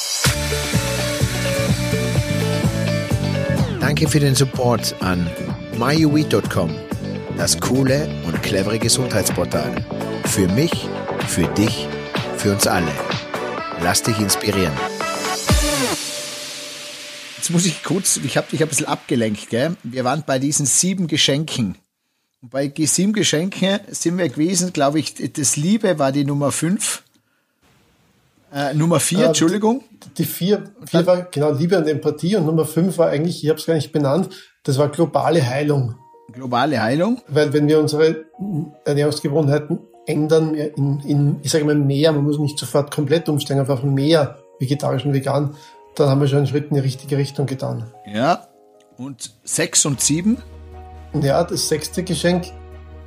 Danke 3.79 4.07
für 4.07 4.19
den 4.19 4.35
Support 4.35 4.95
an 5.01 5.29
myuweed.com, 5.77 6.75
das 7.37 7.59
coole 7.59 8.09
und 8.25 8.41
clevere 8.41 8.79
Gesundheitsportal. 8.79 9.85
Für 10.25 10.47
mich, 10.49 10.87
für 11.27 11.47
dich, 11.53 11.87
für 12.37 12.53
uns 12.53 12.67
alle. 12.67 12.91
Lass 13.81 14.01
dich 14.01 14.19
inspirieren. 14.19 14.73
Jetzt 17.47 17.53
muss 17.53 17.65
ich 17.65 17.81
kurz, 17.81 18.17
ich 18.17 18.35
habe 18.35 18.47
dich 18.51 18.61
ein 18.61 18.67
bisschen 18.67 18.87
abgelenkt, 18.87 19.49
gell? 19.49 19.77
Wir 19.81 20.03
waren 20.03 20.21
bei 20.27 20.37
diesen 20.37 20.65
sieben 20.65 21.07
Geschenken. 21.07 21.77
Und 22.41 22.51
bei 22.51 22.69
sieben 22.77 23.13
Geschenken 23.13 23.79
sind 23.87 24.17
wir 24.17 24.27
gewesen, 24.27 24.73
glaube 24.73 24.99
ich, 24.99 25.13
das 25.31 25.55
Liebe 25.55 25.97
war 25.97 26.11
die 26.11 26.25
Nummer 26.25 26.51
fünf. 26.51 27.03
Äh, 28.53 28.73
Nummer 28.73 28.99
vier, 28.99 29.19
äh, 29.19 29.25
Entschuldigung. 29.27 29.81
Die, 29.91 30.09
die 30.15 30.25
vier, 30.25 30.73
vier 30.87 31.07
war 31.07 31.21
genau 31.31 31.53
Liebe 31.53 31.77
und 31.77 31.87
Empathie 31.87 32.35
und 32.35 32.45
Nummer 32.45 32.65
fünf 32.65 32.97
war 32.97 33.11
eigentlich, 33.11 33.41
ich 33.41 33.49
habe 33.49 33.61
es 33.61 33.65
gar 33.65 33.75
nicht 33.75 33.93
benannt, 33.93 34.27
das 34.63 34.77
war 34.77 34.89
globale 34.89 35.41
Heilung. 35.41 35.95
Globale 36.33 36.83
Heilung? 36.83 37.21
Weil 37.29 37.53
wenn 37.53 37.69
wir 37.69 37.79
unsere 37.79 38.25
Ernährungsgewohnheiten 38.83 39.79
ändern 40.05 40.53
in, 40.53 40.99
in 40.99 41.39
ich 41.43 41.51
sage 41.51 41.63
mal 41.63 41.75
mehr, 41.75 42.11
man 42.11 42.25
muss 42.25 42.39
nicht 42.39 42.59
sofort 42.59 42.93
komplett 42.93 43.29
umsteigen, 43.29 43.61
einfach 43.61 43.83
mehr 43.83 44.37
vegetarisch 44.59 45.05
und 45.05 45.13
vegan, 45.13 45.55
dann 45.97 46.09
haben 46.09 46.21
wir 46.21 46.27
schon 46.27 46.39
einen 46.39 46.47
Schritt 46.47 46.69
in 46.69 46.75
die 46.75 46.81
richtige 46.81 47.17
Richtung 47.17 47.45
getan. 47.45 47.91
Ja, 48.05 48.47
und 48.97 49.31
sechs 49.43 49.85
und 49.85 50.01
sieben? 50.01 50.37
Ja, 51.21 51.43
das 51.43 51.67
sechste 51.67 52.03
Geschenk, 52.03 52.45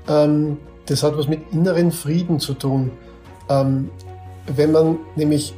ähm, 0.09 0.59
das 0.87 1.03
hat 1.03 1.17
was 1.17 1.29
mit 1.29 1.41
inneren 1.53 1.93
Frieden 1.93 2.41
zu 2.41 2.55
tun. 2.55 2.91
Ähm, 3.49 3.91
wenn 4.57 4.73
man 4.73 4.99
nämlich 5.17 5.55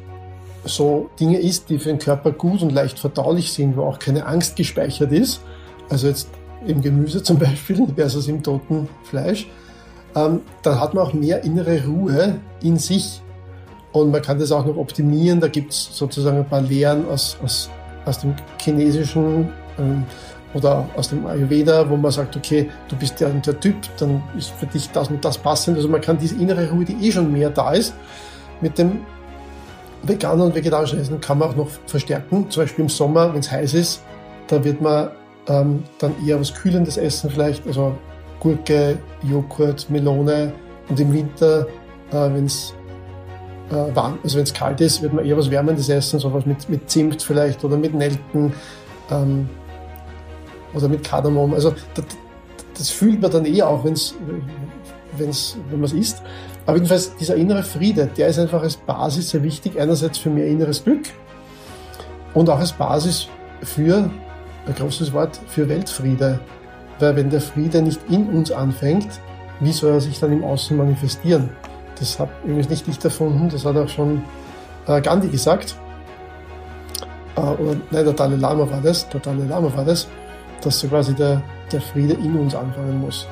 so 0.65 1.11
Dinge 1.19 1.39
isst, 1.39 1.71
die 1.71 1.79
für 1.79 1.89
den 1.89 1.99
Körper 1.99 2.33
gut 2.33 2.63
und 2.63 2.73
leicht 2.73 2.99
verdaulich 2.99 3.53
sind, 3.53 3.77
wo 3.77 3.85
auch 3.85 3.99
keine 3.99 4.27
Angst 4.27 4.57
gespeichert 4.57 5.13
ist, 5.13 5.41
also 5.89 6.09
jetzt 6.09 6.29
im 6.67 6.83
Gemüse 6.83 7.23
zum 7.23 7.39
Beispiel 7.39 7.87
versus 7.97 8.29
im 8.29 8.43
toten 8.43 8.89
Fleisch, 9.05 9.49
ähm, 10.15 10.43
dann 10.63 10.81
hat 10.81 10.95
man 10.95 11.07
auch 11.07 11.13
mehr 11.13 11.43
innere 11.45 11.85
Ruhe 11.87 12.39
in 12.63 12.77
sich. 12.77 13.23
Und 13.93 14.11
man 14.11 14.23
kann 14.23 14.39
das 14.39 14.53
auch 14.53 14.65
noch 14.65 14.77
optimieren. 14.77 15.41
Da 15.41 15.49
gibt 15.49 15.73
es 15.73 15.91
sozusagen 15.93 16.39
ein 16.39 16.49
paar 16.49 16.63
Lehren 16.63 17.09
aus, 17.09 17.37
aus, 17.43 17.71
aus 18.05 18.21
dem 18.21 18.35
chinesischen 18.59 19.49
ähm, 19.79 20.05
oder 20.55 20.87
aus 20.97 21.09
dem 21.09 21.27
Ayurveda, 21.27 21.89
wo 21.89 21.97
man 21.97 22.11
sagt, 22.11 22.37
okay, 22.37 22.69
du 22.89 22.97
bist 22.97 23.21
der 23.21 23.31
der 23.31 23.59
Typ, 23.59 23.77
dann 23.99 24.23
ist 24.37 24.51
für 24.51 24.67
dich 24.67 24.91
das 24.91 25.09
und 25.09 25.25
das 25.25 25.39
passend. 25.39 25.77
Also 25.77 25.89
man 25.89 26.01
kann 26.01 26.19
diese 26.19 26.37
innere 26.37 26.71
Ruhe, 26.71 26.85
die 26.85 27.07
eh 27.07 27.13
schon 27.13 27.33
mehr 27.33 27.51
da 27.51 27.73
ist, 27.73 27.95
mit 28.61 28.79
dem 28.79 29.01
veganen 30.03 30.47
und 30.47 30.55
vegetarischen 30.55 31.01
Essen 31.01 31.21
kann 31.21 31.39
man 31.39 31.51
auch 31.51 31.57
noch 31.57 31.69
verstärken. 31.87 32.51
Zum 32.51 32.65
Beispiel 32.65 32.85
im 32.85 32.89
Sommer, 32.89 33.33
wenn 33.33 33.41
es 33.41 33.51
heiß 33.51 33.75
ist, 33.75 34.03
da 34.49 34.63
wird 34.63 34.81
man 34.81 35.11
ähm, 35.49 35.85
dann 35.99 36.15
eher 36.27 36.39
was 36.39 36.53
Kühlendes 36.55 36.97
essen 36.97 37.31
vielleicht, 37.31 37.67
also 37.67 37.97
Gurke, 38.41 38.99
Joghurt, 39.23 39.89
Melone 39.89 40.53
und 40.89 40.99
im 40.99 41.13
Winter, 41.13 41.67
äh, 42.11 42.35
wenn 42.35 42.47
es 42.47 42.75
warm, 43.73 44.19
also 44.23 44.37
wenn 44.37 44.45
es 44.45 44.53
kalt 44.53 44.81
ist, 44.81 45.03
wird 45.03 45.13
man 45.13 45.25
eher 45.25 45.37
was 45.37 45.51
Wärmendes 45.51 45.89
essen, 45.89 46.19
sowas 46.19 46.47
mit, 46.47 46.69
mit 46.69 46.91
Zimt 46.91 47.23
vielleicht 47.23 47.65
oder 47.65 47.77
mit 47.77 47.95
Nelken 47.95 48.53
ähm, 49.11 49.49
oder 50.75 50.89
mit 50.89 51.05
Kardamom. 51.05 51.55
Also 51.55 51.75
das, 51.95 52.05
das 52.77 52.91
fühlt 52.91 53.21
man 53.21 53.31
dann 53.31 53.45
eher 53.45 53.69
auch, 53.69 53.85
wenn's, 53.85 54.15
wenn's, 55.17 55.57
wenn 55.71 55.81
man 55.81 55.87
es 55.87 55.93
isst. 55.93 56.23
Aber 56.67 56.77
jedenfalls 56.77 57.17
dieser 57.17 57.35
innere 57.35 57.63
Friede, 57.63 58.09
der 58.17 58.29
ist 58.29 58.39
einfach 58.39 58.63
als 58.63 58.77
Basis 58.77 59.31
sehr 59.31 59.43
wichtig. 59.43 59.81
Einerseits 59.81 60.19
für 60.19 60.31
mehr 60.31 60.47
inneres 60.47 60.85
Glück 60.85 61.05
und 62.35 62.49
auch 62.49 62.59
als 62.59 62.73
Basis 62.73 63.29
für, 63.63 64.11
ein 64.67 64.75
großes 64.75 65.13
Wort, 65.13 65.41
für 65.49 65.69
Weltfriede. 65.69 66.41
Weil 66.99 67.17
wenn 67.17 67.31
der 67.31 67.41
Friede 67.41 67.83
nicht 67.83 68.01
in 68.09 68.29
uns 68.29 68.53
anfängt, 68.53 69.09
wie 69.61 69.73
soll 69.73 69.93
er 69.93 70.01
sich 70.01 70.21
dann 70.21 70.33
im 70.33 70.45
Außen 70.45 70.77
manifestieren? 70.77 71.51
Das 71.99 72.19
hat 72.19 72.31
übrigens 72.45 72.71
nicht 72.71 72.89
ich 72.89 73.05
erfunden, 73.05 73.49
das 73.51 73.65
hat 73.65 73.77
auch 73.77 73.89
schon 73.89 74.23
äh, 74.87 75.01
Gandhi 75.01 75.29
gesagt. 75.29 75.77
Äh, 77.37 77.41
oder 77.41 77.77
nein, 77.91 78.05
der 78.05 78.13
Dalai 78.13 78.37
Lama 78.37 78.71
war 78.71 78.81
das, 78.81 79.09
der 79.09 79.21
Dalai 79.21 79.45
Lama 79.45 79.75
war 79.77 79.85
das, 79.85 80.09
dass 80.63 80.81
so 80.81 80.89
quasi 80.89 81.15
der, 81.15 81.43
der 81.71 81.81
Friede 81.81 82.15
in 82.15 82.37
uns 82.37 82.55
anfangen 82.55 83.01
muss. 83.01 83.27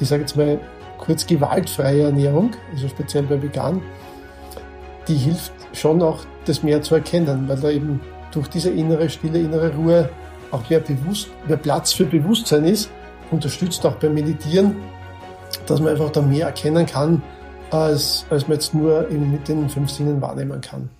ich 0.00 0.08
sage 0.08 0.22
jetzt 0.22 0.36
mal 0.36 0.58
kurz 0.98 1.26
gewaltfreie 1.26 2.04
Ernährung, 2.04 2.52
also 2.72 2.88
speziell 2.88 3.24
bei 3.24 3.40
vegan, 3.42 3.82
die 5.08 5.16
hilft 5.16 5.52
schon 5.72 6.02
auch, 6.02 6.20
das 6.44 6.62
mehr 6.62 6.82
zu 6.82 6.96
erkennen, 6.96 7.48
weil 7.48 7.58
da 7.58 7.70
eben 7.70 8.00
durch 8.32 8.48
diese 8.48 8.70
innere 8.70 9.08
Stille, 9.08 9.38
innere 9.38 9.74
Ruhe 9.74 10.08
auch 10.50 10.68
mehr, 10.68 10.80
bewusst, 10.80 11.28
mehr 11.46 11.56
Platz 11.56 11.92
für 11.92 12.04
Bewusstsein 12.04 12.64
ist, 12.64 12.90
unterstützt 13.30 13.84
auch 13.86 13.94
beim 13.94 14.14
Meditieren, 14.14 14.76
dass 15.66 15.80
man 15.80 15.90
einfach 15.90 16.10
da 16.10 16.20
mehr 16.20 16.46
erkennen 16.46 16.86
kann, 16.86 17.22
als, 17.70 18.26
als 18.30 18.48
man 18.48 18.54
jetzt 18.54 18.74
nur 18.74 19.06
mit 19.10 19.48
den 19.48 19.68
fünf 19.68 19.90
Sinnen 19.90 20.20
wahrnehmen 20.20 20.60
kann. 20.60 20.90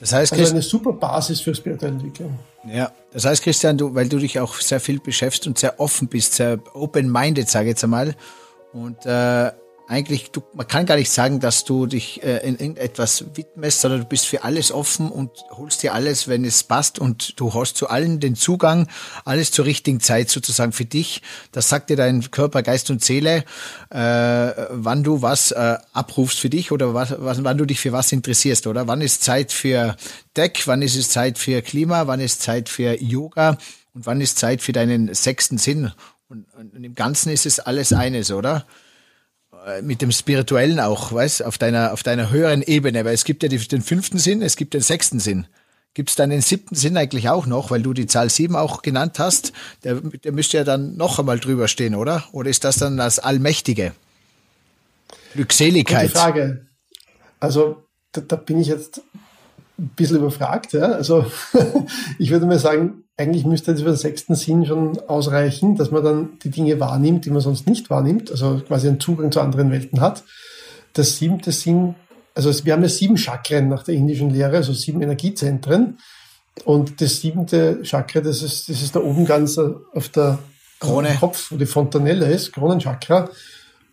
Das 0.00 0.12
heißt, 0.12 0.32
also 0.32 0.52
eine 0.52 0.62
super 0.62 0.92
Basis 0.92 1.40
für 1.40 1.54
spirituelle 1.54 1.94
Entwicklung. 1.94 2.38
Ja, 2.72 2.92
das 3.12 3.24
heißt, 3.24 3.42
Christian, 3.42 3.78
du, 3.78 3.94
weil 3.94 4.08
du 4.08 4.18
dich 4.18 4.38
auch 4.38 4.54
sehr 4.54 4.80
viel 4.80 5.00
beschäftigst 5.00 5.46
und 5.46 5.58
sehr 5.58 5.80
offen 5.80 6.08
bist, 6.08 6.34
sehr 6.34 6.58
open-minded, 6.74 7.48
sage 7.48 7.66
ich 7.66 7.70
jetzt 7.70 7.84
einmal, 7.84 8.14
und 8.72 9.06
äh, 9.06 9.50
eigentlich, 9.88 10.30
du, 10.32 10.42
man 10.52 10.68
kann 10.68 10.84
gar 10.84 10.96
nicht 10.96 11.10
sagen, 11.10 11.40
dass 11.40 11.64
du 11.64 11.86
dich 11.86 12.22
äh, 12.22 12.46
in 12.46 12.58
irgendetwas 12.58 13.24
widmest, 13.34 13.80
sondern 13.80 14.00
du 14.00 14.06
bist 14.06 14.26
für 14.26 14.44
alles 14.44 14.70
offen 14.70 15.10
und 15.10 15.30
holst 15.50 15.82
dir 15.82 15.94
alles, 15.94 16.28
wenn 16.28 16.44
es 16.44 16.62
passt 16.62 16.98
und 16.98 17.40
du 17.40 17.54
hast 17.54 17.78
zu 17.78 17.88
allen 17.88 18.20
den 18.20 18.36
Zugang, 18.36 18.86
alles 19.24 19.50
zur 19.50 19.64
richtigen 19.64 20.00
Zeit 20.00 20.28
sozusagen 20.28 20.72
für 20.72 20.84
dich. 20.84 21.22
Das 21.52 21.70
sagt 21.70 21.88
dir 21.88 21.96
dein 21.96 22.30
Körper, 22.30 22.62
Geist 22.62 22.90
und 22.90 23.02
Seele, 23.02 23.44
äh, 23.88 24.52
wann 24.70 25.04
du 25.04 25.22
was 25.22 25.52
äh, 25.52 25.78
abrufst 25.94 26.38
für 26.38 26.50
dich 26.50 26.70
oder 26.70 26.92
was, 26.92 27.14
was, 27.18 27.42
wann 27.42 27.56
du 27.56 27.64
dich 27.64 27.80
für 27.80 27.92
was 27.92 28.12
interessierst, 28.12 28.66
oder? 28.66 28.88
Wann 28.88 29.00
ist 29.00 29.24
Zeit 29.24 29.52
für 29.52 29.96
Deck, 30.36 30.66
wann 30.66 30.82
ist 30.82 30.96
es 30.96 31.08
Zeit 31.08 31.38
für 31.38 31.62
Klima, 31.62 32.06
wann 32.06 32.20
ist 32.20 32.42
Zeit 32.42 32.68
für 32.68 33.00
Yoga 33.00 33.56
und 33.94 34.04
wann 34.04 34.20
ist 34.20 34.38
Zeit 34.38 34.60
für 34.60 34.72
deinen 34.72 35.14
sechsten 35.14 35.56
Sinn? 35.56 35.92
Und, 36.28 36.44
und, 36.58 36.74
und 36.74 36.84
im 36.84 36.94
Ganzen 36.94 37.32
ist 37.32 37.46
es 37.46 37.58
alles 37.58 37.94
eines, 37.94 38.30
oder? 38.30 38.66
Äh, 39.68 39.82
mit 39.82 40.02
dem 40.02 40.10
Spirituellen 40.10 40.80
auch, 40.80 41.12
weißt, 41.12 41.44
auf 41.44 41.58
deiner, 41.58 41.92
auf 41.92 42.02
deiner 42.02 42.30
höheren 42.30 42.62
Ebene, 42.62 43.04
weil 43.04 43.14
es 43.14 43.24
gibt 43.24 43.42
ja 43.42 43.48
den 43.48 43.82
fünften 43.82 44.18
Sinn, 44.18 44.42
es 44.42 44.56
gibt 44.56 44.74
den 44.74 44.80
sechsten 44.80 45.20
Sinn. 45.20 45.46
Gibt 45.94 46.10
es 46.10 46.16
dann 46.16 46.30
den 46.30 46.42
siebten 46.42 46.74
Sinn 46.74 46.96
eigentlich 46.96 47.28
auch 47.28 47.46
noch, 47.46 47.70
weil 47.70 47.82
du 47.82 47.92
die 47.92 48.06
Zahl 48.06 48.30
sieben 48.30 48.56
auch 48.56 48.82
genannt 48.82 49.18
hast? 49.18 49.52
Der, 49.84 49.96
der 49.96 50.32
müsste 50.32 50.58
ja 50.58 50.64
dann 50.64 50.96
noch 50.96 51.18
einmal 51.18 51.40
drüber 51.40 51.66
stehen, 51.66 51.94
oder? 51.94 52.24
Oder 52.32 52.50
ist 52.50 52.64
das 52.64 52.76
dann 52.76 52.96
das 52.96 53.18
Allmächtige? 53.18 53.92
Glückseligkeit. 55.34 56.08
Gute 56.08 56.18
Frage. 56.18 56.66
Also, 57.40 57.82
da, 58.12 58.20
da 58.20 58.36
bin 58.36 58.60
ich 58.60 58.68
jetzt 58.68 59.02
ein 59.78 59.88
bisschen 59.96 60.18
überfragt. 60.18 60.72
Ja? 60.72 60.92
Also, 60.92 61.26
ich 62.18 62.30
würde 62.30 62.46
mal 62.46 62.58
sagen, 62.58 63.04
eigentlich 63.18 63.44
müsste 63.44 63.72
jetzt 63.72 63.80
über 63.80 63.90
den 63.90 63.96
sechsten 63.96 64.36
Sinn 64.36 64.64
schon 64.64 64.98
ausreichen, 65.08 65.76
dass 65.76 65.90
man 65.90 66.04
dann 66.04 66.38
die 66.42 66.50
Dinge 66.50 66.78
wahrnimmt, 66.78 67.24
die 67.24 67.30
man 67.30 67.40
sonst 67.40 67.66
nicht 67.66 67.90
wahrnimmt, 67.90 68.30
also 68.30 68.60
quasi 68.66 68.86
einen 68.86 69.00
Zugang 69.00 69.32
zu 69.32 69.40
anderen 69.40 69.72
Welten 69.72 70.00
hat. 70.00 70.22
Das 70.92 71.18
siebte 71.18 71.50
Sinn, 71.50 71.96
also 72.34 72.64
wir 72.64 72.72
haben 72.72 72.82
ja 72.82 72.88
sieben 72.88 73.18
Chakren 73.18 73.68
nach 73.68 73.82
der 73.82 73.96
indischen 73.96 74.30
Lehre, 74.30 74.56
also 74.56 74.72
sieben 74.72 75.02
Energiezentren. 75.02 75.98
Und 76.64 77.00
das 77.00 77.20
siebente 77.20 77.82
Chakra, 77.82 78.20
das 78.20 78.42
ist, 78.42 78.68
das 78.68 78.82
ist 78.82 78.94
da 78.94 79.00
oben 79.00 79.26
ganz 79.26 79.58
auf 79.58 80.08
der 80.10 80.38
Krone. 80.78 81.16
Kopf, 81.18 81.50
wo 81.50 81.56
die 81.56 81.66
Fontanelle 81.66 82.26
ist, 82.26 82.52
Kronenchakra. 82.52 83.30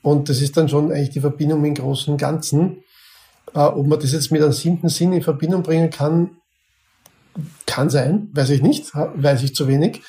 Und 0.03 0.29
das 0.29 0.39
ist 0.39 0.55
dann 0.55 0.69
schon 0.69 0.91
eigentlich 0.91 1.09
die 1.09 1.19
Verbindung 1.19 1.63
dem 1.63 1.73
großen 1.73 2.17
Ganzen. 2.17 2.83
Äh, 3.55 3.59
ob 3.59 3.87
man 3.87 3.99
das 3.99 4.11
jetzt 4.11 4.31
mit 4.31 4.43
einem 4.43 4.51
siebten 4.51 4.89
Sinn 4.89 5.13
in 5.13 5.23
Verbindung 5.23 5.63
bringen 5.63 5.89
kann, 5.89 6.37
kann 7.65 7.89
sein, 7.89 8.29
weiß 8.33 8.49
ich 8.51 8.61
nicht, 8.61 8.93
weiß 8.93 9.43
ich 9.43 9.55
zu 9.55 9.67
wenig. 9.67 10.01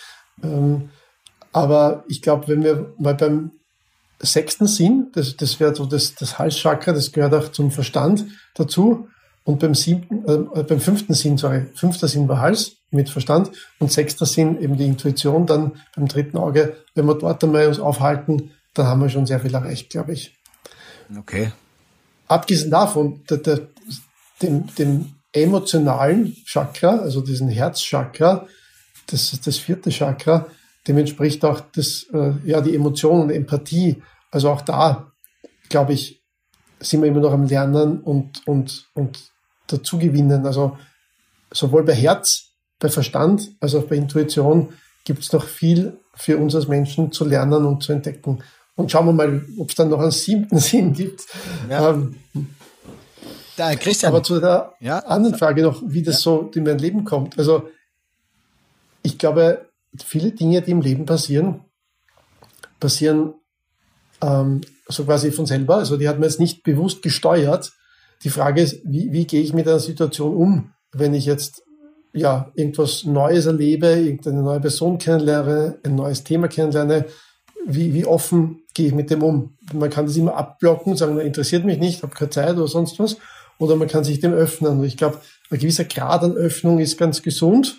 Ähm, 0.43 0.91
aber 1.53 2.05
ich 2.09 2.22
glaube, 2.22 2.49
wenn 2.49 2.62
wir 2.62 2.95
mal 2.99 3.14
beim 3.14 3.53
sechsten 4.18 4.66
Sinn, 4.66 5.11
das, 5.14 5.37
das 5.37 5.61
wäre 5.61 5.74
so 5.74 5.87
das, 5.87 6.14
das 6.14 6.39
Halschakra, 6.39 6.93
das 6.93 7.12
gehört 7.12 7.35
auch 7.35 7.51
zum 7.51 7.70
Verstand 7.70 8.27
dazu. 8.55 9.09
Und 9.45 9.61
beim 9.61 9.74
siebten, 9.74 10.24
äh, 10.27 10.62
beim 10.64 10.81
fünften 10.81 11.14
Sinn, 11.14 11.39
sorry, 11.39 11.66
fünfter 11.74 12.09
Sinn 12.09 12.29
war 12.29 12.41
Hals 12.41 12.79
mit 12.91 13.09
Verstand 13.09 13.51
und 13.79 13.93
sechster 13.93 14.27
Sinn 14.27 14.61
eben 14.61 14.77
die 14.77 14.87
Intuition, 14.87 15.47
dann 15.47 15.81
beim 15.95 16.09
dritten 16.09 16.37
Auge. 16.37 16.77
Wenn 16.95 17.07
wir 17.07 17.14
dort 17.14 17.45
einmal 17.45 17.68
uns 17.68 17.79
aufhalten, 17.79 18.51
dann 18.74 18.87
haben 18.87 19.01
wir 19.01 19.09
schon 19.09 19.27
sehr 19.27 19.41
viel 19.41 19.55
erreicht, 19.55 19.91
glaube 19.91 20.12
ich. 20.14 20.37
Okay. 21.16 21.53
Abgesehen 22.27 22.70
davon, 22.70 23.22
der, 23.31 23.39
der, 23.39 23.61
dem, 24.43 24.66
dem 24.74 25.16
emotionalen 25.37 26.34
Chakra, 26.45 26.97
also 26.99 27.20
diesen 27.20 27.49
Herzchakra, 27.49 28.47
das 29.07 29.32
ist 29.32 29.47
das 29.47 29.59
vierte 29.59 29.91
Chakra, 29.91 30.47
dem 30.87 30.99
entspricht 30.99 31.45
auch 31.45 31.61
das, 31.74 32.07
äh, 32.12 32.32
ja, 32.45 32.61
die 32.61 32.74
Emotion 32.74 33.22
und 33.22 33.30
Empathie. 33.30 34.03
Also 34.30 34.51
auch 34.51 34.62
da, 34.62 35.12
glaube 35.68 35.93
ich, 35.93 36.22
sind 36.80 37.03
wir 37.03 37.09
immer 37.09 37.20
noch 37.20 37.32
am 37.32 37.47
Lernen 37.47 38.01
und, 38.01 38.47
und, 38.47 38.87
und 38.95 39.30
dazugewinnen. 39.66 40.47
Also 40.47 40.76
sowohl 41.53 41.84
bei 41.84 41.95
Herz, 41.95 42.51
bei 42.78 42.89
Verstand, 42.89 43.51
als 43.61 43.74
auch 43.74 43.84
bei 43.84 43.97
Intuition 43.97 44.72
gibt 45.05 45.22
es 45.22 45.32
noch 45.32 45.45
viel 45.45 45.99
für 46.14 46.37
uns 46.37 46.55
als 46.55 46.68
Menschen 46.68 47.12
zu 47.12 47.24
lernen 47.24 47.64
und 47.64 47.82
zu 47.82 47.93
entdecken. 47.93 48.43
Und 48.74 48.93
schauen 48.93 49.07
wir 49.07 49.12
mal, 49.12 49.47
ob 49.59 49.70
es 49.70 49.74
dann 49.74 49.89
noch 49.89 50.01
einen 50.01 50.11
siebten 50.11 50.59
Sinn 50.59 50.93
gibt. 50.93 51.22
Ja. 51.70 51.91
Ähm, 51.91 52.16
da, 53.57 53.75
Christian. 53.75 54.13
Aber 54.13 54.23
zu 54.23 54.41
der 54.41 54.75
ja? 54.81 54.99
anderen 55.01 55.37
Frage 55.37 55.63
noch, 55.63 55.83
wie 55.85 56.03
das 56.03 56.17
ja. 56.17 56.21
so 56.21 56.51
in 56.55 56.65
mein 56.65 56.79
Leben 56.79 57.05
kommt. 57.05 57.39
Also, 57.39 57.69
ich 59.03 59.19
glaube, 59.19 59.67
viele 60.05 60.33
Dinge, 60.33 60.63
die 60.63 60.71
im 60.73 60.81
Leben 60.81 61.07
passieren, 61.07 61.65
passieren 62.81 63.35
ähm, 64.23 64.61
so 64.89 65.05
quasi 65.05 65.31
von 65.33 65.47
selber. 65.47 65.77
Also, 65.77 65.97
die 65.97 66.09
hat 66.09 66.19
man 66.19 66.29
jetzt 66.29 66.41
nicht 66.41 66.63
bewusst 66.63 67.03
gesteuert. 67.03 67.73
Die 68.23 68.31
Frage 68.31 68.63
ist, 68.63 68.81
wie, 68.85 69.13
wie 69.13 69.27
gehe 69.27 69.43
ich 69.43 69.53
mit 69.53 69.67
einer 69.69 69.81
Situation 69.81 70.35
um, 70.35 70.73
wenn 70.93 71.15
ich 71.15 71.27
jetzt 71.27 71.63
ja, 72.13 72.51
irgendwas 72.55 73.05
Neues 73.05 73.45
erlebe, 73.45 73.89
irgendeine 73.89 74.43
neue 74.43 74.61
Person 74.61 74.97
kennenlerne, 74.97 75.79
ein 75.85 75.95
neues 75.95 76.25
Thema 76.25 76.49
kennenlerne, 76.49 77.05
wie, 77.67 77.93
wie 77.93 78.07
offen 78.07 78.63
gehe 78.73 78.87
ich 78.87 78.95
mit 78.95 79.11
dem 79.11 79.23
um? 79.23 79.57
Man 79.73 79.91
kann 79.91 80.07
das 80.07 80.17
immer 80.17 80.35
abblocken 80.35 80.93
und 80.93 80.99
sagen, 80.99 81.19
interessiert 81.19 81.65
mich 81.65 81.79
nicht, 81.79 82.03
habe 82.03 82.15
keine 82.15 82.31
Zeit 82.31 82.57
oder 82.57 82.69
sonst 82.69 82.99
was 82.99 83.17
oder 83.59 83.77
man 83.77 83.89
kann 83.89 84.05
sich 84.05 84.21
dem 84.21 84.33
öffnen. 84.33 84.79
Und 84.79 84.85
ich 84.85 84.97
glaube, 84.97 85.21
ein 85.51 85.59
gewisser 85.59 85.85
Grad 85.85 86.23
an 86.23 86.33
Öffnung 86.33 86.79
ist 86.79 86.99
ganz 86.99 87.23
gesund. 87.23 87.77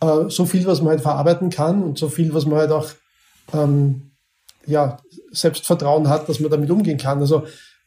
Äh, 0.00 0.28
so 0.28 0.46
viel, 0.46 0.66
was 0.66 0.80
man 0.80 0.90
halt 0.90 1.00
verarbeiten 1.00 1.50
kann 1.50 1.82
und 1.82 1.98
so 1.98 2.08
viel, 2.08 2.32
was 2.34 2.46
man 2.46 2.58
halt 2.58 2.70
auch 2.70 2.88
ähm, 3.52 4.12
ja, 4.66 4.98
Selbstvertrauen 5.32 6.08
hat, 6.08 6.28
dass 6.28 6.40
man 6.40 6.50
damit 6.50 6.70
umgehen 6.70 6.98
kann. 6.98 7.20
Also 7.20 7.44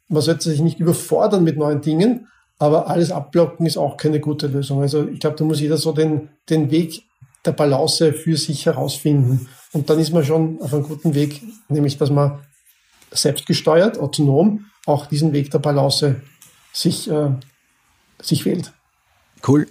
man 0.09 0.21
sollte 0.21 0.49
sich 0.49 0.61
nicht 0.61 0.79
überfordern 0.79 1.43
mit 1.43 1.57
neuen 1.57 1.81
Dingen, 1.81 2.27
aber 2.59 2.89
alles 2.89 3.11
abblocken 3.11 3.65
ist 3.65 3.77
auch 3.77 3.97
keine 3.97 4.19
gute 4.19 4.47
Lösung. 4.47 4.81
Also 4.81 5.07
ich 5.07 5.19
glaube, 5.19 5.35
da 5.37 5.43
muss 5.43 5.59
jeder 5.59 5.77
so 5.77 5.91
den, 5.91 6.29
den 6.49 6.71
Weg 6.71 7.03
der 7.45 7.51
Balance 7.51 8.13
für 8.13 8.37
sich 8.37 8.65
herausfinden. 8.65 9.47
Und 9.73 9.89
dann 9.89 9.99
ist 9.99 10.13
man 10.13 10.23
schon 10.23 10.61
auf 10.61 10.73
einem 10.73 10.83
guten 10.83 11.13
Weg, 11.13 11.41
nämlich 11.67 11.97
dass 11.97 12.09
man 12.09 12.39
selbstgesteuert, 13.11 13.99
autonom 13.99 14.65
auch 14.85 15.05
diesen 15.05 15.33
Weg 15.33 15.51
der 15.51 15.59
Balance 15.59 16.21
sich, 16.73 17.09
äh, 17.09 17.29
sich 18.21 18.43
wählt. 18.43 18.73
Cool. 19.47 19.67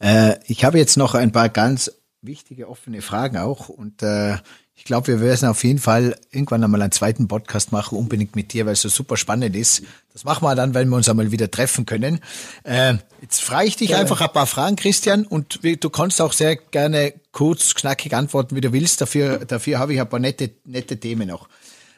Äh, 0.00 0.36
ich 0.46 0.64
habe 0.64 0.78
jetzt 0.78 0.98
noch 0.98 1.14
ein 1.14 1.32
paar 1.32 1.48
ganz 1.48 1.90
wichtige 2.20 2.68
offene 2.68 3.02
Fragen 3.02 3.38
auch 3.38 3.68
und 3.68 4.02
äh, 4.02 4.36
ich 4.76 4.84
glaube, 4.84 5.06
wir 5.06 5.20
werden 5.20 5.48
auf 5.48 5.62
jeden 5.62 5.78
Fall 5.78 6.16
irgendwann 6.32 6.64
einmal 6.64 6.82
einen 6.82 6.90
zweiten 6.90 7.28
Podcast 7.28 7.70
machen, 7.70 7.96
unbedingt 7.96 8.34
mit 8.34 8.52
dir, 8.52 8.66
weil 8.66 8.72
es 8.72 8.82
so 8.82 8.88
super 8.88 9.16
spannend 9.16 9.54
ist. 9.54 9.82
Das 10.12 10.24
machen 10.24 10.42
wir 10.42 10.54
dann, 10.56 10.74
wenn 10.74 10.88
wir 10.88 10.96
uns 10.96 11.08
einmal 11.08 11.30
wieder 11.30 11.48
treffen 11.50 11.86
können. 11.86 12.20
Äh, 12.64 12.94
jetzt 13.22 13.40
frage 13.40 13.68
ich 13.68 13.76
dich 13.76 13.90
ja. 13.90 13.98
einfach 13.98 14.20
ein 14.20 14.32
paar 14.32 14.46
Fragen, 14.46 14.74
Christian, 14.74 15.26
und 15.26 15.60
du 15.62 15.90
kannst 15.90 16.20
auch 16.20 16.32
sehr 16.32 16.56
gerne 16.56 17.14
kurz, 17.30 17.74
knackig 17.74 18.14
antworten, 18.14 18.56
wie 18.56 18.60
du 18.60 18.72
willst. 18.72 19.00
Dafür, 19.00 19.44
dafür 19.44 19.78
habe 19.78 19.94
ich 19.94 20.00
ein 20.00 20.08
paar 20.08 20.20
nette, 20.20 20.50
nette 20.64 20.98
Themen 20.98 21.28
noch. 21.28 21.48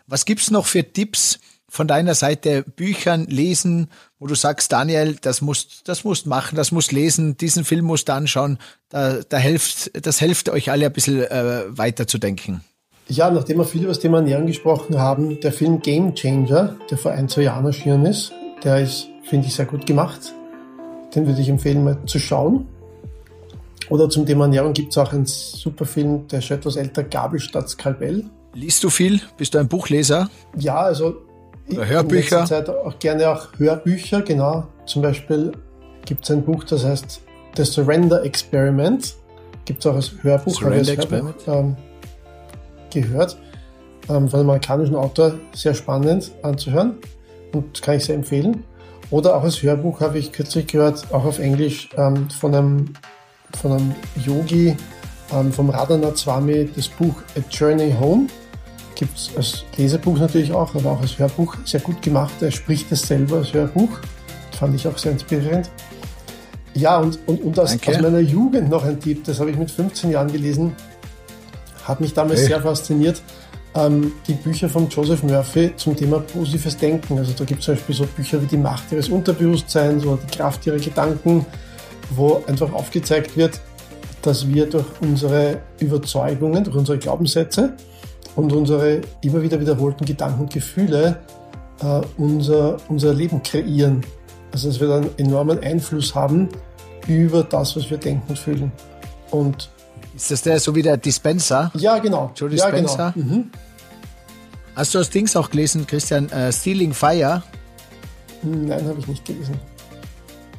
Was 0.07 0.27
gibt's 0.27 0.51
noch 0.51 0.67
für 0.67 0.85
Tipps 0.85 1.39
von 1.69 1.89
deiner 1.89 2.15
Seite, 2.15 2.63
Büchern 2.63 3.27
lesen, 3.27 3.91
wo 4.19 4.27
du 4.27 4.35
sagst, 4.35 4.73
Daniel, 4.73 5.17
das 5.21 5.41
musst, 5.41 5.89
das 5.89 6.05
musst 6.05 6.27
machen, 6.27 6.57
das 6.57 6.73
musst 6.73 6.93
lesen, 6.93 7.37
diesen 7.37 7.65
Film 7.65 7.85
musst 7.85 8.09
du 8.09 8.15
anschauen, 8.15 8.59
da, 8.89 9.19
da 9.29 9.37
hilft, 9.37 9.91
das 10.07 10.19
hilft 10.19 10.49
euch 10.49 10.71
alle 10.71 10.87
ein 10.87 10.93
bisschen 10.93 11.23
äh, 11.23 11.65
weiterzudenken. 11.69 12.63
Ja, 13.09 13.31
nachdem 13.31 13.59
wir 13.59 13.65
viel 13.65 13.83
über 13.83 13.91
das 13.91 14.01
Thema 14.01 14.19
Ernährung 14.19 14.47
gesprochen 14.47 14.99
haben, 14.99 15.39
der 15.41 15.53
Film 15.53 15.81
Game 15.81 16.15
Changer, 16.15 16.77
der 16.91 16.99
vor 16.99 17.13
ein, 17.13 17.29
zwei 17.29 17.43
Jahren 17.43 17.67
erschienen 17.67 18.05
ist, 18.05 18.33
der 18.65 18.81
ist, 18.81 19.09
finde 19.23 19.47
ich, 19.47 19.55
sehr 19.55 19.67
gut 19.67 19.87
gemacht. 19.87 20.33
Den 21.15 21.27
würde 21.27 21.41
ich 21.41 21.49
empfehlen, 21.49 21.85
mal 21.85 21.99
zu 22.07 22.19
schauen. 22.19 22.67
Oder 23.91 24.09
zum 24.11 24.27
Thema 24.27 24.47
Ernährung 24.47 24.73
gibt 24.73 24.91
es 24.91 24.99
auch 24.99 25.13
einen 25.13 25.27
super 25.27 25.85
Film, 25.85 26.27
der 26.27 26.41
ist 26.41 26.51
etwas 26.51 26.75
älter, 26.75 27.05
Gabel 27.05 27.39
statt 27.39 27.69
Skalpell. 27.69 28.25
Liest 28.55 28.83
du 28.83 28.91
viel? 28.91 29.21
Bist 29.37 29.55
du 29.55 29.59
ein 29.59 29.69
Buchleser? 29.69 30.29
Ja, 30.57 30.77
also 30.77 31.26
Hörbücher? 31.75 32.41
In 32.41 32.47
Zeit 32.47 32.69
auch 32.69 32.99
gerne 32.99 33.29
auch 33.31 33.49
Hörbücher, 33.59 34.23
genau. 34.23 34.67
Zum 34.87 35.03
Beispiel 35.03 35.53
gibt 36.05 36.25
es 36.25 36.31
ein 36.31 36.45
Buch, 36.45 36.65
das 36.65 36.85
heißt 36.85 37.23
The 37.57 37.65
Surrender 37.65 38.23
Experiment. 38.23 39.15
Gibt 39.65 39.81
es 39.81 39.87
auch 39.87 39.95
als 39.95 40.13
Hörbuch. 40.23 40.55
Surrender 40.55 40.93
Experiment? 40.93 41.37
ähm, 41.47 41.77
gehört. 42.93 43.37
Ähm, 44.09 44.29
von 44.29 44.41
einem 44.41 44.51
amerikanischen 44.51 44.95
Autor 44.95 45.35
sehr 45.53 45.75
spannend 45.75 46.31
anzuhören 46.43 46.99
und 47.53 47.83
kann 47.83 47.97
ich 47.97 48.05
sehr 48.05 48.15
empfehlen. 48.15 48.63
Oder 49.11 49.37
auch 49.37 49.43
als 49.43 49.63
Hörbuch 49.63 50.01
habe 50.01 50.19
ich 50.19 50.33
kürzlich 50.33 50.67
gehört, 50.67 51.13
auch 51.13 51.25
auf 51.25 51.39
Englisch, 51.39 51.89
ähm, 51.97 52.29
von, 52.31 52.55
einem, 52.55 52.95
von 53.57 53.73
einem 53.73 53.95
Yogi, 54.25 54.77
ähm, 55.33 55.53
vom 55.53 55.71
Radhanath 55.71 56.19
Swami, 56.19 56.69
das 56.75 56.89
Buch 56.89 57.15
A 57.37 57.41
Journey 57.51 57.95
Home. 57.99 58.27
Gibt 58.97 59.17
es 59.17 59.31
als 59.37 59.65
Lesebuch 59.77 60.19
natürlich 60.19 60.53
auch, 60.53 60.75
aber 60.75 60.91
auch 60.91 61.01
als 61.01 61.17
Hörbuch 61.19 61.55
sehr 61.65 61.81
gut 61.81 62.03
gemacht. 62.03 62.35
Er 62.41 62.51
spricht 62.51 62.91
es 62.91 63.03
selber 63.03 63.37
als 63.37 63.53
Hörbuch. 63.53 63.91
Das 64.51 64.59
fand 64.59 64.75
ich 64.75 64.89
auch 64.89 64.99
sehr 64.99 65.13
inspirierend. 65.13 65.71
Ja, 66.75 66.99
und, 66.99 67.19
und, 67.27 67.41
und 67.43 67.59
aus, 67.61 67.77
aus 67.87 68.01
meiner 68.01 68.21
Jugend 68.21 68.69
noch 68.69 68.85
ein 68.85 68.99
Tipp, 68.99 69.23
das 69.25 69.39
habe 69.39 69.51
ich 69.51 69.57
mit 69.57 69.71
15 69.71 70.11
Jahren 70.11 70.33
gelesen 70.33 70.75
hat 71.87 72.01
mich 72.01 72.13
damals 72.13 72.41
hey. 72.41 72.49
sehr 72.49 72.61
fasziniert. 72.61 73.23
Ähm, 73.75 74.13
die 74.27 74.33
Bücher 74.33 74.69
von 74.69 74.89
Joseph 74.89 75.23
Murphy 75.23 75.73
zum 75.77 75.97
Thema 75.97 76.21
positives 76.21 76.77
Denken. 76.77 77.19
Also 77.19 77.33
da 77.37 77.45
gibt 77.45 77.61
es 77.61 77.67
zum 77.67 77.75
Beispiel 77.75 77.95
so 77.95 78.07
Bücher 78.07 78.43
wie 78.43 78.47
die 78.47 78.57
Macht 78.57 78.91
ihres 78.91 79.09
Unterbewusstseins 79.09 80.05
oder 80.05 80.19
die 80.23 80.37
Kraft 80.37 80.67
ihrer 80.67 80.79
Gedanken, 80.79 81.45
wo 82.11 82.43
einfach 82.47 82.73
aufgezeigt 82.73 83.37
wird, 83.37 83.61
dass 84.23 84.49
wir 84.49 84.67
durch 84.67 84.87
unsere 85.01 85.61
Überzeugungen, 85.79 86.65
durch 86.65 86.77
unsere 86.77 86.99
Glaubenssätze 86.99 87.75
und 88.37 88.53
unsere 88.53 89.01
immer 89.23 89.43
wieder 89.43 89.61
wiederholten 89.61 90.05
Gedanken 90.05 90.43
und 90.43 90.53
Gefühle 90.53 91.19
äh, 91.83 92.01
unser, 92.17 92.77
unser 92.89 93.13
Leben 93.13 93.43
kreieren. 93.43 94.05
Also 94.53 94.69
dass 94.69 94.81
wir 94.81 94.89
dann 94.89 95.11
enormen 95.17 95.59
Einfluss 95.61 96.15
haben 96.15 96.49
über 97.07 97.43
das, 97.43 97.77
was 97.77 97.91
wir 97.91 97.99
denken 97.99 98.25
und 98.29 98.39
fühlen. 98.39 98.73
Und 99.31 99.71
ist 100.15 100.31
das 100.31 100.43
der 100.43 100.61
so 100.61 100.75
wie 100.75 100.83
der 100.83 100.97
Dispenser? 100.97 101.71
Ja, 101.75 101.99
genau. 101.99 102.31
Joe 102.35 102.49
Dispenser? 102.49 102.99
Ja, 102.99 103.11
genau. 103.11 103.35
Mhm. 103.35 103.51
Hast 104.75 104.95
du 104.95 104.99
das 104.99 105.11
Dings 105.11 105.37
auch 105.37 105.51
gelesen, 105.51 105.87
Christian? 105.87 106.27
Uh, 106.27 106.53
Stealing 106.53 106.93
Fire? 106.93 107.43
Nein, 108.43 108.87
habe 108.87 108.99
ich 108.99 109.07
nicht 109.07 109.25
gelesen. 109.25 109.59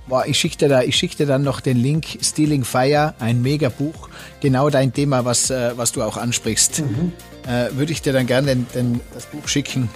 Boah, 0.08 0.26
ich 0.26 0.40
schicke 0.40 0.58
dir, 0.58 0.70
da, 0.70 0.82
schick 0.90 1.18
dir 1.18 1.26
dann 1.26 1.44
noch 1.44 1.60
den 1.60 1.78
Link. 1.78 2.06
Stealing 2.22 2.64
Fire, 2.64 3.14
ein 3.20 3.42
Megabuch. 3.42 4.10
Genau 4.40 4.70
dein 4.70 4.94
Thema, 4.94 5.26
was, 5.26 5.50
äh, 5.50 5.72
was 5.76 5.92
du 5.92 6.02
auch 6.02 6.16
ansprichst. 6.16 6.80
Mhm. 6.80 7.12
Äh, 7.46 7.76
Würde 7.76 7.92
ich 7.92 8.02
dir 8.02 8.14
dann 8.14 8.26
gerne 8.26 8.48
den, 8.48 8.68
den, 8.74 9.02
das 9.14 9.26
Buch 9.26 9.48
schicken. 9.48 9.90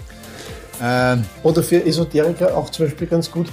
Ähm, 0.81 1.23
Oder 1.43 1.63
für 1.63 1.85
Esoteriker 1.85 2.57
auch 2.57 2.69
zum 2.69 2.85
Beispiel 2.85 3.07
ganz 3.07 3.31
gut 3.31 3.47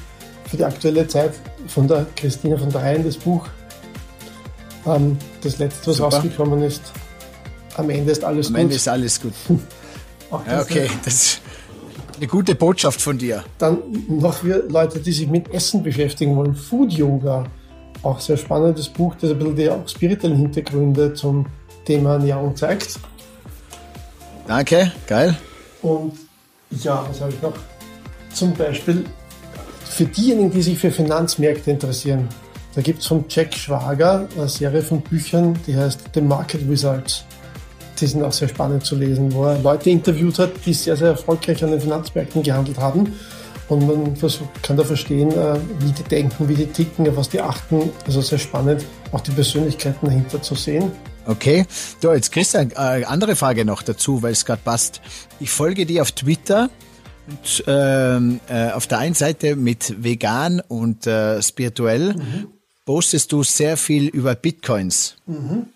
für 0.48 0.56
die 0.56 0.64
aktuelle 0.64 1.06
Zeit 1.06 1.34
von 1.66 1.86
der 1.86 2.06
Christina 2.16 2.56
von 2.56 2.70
der 2.70 2.82
Rhein, 2.82 3.04
das 3.04 3.16
Buch 3.16 3.46
ähm, 4.86 5.18
das 5.42 5.58
letzte, 5.58 5.88
was 5.88 5.96
Super. 5.96 6.16
rausgekommen 6.16 6.62
ist, 6.62 6.82
am 7.76 7.90
Ende 7.90 8.12
ist 8.12 8.24
alles 8.24 8.46
am 8.46 8.52
gut. 8.52 8.58
Am 8.58 8.62
Ende 8.62 8.76
ist 8.76 8.88
alles 8.88 9.20
gut. 9.20 9.34
ja, 10.46 10.60
okay, 10.60 10.90
das 11.04 11.14
ist 11.14 11.40
eine 12.18 12.26
gute 12.26 12.54
Botschaft 12.54 13.00
von 13.00 13.18
dir. 13.18 13.44
Dann 13.58 13.78
noch 14.08 14.34
für 14.34 14.66
Leute, 14.68 15.00
die 15.00 15.12
sich 15.12 15.28
mit 15.28 15.52
Essen 15.52 15.82
beschäftigen 15.82 16.36
wollen, 16.36 16.54
Food 16.54 16.92
Yoga. 16.92 17.44
Auch 18.02 18.20
sehr 18.20 18.36
spannendes 18.36 18.88
Buch, 18.88 19.14
das 19.20 19.30
ein 19.30 19.38
bisschen 19.38 19.56
die 19.56 19.70
auch 19.70 19.88
spirituellen 19.88 20.36
Hintergründe 20.36 21.14
zum 21.14 21.46
Thema 21.84 22.14
Ernährung 22.14 22.54
zeigt. 22.54 22.98
Danke, 24.46 24.92
geil. 25.06 25.36
Und 25.82 26.12
ja, 26.70 27.04
was 27.08 27.20
habe 27.20 27.32
ich 27.32 27.42
noch? 27.42 27.54
Zum 28.32 28.52
Beispiel 28.54 29.04
für 29.84 30.04
diejenigen, 30.04 30.50
die 30.50 30.62
sich 30.62 30.78
für 30.78 30.90
Finanzmärkte 30.90 31.70
interessieren, 31.70 32.28
da 32.74 32.82
gibt 32.82 33.00
es 33.00 33.06
von 33.06 33.24
Jack 33.28 33.54
Schwager 33.54 34.28
eine 34.36 34.48
Serie 34.48 34.82
von 34.82 35.00
Büchern, 35.00 35.58
die 35.66 35.76
heißt 35.76 36.10
The 36.14 36.20
Market 36.20 36.68
Wizards. 36.68 37.24
Die 38.00 38.06
sind 38.06 38.22
auch 38.22 38.32
sehr 38.32 38.48
spannend 38.48 38.84
zu 38.84 38.96
lesen, 38.96 39.32
wo 39.32 39.44
er 39.44 39.58
Leute 39.58 39.90
interviewt 39.90 40.38
hat, 40.38 40.52
die 40.64 40.72
sehr, 40.72 40.96
sehr 40.96 41.08
erfolgreich 41.08 41.62
an 41.64 41.70
den 41.70 41.80
Finanzmärkten 41.80 42.42
gehandelt 42.42 42.78
haben. 42.78 43.12
Und 43.68 43.86
man 43.86 44.16
versucht, 44.16 44.62
kann 44.62 44.76
da 44.76 44.84
verstehen, 44.84 45.30
äh, 45.30 45.56
wie 45.80 45.92
die 45.92 46.02
denken, 46.02 46.48
wie 46.48 46.54
die 46.54 46.66
ticken, 46.66 47.08
auf 47.08 47.16
was 47.16 47.28
die 47.28 47.40
achten. 47.40 47.90
Also 48.06 48.22
sehr 48.22 48.38
spannend, 48.38 48.84
auch 49.12 49.20
die 49.20 49.32
Persönlichkeiten 49.32 50.06
dahinter 50.06 50.40
zu 50.40 50.54
sehen. 50.54 50.90
Okay. 51.26 51.66
Du, 52.00 52.10
jetzt 52.12 52.32
Christian, 52.32 52.70
äh, 52.70 53.04
andere 53.04 53.36
Frage 53.36 53.66
noch 53.66 53.82
dazu, 53.82 54.22
weil 54.22 54.32
es 54.32 54.46
gerade 54.46 54.62
passt. 54.64 55.02
Ich 55.40 55.50
folge 55.50 55.84
dir 55.84 56.00
auf 56.00 56.12
Twitter 56.12 56.70
und 57.26 57.64
ähm, 57.66 58.40
äh, 58.48 58.70
auf 58.70 58.86
der 58.86 58.98
einen 58.98 59.14
Seite 59.14 59.54
mit 59.54 60.02
vegan 60.02 60.62
und 60.66 61.06
äh, 61.06 61.42
spirituell 61.42 62.14
mhm 62.14 62.46
postest 62.88 63.32
du 63.32 63.42
sehr 63.42 63.76
viel 63.76 64.06
über 64.06 64.34
Bitcoins. 64.34 65.16
Mhm. 65.26 65.66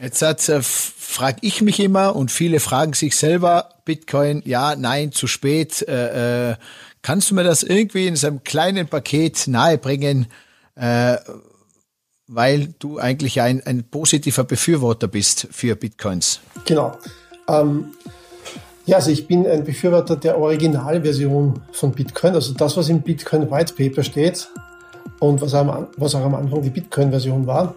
Jetzt 0.00 0.22
äh, 0.22 0.60
frage 0.62 1.38
ich 1.40 1.60
mich 1.60 1.80
immer 1.80 2.14
und 2.14 2.30
viele 2.30 2.60
fragen 2.60 2.92
sich 2.92 3.16
selber, 3.16 3.70
Bitcoin, 3.84 4.42
ja, 4.44 4.76
nein, 4.76 5.10
zu 5.10 5.26
spät. 5.26 5.82
Äh, 5.88 6.50
äh, 6.50 6.56
kannst 7.02 7.30
du 7.30 7.34
mir 7.34 7.42
das 7.42 7.62
irgendwie 7.62 8.06
in 8.06 8.14
so 8.14 8.28
einem 8.28 8.44
kleinen 8.44 8.86
Paket 8.86 9.48
nahebringen, 9.48 10.26
äh, 10.76 11.16
weil 12.28 12.74
du 12.78 12.98
eigentlich 12.98 13.40
ein, 13.40 13.62
ein 13.66 13.84
positiver 13.84 14.44
Befürworter 14.44 15.08
bist 15.08 15.48
für 15.50 15.74
Bitcoins? 15.74 16.40
Genau. 16.64 16.96
Ähm, 17.48 17.86
ja, 18.86 18.96
also 18.96 19.10
ich 19.10 19.26
bin 19.26 19.46
ein 19.46 19.64
Befürworter 19.64 20.16
der 20.16 20.38
Originalversion 20.38 21.60
von 21.72 21.92
Bitcoin, 21.92 22.34
also 22.34 22.54
das, 22.54 22.76
was 22.76 22.88
im 22.88 23.02
Bitcoin 23.02 23.50
White 23.50 23.74
Paper 23.74 24.04
steht, 24.04 24.48
und 25.20 25.40
was, 25.40 25.54
am, 25.54 25.88
was 25.96 26.14
auch 26.14 26.24
am 26.24 26.34
Anfang 26.34 26.62
die 26.62 26.70
Bitcoin-Version 26.70 27.46
war. 27.46 27.74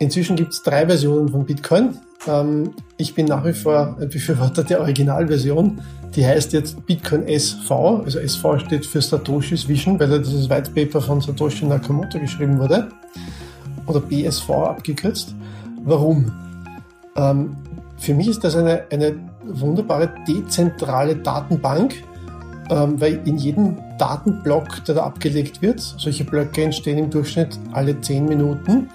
Inzwischen 0.00 0.34
gibt 0.34 0.54
es 0.54 0.62
drei 0.62 0.86
Versionen 0.86 1.28
von 1.28 1.44
Bitcoin. 1.44 1.90
Ähm, 2.26 2.72
ich 2.96 3.14
bin 3.14 3.26
nach 3.26 3.44
wie 3.44 3.52
vor 3.52 3.98
ein 4.00 4.08
Befürworter 4.08 4.64
der 4.64 4.80
Originalversion. 4.80 5.78
Die 6.16 6.24
heißt 6.24 6.54
jetzt 6.54 6.86
Bitcoin 6.86 7.28
SV. 7.28 8.02
Also 8.04 8.18
SV 8.18 8.60
steht 8.60 8.86
für 8.86 9.02
Satoshi's 9.02 9.68
Vision, 9.68 10.00
weil 10.00 10.18
dieses 10.22 10.48
White 10.48 10.70
Paper 10.70 11.02
von 11.02 11.20
Satoshi 11.20 11.66
Nakamoto 11.66 12.18
geschrieben 12.18 12.58
wurde. 12.58 12.88
Oder 13.86 14.00
BSV 14.00 14.48
abgekürzt. 14.50 15.34
Warum? 15.84 16.32
Ähm, 17.16 17.56
für 17.98 18.14
mich 18.14 18.28
ist 18.28 18.42
das 18.42 18.56
eine, 18.56 18.84
eine 18.90 19.16
wunderbare 19.44 20.14
dezentrale 20.26 21.16
Datenbank, 21.16 22.02
ähm, 22.70 22.98
weil 22.98 23.20
in 23.26 23.36
jedem 23.36 23.76
Datenblock, 23.98 24.82
der 24.86 24.94
da 24.94 25.02
abgelegt 25.02 25.60
wird, 25.60 25.80
solche 25.80 26.24
Blöcke 26.24 26.62
entstehen 26.62 26.96
im 26.96 27.10
Durchschnitt 27.10 27.58
alle 27.72 28.00
10 28.00 28.24
Minuten. 28.24 28.88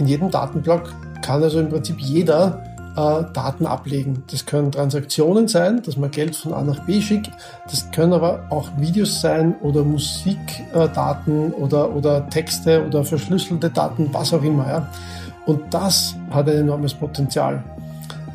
In 0.00 0.06
jedem 0.06 0.30
Datenblock 0.30 0.94
kann 1.20 1.42
also 1.42 1.60
im 1.60 1.68
Prinzip 1.68 2.00
jeder 2.00 2.64
äh, 2.96 3.22
Daten 3.34 3.66
ablegen. 3.66 4.24
Das 4.30 4.46
können 4.46 4.72
Transaktionen 4.72 5.46
sein, 5.46 5.82
dass 5.82 5.98
man 5.98 6.10
Geld 6.10 6.34
von 6.34 6.54
A 6.54 6.62
nach 6.62 6.80
B 6.86 7.02
schickt. 7.02 7.30
Das 7.70 7.90
können 7.92 8.14
aber 8.14 8.42
auch 8.48 8.70
Videos 8.78 9.20
sein 9.20 9.54
oder 9.60 9.84
Musikdaten 9.84 11.52
oder, 11.52 11.94
oder 11.94 12.28
Texte 12.30 12.84
oder 12.86 13.04
verschlüsselte 13.04 13.68
Daten, 13.68 14.08
was 14.10 14.32
auch 14.32 14.42
immer. 14.42 14.66
Ja. 14.66 14.88
Und 15.44 15.62
das 15.72 16.16
hat 16.30 16.48
ein 16.48 16.56
enormes 16.56 16.94
Potenzial, 16.94 17.62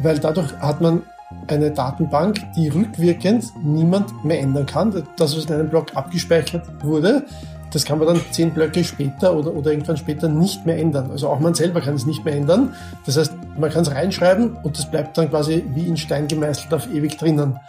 weil 0.03 0.19
dadurch 0.19 0.53
hat 0.59 0.81
man 0.81 1.01
eine 1.47 1.71
Datenbank, 1.71 2.41
die 2.55 2.69
rückwirkend 2.69 3.45
niemand 3.63 4.23
mehr 4.23 4.39
ändern 4.39 4.67
kann. 4.67 5.03
Das, 5.17 5.35
was 5.35 5.45
in 5.45 5.55
einem 5.55 5.69
Block 5.69 5.95
abgespeichert 5.95 6.63
wurde, 6.83 7.25
das 7.75 7.83
kann 7.83 7.99
man 7.99 8.07
dann 8.07 8.21
zehn 8.31 8.51
Blöcke 8.51 8.85
später 8.85 9.35
oder, 9.35 9.53
oder 9.53 9.71
irgendwann 9.71 9.97
später 9.97 10.29
nicht 10.29 10.65
mehr 10.65 10.77
ändern. 10.77 11.11
Also 11.11 11.27
auch 11.27 11.41
man 11.41 11.53
selber 11.53 11.81
kann 11.81 11.95
es 11.95 12.05
nicht 12.05 12.23
mehr 12.23 12.33
ändern. 12.33 12.73
Das 13.05 13.17
heißt, 13.17 13.33
man 13.57 13.69
kann 13.69 13.81
es 13.81 13.91
reinschreiben 13.91 14.55
und 14.63 14.77
das 14.77 14.89
bleibt 14.89 15.17
dann 15.17 15.29
quasi 15.29 15.65
wie 15.73 15.85
in 15.85 15.97
Stein 15.97 16.29
gemeißelt 16.29 16.73
auf 16.73 16.87
ewig 16.89 17.17
drinnen. 17.17 17.59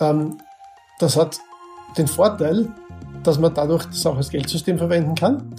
Ähm, 0.00 0.38
das 1.00 1.16
hat 1.16 1.38
den 1.98 2.06
Vorteil, 2.06 2.68
dass 3.24 3.40
man 3.40 3.52
dadurch 3.52 3.84
das 3.86 4.06
auch 4.06 4.16
als 4.16 4.30
Geldsystem 4.30 4.78
verwenden 4.78 5.16
kann. 5.16 5.52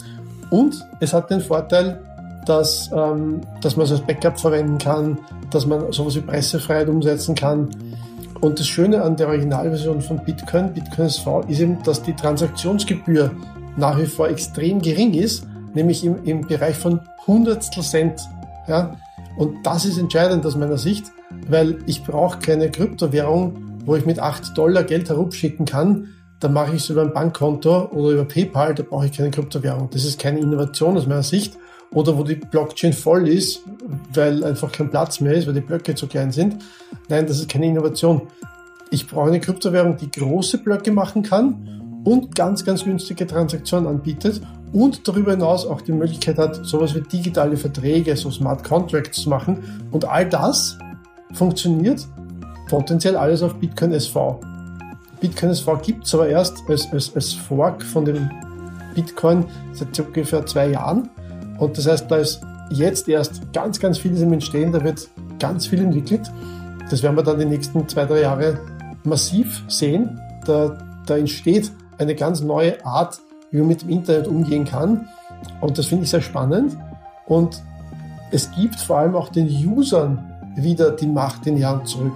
Und 0.49 0.81
es 1.01 1.11
hat 1.11 1.29
den 1.29 1.41
Vorteil, 1.41 2.01
dass, 2.45 2.89
ähm, 2.95 3.41
dass 3.59 3.75
man 3.75 3.87
es 3.87 3.91
als 3.91 4.01
Backup 4.01 4.39
verwenden 4.39 4.77
kann, 4.77 5.19
dass 5.51 5.65
man 5.65 5.91
sowas 5.91 6.15
wie 6.15 6.21
Pressefreiheit 6.21 6.87
umsetzen 6.87 7.35
kann. 7.35 7.69
Und 8.39 8.57
das 8.57 8.67
Schöne 8.67 9.01
an 9.01 9.17
der 9.17 9.27
Originalversion 9.27 10.01
von 10.01 10.23
Bitcoin, 10.23 10.71
Bitcoin 10.71 11.07
SV, 11.07 11.41
ist 11.47 11.59
eben, 11.59 11.83
dass 11.83 12.01
die 12.03 12.13
Transaktionsgebühr 12.13 13.31
nach 13.77 13.99
wie 13.99 14.05
vor 14.05 14.29
extrem 14.29 14.81
gering 14.81 15.13
ist, 15.13 15.45
nämlich 15.73 16.03
im, 16.03 16.23
im 16.23 16.41
Bereich 16.41 16.75
von 16.75 17.01
Hundertstel 17.27 17.83
Cent. 17.83 18.21
Ja? 18.67 18.95
Und 19.37 19.65
das 19.65 19.85
ist 19.85 19.97
entscheidend 19.97 20.45
aus 20.45 20.55
meiner 20.55 20.77
Sicht, 20.77 21.11
weil 21.49 21.79
ich 21.85 22.03
brauche 22.03 22.39
keine 22.39 22.71
Kryptowährung, 22.71 23.81
wo 23.85 23.95
ich 23.95 24.05
mit 24.05 24.19
8 24.19 24.57
Dollar 24.57 24.83
Geld 24.83 25.09
herumschicken 25.09 25.65
kann. 25.65 26.09
Da 26.39 26.47
mache 26.47 26.75
ich 26.75 26.83
es 26.83 26.89
über 26.89 27.01
ein 27.01 27.13
Bankkonto 27.13 27.89
oder 27.91 28.11
über 28.11 28.25
PayPal, 28.25 28.75
da 28.75 28.83
brauche 28.83 29.05
ich 29.05 29.13
keine 29.13 29.31
Kryptowährung. 29.31 29.89
Das 29.91 30.05
ist 30.05 30.19
keine 30.19 30.39
Innovation 30.39 30.97
aus 30.97 31.07
meiner 31.07 31.23
Sicht. 31.23 31.57
Oder 31.91 32.17
wo 32.17 32.23
die 32.23 32.35
Blockchain 32.35 32.93
voll 32.93 33.27
ist, 33.27 33.61
weil 34.13 34.43
einfach 34.43 34.71
kein 34.71 34.89
Platz 34.89 35.21
mehr 35.21 35.33
ist, 35.33 35.47
weil 35.47 35.53
die 35.53 35.61
Blöcke 35.61 35.95
zu 35.95 36.07
klein 36.07 36.31
sind. 36.31 36.57
Nein, 37.07 37.27
das 37.27 37.39
ist 37.39 37.49
keine 37.49 37.67
Innovation. 37.67 38.23
Ich 38.89 39.07
brauche 39.07 39.27
eine 39.27 39.39
Kryptowährung, 39.39 39.95
die 39.95 40.11
große 40.11 40.57
Blöcke 40.57 40.91
machen 40.91 41.23
kann 41.23 41.84
und 42.05 42.35
ganz, 42.35 42.63
ganz 42.63 42.85
günstige 42.85 43.27
Transaktionen 43.27 43.87
anbietet 43.87 44.41
und 44.71 45.07
darüber 45.07 45.31
hinaus 45.31 45.65
auch 45.65 45.81
die 45.81 45.91
Möglichkeit 45.91 46.37
hat, 46.37 46.65
sowas 46.65 46.95
wie 46.95 47.01
digitale 47.01 47.57
Verträge, 47.57 48.15
so 48.15 48.31
Smart 48.31 48.63
Contracts 48.63 49.23
zu 49.23 49.29
machen. 49.29 49.87
Und 49.91 50.05
all 50.05 50.29
das 50.29 50.77
funktioniert 51.33 52.07
potenziell 52.69 53.17
alles 53.17 53.41
auf 53.41 53.55
Bitcoin 53.55 53.91
SV. 53.91 54.39
Bitcoin 55.19 55.51
SV 55.51 55.77
gibt 55.77 56.05
es 56.05 56.13
aber 56.13 56.29
erst 56.29 56.57
als, 56.67 56.91
als, 56.91 57.15
als 57.15 57.33
Fork 57.33 57.83
von 57.83 58.05
dem 58.05 58.29
Bitcoin 58.93 59.45
seit 59.73 59.99
ungefähr 59.99 60.45
zwei 60.45 60.69
Jahren. 60.69 61.09
Und 61.57 61.77
das 61.77 61.87
heißt, 61.87 62.09
da 62.09 62.17
ist 62.17 62.41
jetzt 62.69 63.07
erst 63.09 63.53
ganz, 63.53 63.79
ganz 63.79 63.97
vieles 63.97 64.21
im 64.21 64.33
Entstehen, 64.33 64.71
da 64.71 64.83
wird 64.83 65.07
ganz 65.39 65.67
viel 65.67 65.79
entwickelt. 65.79 66.31
Das 66.89 67.01
werden 67.01 67.15
wir 67.15 67.23
dann 67.23 67.39
die 67.39 67.45
nächsten 67.45 67.87
zwei, 67.87 68.05
drei 68.05 68.21
Jahre 68.21 68.59
massiv 69.03 69.63
sehen. 69.67 70.19
Da, 70.45 70.77
da 71.05 71.17
entsteht 71.17 71.71
eine 71.97 72.15
ganz 72.15 72.41
neue 72.41 72.83
Art, 72.85 73.19
wie 73.51 73.57
man 73.57 73.67
mit 73.67 73.81
dem 73.81 73.89
Internet 73.89 74.27
umgehen 74.27 74.65
kann. 74.65 75.07
Und 75.61 75.77
das 75.77 75.87
finde 75.87 76.05
ich 76.05 76.09
sehr 76.09 76.21
spannend. 76.21 76.77
Und 77.27 77.61
es 78.31 78.51
gibt 78.51 78.79
vor 78.79 78.99
allem 78.99 79.15
auch 79.15 79.29
den 79.29 79.47
Usern 79.47 80.31
wieder 80.55 80.91
die 80.91 81.07
Macht 81.07 81.47
in 81.47 81.55
die 81.55 81.65
Hand 81.65 81.87
zurück. 81.87 82.13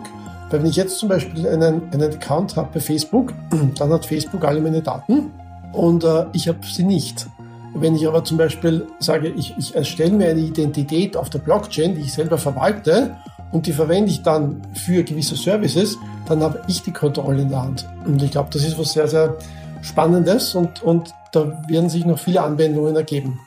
Weil 0.49 0.61
wenn 0.63 0.69
ich 0.69 0.75
jetzt 0.75 0.97
zum 0.97 1.09
Beispiel 1.09 1.47
einen, 1.47 1.91
einen 1.91 2.13
Account 2.13 2.55
habe 2.55 2.69
bei 2.73 2.79
Facebook, 2.79 3.33
dann 3.77 3.93
hat 3.93 4.05
Facebook 4.05 4.43
alle 4.43 4.61
meine 4.61 4.81
Daten 4.81 5.31
und 5.73 6.03
äh, 6.03 6.25
ich 6.33 6.47
habe 6.47 6.59
sie 6.65 6.83
nicht. 6.83 7.27
Wenn 7.75 7.95
ich 7.95 8.07
aber 8.07 8.23
zum 8.23 8.37
Beispiel 8.37 8.87
sage, 8.99 9.29
ich, 9.29 9.55
ich 9.57 9.75
erstelle 9.75 10.11
mir 10.11 10.29
eine 10.29 10.39
Identität 10.39 11.15
auf 11.15 11.29
der 11.29 11.39
Blockchain, 11.39 11.95
die 11.95 12.01
ich 12.01 12.13
selber 12.13 12.39
verwalte 12.39 13.15
und 13.51 13.67
die 13.67 13.73
verwende 13.73 14.09
ich 14.09 14.23
dann 14.23 14.61
für 14.73 15.03
gewisse 15.03 15.35
Services, 15.35 15.97
dann 16.27 16.41
habe 16.41 16.61
ich 16.67 16.81
die 16.81 16.91
Kontrolle 16.91 17.43
in 17.43 17.49
der 17.49 17.61
Hand. 17.61 17.87
Und 18.05 18.21
ich 18.23 18.31
glaube, 18.31 18.49
das 18.51 18.63
ist 18.63 18.79
was 18.79 18.93
sehr, 18.93 19.07
sehr 19.07 19.37
Spannendes 19.81 20.55
und, 20.55 20.81
und 20.83 21.13
da 21.31 21.61
werden 21.67 21.89
sich 21.89 22.05
noch 22.05 22.19
viele 22.19 22.41
Anwendungen 22.41 22.95
ergeben. 22.95 23.39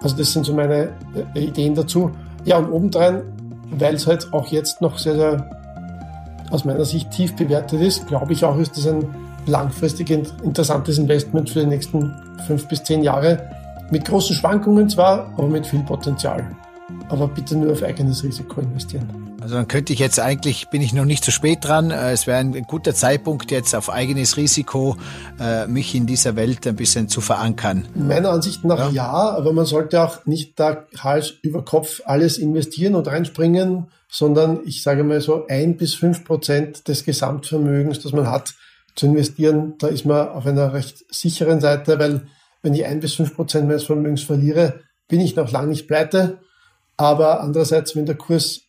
Also 0.00 0.16
das 0.16 0.32
sind 0.32 0.44
so 0.44 0.54
meine 0.54 0.92
äh, 1.34 1.40
Ideen 1.40 1.74
dazu. 1.74 2.10
Ja, 2.44 2.58
und 2.58 2.70
obendrein, 2.70 3.22
weil 3.70 3.94
es 3.94 4.06
halt 4.06 4.32
auch 4.32 4.46
jetzt 4.48 4.80
noch 4.80 4.98
sehr, 4.98 5.14
sehr 5.14 5.50
aus 6.50 6.64
meiner 6.64 6.84
Sicht 6.84 7.10
tief 7.10 7.34
bewertet 7.34 7.80
ist, 7.80 8.06
glaube 8.06 8.32
ich 8.32 8.44
auch, 8.44 8.58
ist 8.58 8.76
das 8.76 8.86
ein 8.86 9.06
langfristig 9.46 10.10
interessantes 10.10 10.98
Investment 10.98 11.50
für 11.50 11.60
die 11.60 11.66
nächsten 11.66 12.14
fünf 12.46 12.68
bis 12.68 12.82
zehn 12.82 13.02
Jahre. 13.02 13.50
Mit 13.90 14.04
großen 14.04 14.34
Schwankungen 14.34 14.88
zwar, 14.88 15.30
aber 15.36 15.48
mit 15.48 15.66
viel 15.66 15.80
Potenzial. 15.80 16.44
Aber 17.08 17.28
bitte 17.28 17.56
nur 17.56 17.72
auf 17.72 17.82
eigenes 17.82 18.22
Risiko 18.22 18.60
investieren. 18.60 19.23
Also 19.44 19.56
dann 19.56 19.68
könnte 19.68 19.92
ich 19.92 19.98
jetzt 19.98 20.18
eigentlich, 20.18 20.70
bin 20.70 20.80
ich 20.80 20.94
noch 20.94 21.04
nicht 21.04 21.22
zu 21.22 21.30
spät 21.30 21.58
dran. 21.60 21.90
Äh, 21.90 22.12
es 22.12 22.26
wäre 22.26 22.38
ein 22.38 22.62
guter 22.62 22.94
Zeitpunkt, 22.94 23.50
jetzt 23.50 23.74
auf 23.74 23.90
eigenes 23.90 24.38
Risiko 24.38 24.96
äh, 25.38 25.66
mich 25.66 25.94
in 25.94 26.06
dieser 26.06 26.34
Welt 26.34 26.66
ein 26.66 26.76
bisschen 26.76 27.10
zu 27.10 27.20
verankern. 27.20 27.86
Meiner 27.94 28.30
Ansicht 28.30 28.64
nach 28.64 28.78
ja. 28.78 28.88
ja, 28.88 29.12
aber 29.12 29.52
man 29.52 29.66
sollte 29.66 30.02
auch 30.02 30.24
nicht 30.24 30.58
da 30.58 30.86
Hals 30.98 31.34
über 31.42 31.62
Kopf 31.62 32.00
alles 32.06 32.38
investieren 32.38 32.94
und 32.94 33.06
reinspringen, 33.06 33.88
sondern 34.08 34.60
ich 34.64 34.82
sage 34.82 35.04
mal 35.04 35.20
so 35.20 35.46
ein 35.46 35.76
bis 35.76 35.92
fünf 35.92 36.24
Prozent 36.24 36.88
des 36.88 37.04
Gesamtvermögens, 37.04 38.00
das 38.00 38.12
man 38.12 38.30
hat, 38.30 38.54
zu 38.96 39.04
investieren. 39.04 39.74
Da 39.78 39.88
ist 39.88 40.06
man 40.06 40.26
auf 40.26 40.46
einer 40.46 40.72
recht 40.72 41.04
sicheren 41.14 41.60
Seite, 41.60 41.98
weil 41.98 42.28
wenn 42.62 42.72
ich 42.72 42.86
ein 42.86 43.00
bis 43.00 43.12
fünf 43.12 43.36
Prozent 43.36 43.68
meines 43.68 43.84
Vermögens 43.84 44.22
verliere, 44.22 44.80
bin 45.06 45.20
ich 45.20 45.36
noch 45.36 45.52
lange 45.52 45.68
nicht 45.68 45.86
pleite. 45.86 46.38
Aber 46.96 47.40
andererseits, 47.40 47.96
wenn 47.96 48.06
der 48.06 48.14
Kurs 48.14 48.63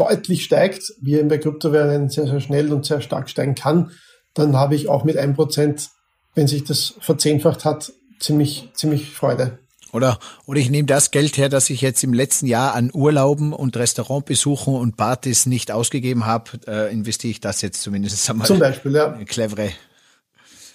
deutlich 0.00 0.44
steigt, 0.44 0.94
wie 1.00 1.16
er 1.16 1.24
bei 1.24 1.38
Kryptowährungen 1.38 2.08
sehr, 2.08 2.26
sehr 2.26 2.40
schnell 2.40 2.72
und 2.72 2.84
sehr 2.86 3.00
stark 3.00 3.28
steigen 3.28 3.54
kann, 3.54 3.90
dann 4.34 4.56
habe 4.56 4.74
ich 4.74 4.88
auch 4.88 5.04
mit 5.04 5.18
1%, 5.18 5.88
wenn 6.34 6.46
sich 6.46 6.64
das 6.64 6.94
verzehnfacht 7.00 7.64
hat, 7.64 7.92
ziemlich, 8.18 8.70
ziemlich 8.74 9.10
Freude. 9.10 9.58
Oder, 9.92 10.18
oder 10.46 10.60
ich 10.60 10.70
nehme 10.70 10.86
das 10.86 11.10
Geld 11.10 11.36
her, 11.36 11.48
das 11.48 11.68
ich 11.68 11.80
jetzt 11.80 12.04
im 12.04 12.12
letzten 12.12 12.46
Jahr 12.46 12.74
an 12.74 12.90
Urlauben 12.92 13.52
und 13.52 13.76
Restaurantbesuchen 13.76 14.74
und 14.74 14.96
Partys 14.96 15.46
nicht 15.46 15.72
ausgegeben 15.72 16.26
habe, 16.26 16.50
äh, 16.66 16.92
investiere 16.92 17.32
ich 17.32 17.40
das 17.40 17.60
jetzt 17.60 17.82
zumindest 17.82 18.30
einmal. 18.30 18.46
Zum 18.46 18.60
Beispiel, 18.60 18.94
ja. 18.94 19.18
Clevere. 19.26 19.70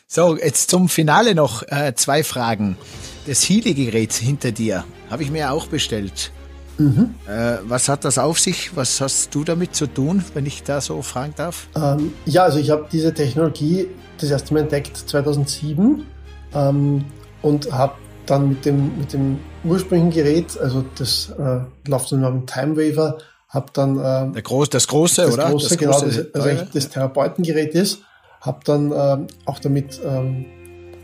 So, 0.07 0.37
jetzt 0.37 0.69
zum 0.69 0.89
Finale 0.89 1.33
noch 1.33 1.63
äh, 1.63 1.93
zwei 1.95 2.23
Fragen. 2.23 2.77
Das 3.25 3.41
Healy-Gerät 3.47 4.13
hinter 4.13 4.51
dir 4.51 4.85
habe 5.09 5.23
ich 5.23 5.31
mir 5.31 5.51
auch 5.51 5.67
bestellt. 5.67 6.31
Mhm. 6.77 7.15
Äh, 7.27 7.57
was 7.67 7.89
hat 7.89 8.05
das 8.05 8.17
auf 8.17 8.39
sich? 8.39 8.75
Was 8.75 8.99
hast 9.01 9.33
du 9.33 9.43
damit 9.43 9.75
zu 9.75 9.87
tun, 9.87 10.23
wenn 10.33 10.45
ich 10.45 10.63
da 10.63 10.81
so 10.81 11.01
fragen 11.01 11.33
darf? 11.35 11.67
Ähm, 11.75 12.13
ja, 12.25 12.43
also 12.43 12.59
ich 12.59 12.69
habe 12.69 12.85
diese 12.91 13.13
Technologie 13.13 13.87
das 14.19 14.29
erste 14.29 14.53
Mal 14.53 14.61
entdeckt 14.61 14.97
2007 14.97 16.05
ähm, 16.53 17.05
und 17.41 17.71
habe 17.71 17.93
dann 18.25 18.49
mit 18.49 18.65
dem, 18.65 18.97
mit 18.97 19.13
dem 19.13 19.39
ursprünglichen 19.63 20.11
Gerät, 20.11 20.59
also 20.59 20.83
das 20.97 21.31
äh, 21.37 21.59
läuft 21.89 22.09
so 22.09 22.15
einem 22.15 22.45
Time 22.45 22.75
Waver, 22.75 23.19
habe 23.49 23.67
dann 23.73 23.97
äh, 23.97 24.31
Der 24.33 24.41
Groß, 24.41 24.69
das 24.69 24.87
große, 24.87 25.23
das 25.23 25.33
oder? 25.33 25.49
Große, 25.49 25.69
das 25.69 25.77
genau, 25.77 25.99
große, 25.99 26.25
das, 26.33 26.43
also 26.43 26.65
das 26.73 26.89
Therapeutengerät 26.89 27.73
ist, 27.75 27.99
habe 28.41 28.59
dann 28.65 28.91
äh, 28.91 29.27
auch 29.45 29.59
damit 29.59 29.99
ähm, 30.03 30.45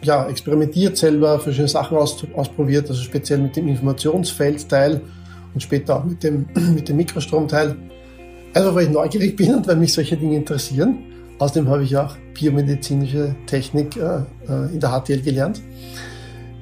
ja, 0.01 0.28
experimentiert 0.28 0.97
selber, 0.97 1.39
verschiedene 1.39 1.69
Sachen 1.69 1.97
aus, 1.97 2.17
ausprobiert, 2.36 2.89
also 2.89 3.01
speziell 3.01 3.39
mit 3.39 3.55
dem 3.55 3.67
Informationsfeldteil 3.67 5.01
und 5.53 5.61
später 5.61 5.97
auch 5.97 6.03
mit 6.03 6.23
dem, 6.23 6.47
mit 6.75 6.89
dem 6.89 6.97
Mikrostromteil. 6.97 7.75
Also 8.53 8.75
weil 8.75 8.85
ich 8.85 8.89
neugierig 8.89 9.35
bin 9.35 9.55
und 9.55 9.67
weil 9.67 9.77
mich 9.77 9.93
solche 9.93 10.17
Dinge 10.17 10.35
interessieren. 10.35 10.99
Außerdem 11.39 11.69
habe 11.69 11.83
ich 11.83 11.95
auch 11.97 12.15
biomedizinische 12.33 13.35
Technik 13.47 13.97
äh, 13.97 14.19
äh 14.47 14.73
in 14.73 14.79
der 14.79 14.89
HTL 14.89 15.21
gelernt. 15.21 15.61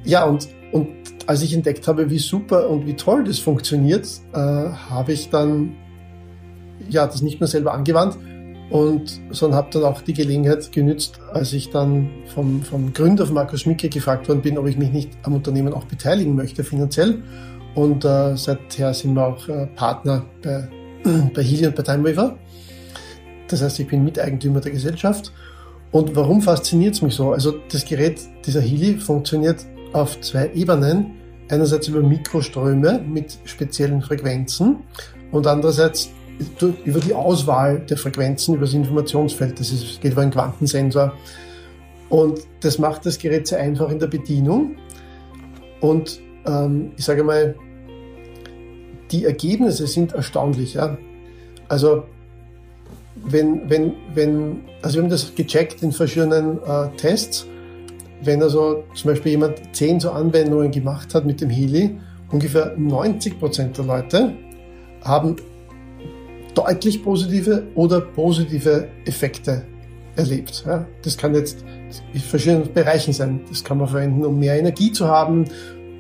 Ja, 0.06 0.24
und, 0.24 0.48
und 0.72 0.88
als 1.26 1.42
ich 1.42 1.54
entdeckt 1.54 1.88
habe, 1.88 2.10
wie 2.10 2.20
super 2.20 2.70
und 2.70 2.86
wie 2.86 2.96
toll 2.96 3.24
das 3.24 3.40
funktioniert, 3.40 4.08
äh, 4.34 4.38
habe 4.38 5.12
ich 5.12 5.30
dann 5.30 5.76
ja, 6.88 7.06
das 7.06 7.22
nicht 7.22 7.40
mehr 7.40 7.48
selber 7.48 7.74
angewandt 7.74 8.18
und 8.70 9.20
sondern 9.32 9.58
habe 9.58 9.70
dann 9.72 9.84
auch 9.84 10.02
die 10.02 10.14
Gelegenheit 10.14 10.72
genützt, 10.72 11.20
als 11.34 11.54
ich 11.54 11.72
dann 11.72 12.10
vom, 12.34 12.62
vom 12.62 12.94
Gründer 12.94 13.26
von 13.26 13.36
Markus 13.36 13.62
Schmicke 13.62 13.90
gefragt 13.90 14.28
worden 14.30 14.42
bin, 14.42 14.58
ob 14.58 14.68
ich 14.68 14.78
mich 14.78 14.92
nicht 14.92 15.12
am 15.24 15.34
Unternehmen 15.34 15.74
auch 15.74 15.86
beteiligen 15.86 16.36
möchte 16.36 16.64
finanziell. 16.64 17.22
Und 17.76 18.04
äh, 18.06 18.36
seither 18.36 18.94
sind 18.94 19.14
wir 19.14 19.26
auch 19.26 19.48
äh, 19.48 19.68
Partner 19.68 20.26
bei, 20.42 20.68
bei 21.34 21.44
Healy 21.44 21.68
und 21.68 21.76
bei 21.76 21.84
Timewaver. 21.84 22.38
Das 23.48 23.62
heißt, 23.62 23.80
ich 23.80 23.88
bin 23.88 24.04
Miteigentümer 24.04 24.62
der 24.62 24.72
Gesellschaft. 24.72 25.32
Und 25.92 26.16
warum 26.16 26.42
fasziniert 26.42 26.96
es 26.96 27.02
mich 27.02 27.16
so? 27.16 27.32
Also 27.32 27.56
das 27.72 27.86
Gerät, 27.86 28.22
dieser 28.46 28.62
Healy, 28.62 28.98
funktioniert 28.98 29.66
auf 29.94 30.20
zwei 30.22 30.52
Ebenen. 30.54 31.16
Einerseits 31.50 31.88
über 31.88 32.02
Mikroströme 32.02 33.00
mit 33.00 33.40
speziellen 33.46 34.04
Frequenzen 34.04 34.84
und 35.32 35.48
andererseits 35.48 36.12
über 36.86 37.00
die 37.00 37.14
Auswahl 37.14 37.80
der 37.80 37.98
Frequenzen, 37.98 38.56
über 38.56 38.66
das 38.66 38.76
Informationsfeld. 38.76 39.60
Das 39.60 39.72
ist, 39.72 40.00
geht 40.00 40.12
über 40.12 40.22
einen 40.22 40.32
Quantensensor. 40.32 41.14
Und 42.10 42.42
das 42.62 42.78
macht 42.78 43.06
das 43.06 43.18
Gerät 43.18 43.48
sehr 43.48 43.60
einfach 43.60 43.90
in 43.90 44.00
der 44.00 44.08
Bedienung. 44.08 44.76
Und 45.82 46.20
ähm, 46.46 46.92
ich 46.98 47.06
sage 47.06 47.24
mal, 47.24 47.56
die 49.12 49.26
Ergebnisse 49.26 49.88
sind 49.88 50.14
erstaunlich. 50.14 50.76
Ja? 50.76 50.98
Also 51.68 52.04
wenn, 53.16 53.70
wenn, 53.70 53.94
wenn, 54.14 54.62
also 54.82 54.98
wir 54.98 55.04
haben 55.04 55.10
das 55.10 55.34
gecheckt 55.36 55.84
in 55.84 55.92
verschiedenen 55.92 56.60
äh, 56.64 56.90
Tests. 56.98 57.46
Wenn 58.22 58.44
also 58.44 58.84
zum 58.96 59.12
Beispiel 59.12 59.32
jemand 59.32 59.60
zehn 59.74 60.00
so 60.00 60.12
Anwendungen 60.12 60.72
gemacht 60.72 61.16
hat 61.16 61.26
mit 61.26 61.40
dem 61.42 61.50
Heli, 61.50 61.98
ungefähr 62.32 62.76
90 62.78 63.40
Prozent 63.40 63.78
der 63.78 63.86
Leute 63.86 64.34
haben 65.04 65.38
deutlich 66.54 67.02
positive 67.04 67.64
oder 67.76 68.02
positive 68.02 68.88
Effekte 69.06 69.64
erlebt. 70.16 70.64
Ja? 70.66 70.86
Das 71.02 71.18
kann 71.18 71.34
jetzt 71.34 71.64
in 72.14 72.20
verschiedenen 72.20 72.74
Bereichen 72.74 73.14
sein. 73.14 73.42
Das 73.50 73.64
kann 73.64 73.78
man 73.78 73.88
verwenden, 73.88 74.26
um 74.26 74.38
mehr 74.40 74.60
Energie 74.60 74.92
zu 74.92 75.08
haben, 75.08 75.46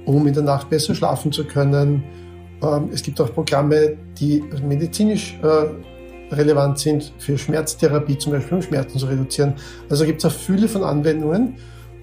um 0.06 0.28
in 0.28 0.34
der 0.34 0.43
Nacht 0.43 0.70
besser 0.70 0.95
schlafen 0.95 1.32
zu 1.32 1.45
können. 1.45 2.04
Ähm, 2.62 2.89
es 2.91 3.04
gibt 3.04 3.20
auch 3.22 3.34
Programme, 3.34 3.97
die 4.20 4.43
medizinisch 4.68 5.38
äh, 5.41 6.34
relevant 6.36 6.80
sind 6.80 7.14
für 7.18 7.38
Schmerztherapie, 7.38 8.18
zum 8.18 8.34
Beispiel 8.34 8.58
um 8.58 8.62
Schmerzen 8.62 9.00
zu 9.00 9.06
reduzieren. 9.06 9.54
Also 9.89 10.06
gibt 10.06 10.20
es 10.20 10.26
eine 10.26 10.34
Fülle 10.34 10.68
von 10.68 10.84
Anwendungen. 10.84 11.56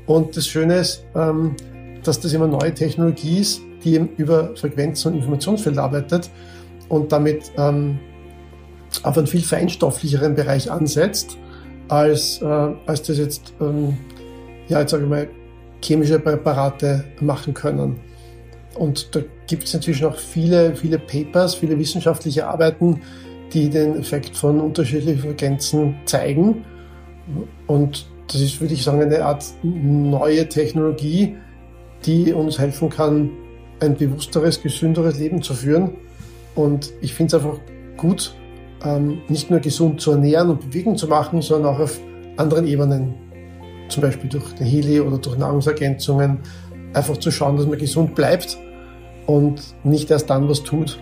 Und 0.07 0.37
das 0.37 0.47
Schöne 0.47 0.77
ist, 0.77 1.05
ähm, 1.15 1.57
dass 2.03 2.21
das 2.21 2.33
immer 2.33 2.47
neue 2.47 2.73
Technologie 2.73 3.41
ist, 3.41 3.61
die 3.85 3.95
eben 3.95 4.09
über 4.17 4.55
Frequenzen 4.57 5.13
und 5.13 5.19
Informationsfelder 5.19 5.83
arbeitet 5.83 6.31
und 6.89 7.11
damit 7.11 7.51
ähm, 7.59 7.99
auf 9.03 9.19
einen 9.19 9.27
viel 9.27 9.43
feinstofflicheren 9.43 10.35
Bereich 10.35 10.71
ansetzt, 10.71 11.37
als, 11.89 12.41
äh, 12.41 12.45
als 12.45 13.03
das 13.03 13.19
jetzt, 13.19 13.53
ja, 14.69 14.81
jetzt 14.81 14.91
sage 14.91 15.05
ich 15.05 15.09
mal, 15.09 15.29
chemische 15.87 16.19
Präparate 16.19 17.05
machen 17.21 17.55
können. 17.55 18.01
Und 18.75 19.15
da 19.15 19.21
gibt 19.47 19.65
es 19.65 19.75
inzwischen 19.75 20.07
auch 20.07 20.17
viele, 20.17 20.75
viele 20.75 20.99
Papers, 20.99 21.55
viele 21.55 21.79
wissenschaftliche 21.79 22.47
Arbeiten, 22.47 23.01
die 23.53 23.71
den 23.71 23.99
Effekt 23.99 24.37
von 24.37 24.61
unterschiedlichen 24.61 25.21
Frequenzen 25.21 25.97
zeigen. 26.05 26.65
Und 27.67 28.07
das 28.27 28.41
ist, 28.41 28.61
würde 28.61 28.75
ich 28.75 28.83
sagen, 28.83 29.01
eine 29.01 29.25
Art 29.25 29.45
neue 29.63 30.49
Technologie, 30.49 31.37
die 32.05 32.33
uns 32.33 32.59
helfen 32.59 32.91
kann, 32.91 33.31
ein 33.81 33.95
bewussteres, 33.95 34.63
gesünderes 34.63 35.19
Leben 35.19 35.43
zu 35.43 35.55
führen. 35.55 35.93
Und 36.55 36.93
ich 37.01 37.15
finde 37.15 37.37
es 37.37 37.43
einfach 37.43 37.59
gut, 37.97 38.35
ähm, 38.85 39.19
nicht 39.29 39.51
nur 39.51 39.61
gesund 39.61 40.01
zu 40.01 40.13
ernähren 40.13 40.51
und 40.51 40.61
Bewegung 40.61 40.97
zu 40.97 41.07
machen, 41.07 41.41
sondern 41.41 41.75
auch 41.75 41.81
auf 41.81 42.01
anderen 42.37 42.67
Ebenen, 42.67 43.15
zum 43.89 44.03
Beispiel 44.03 44.29
durch 44.29 44.53
den 44.55 44.67
Heli 44.67 45.01
oder 45.01 45.19
durch 45.19 45.37
Nahrungsergänzungen, 45.39 46.39
einfach 46.93 47.17
zu 47.19 47.31
schauen, 47.31 47.57
dass 47.57 47.67
man 47.67 47.79
gesund 47.79 48.15
bleibt 48.15 48.59
und 49.27 49.61
nicht 49.85 50.11
erst 50.11 50.31
dann 50.31 50.49
was 50.49 50.63
tut, 50.63 50.99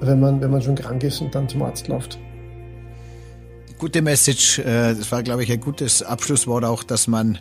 wenn 0.00 0.20
man, 0.20 0.40
wenn 0.40 0.50
man 0.50 0.62
schon 0.62 0.74
krank 0.74 1.02
ist 1.02 1.20
und 1.20 1.34
dann 1.34 1.48
zum 1.48 1.62
Arzt 1.62 1.88
läuft. 1.88 2.18
Gute 3.78 4.02
Message. 4.02 4.58
Äh, 4.58 4.94
das 4.94 5.10
war, 5.12 5.22
glaube 5.22 5.44
ich, 5.44 5.52
ein 5.52 5.60
gutes 5.60 6.02
Abschlusswort 6.02 6.64
auch, 6.64 6.82
dass 6.82 7.06
man 7.06 7.38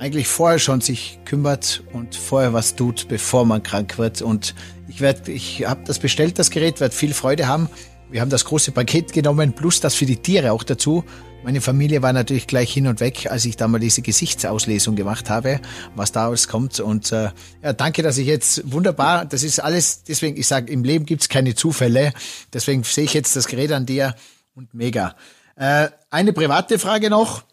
eigentlich 0.00 0.26
vorher 0.26 0.58
schon 0.58 0.80
sich 0.80 1.20
kümmert 1.24 1.84
und 1.92 2.16
vorher 2.16 2.52
was 2.52 2.74
tut, 2.74 3.06
bevor 3.08 3.44
man 3.44 3.62
krank 3.62 3.98
wird. 3.98 4.22
Und 4.22 4.54
ich 4.88 5.00
werde, 5.00 5.30
ich 5.30 5.66
habe 5.66 5.82
das 5.84 5.98
bestellt, 5.98 6.38
das 6.38 6.50
Gerät, 6.50 6.80
werde 6.80 6.94
viel 6.94 7.14
Freude 7.14 7.46
haben. 7.46 7.68
Wir 8.10 8.20
haben 8.20 8.30
das 8.30 8.44
große 8.44 8.72
Paket 8.72 9.12
genommen, 9.12 9.52
plus 9.52 9.80
das 9.80 9.94
für 9.94 10.06
die 10.06 10.16
Tiere 10.16 10.50
auch 10.52 10.64
dazu. 10.64 11.04
Meine 11.42 11.62
Familie 11.62 12.02
war 12.02 12.12
natürlich 12.12 12.46
gleich 12.46 12.70
hin 12.70 12.86
und 12.86 13.00
weg, 13.00 13.30
als 13.30 13.46
ich 13.46 13.56
da 13.56 13.66
mal 13.66 13.78
diese 13.78 14.02
Gesichtsauslesung 14.02 14.94
gemacht 14.94 15.30
habe, 15.30 15.60
was 15.96 16.12
da 16.12 16.26
alles 16.26 16.48
kommt. 16.48 16.80
Und 16.80 17.12
äh, 17.12 17.30
ja, 17.62 17.72
danke, 17.72 18.02
dass 18.02 18.18
ich 18.18 18.26
jetzt 18.26 18.70
wunderbar, 18.70 19.24
das 19.24 19.42
ist 19.42 19.58
alles, 19.58 20.04
deswegen, 20.04 20.36
ich 20.36 20.46
sage, 20.46 20.70
im 20.70 20.84
Leben 20.84 21.06
gibt's 21.06 21.30
keine 21.30 21.54
Zufälle. 21.54 22.12
Deswegen 22.52 22.82
sehe 22.84 23.04
ich 23.04 23.14
jetzt 23.14 23.36
das 23.36 23.46
Gerät 23.46 23.72
an 23.72 23.86
dir 23.86 24.14
und 24.54 24.74
mega. 24.74 25.16
Äh, 25.56 25.88
eine 26.10 26.34
private 26.34 26.78
Frage 26.78 27.08
noch. 27.08 27.44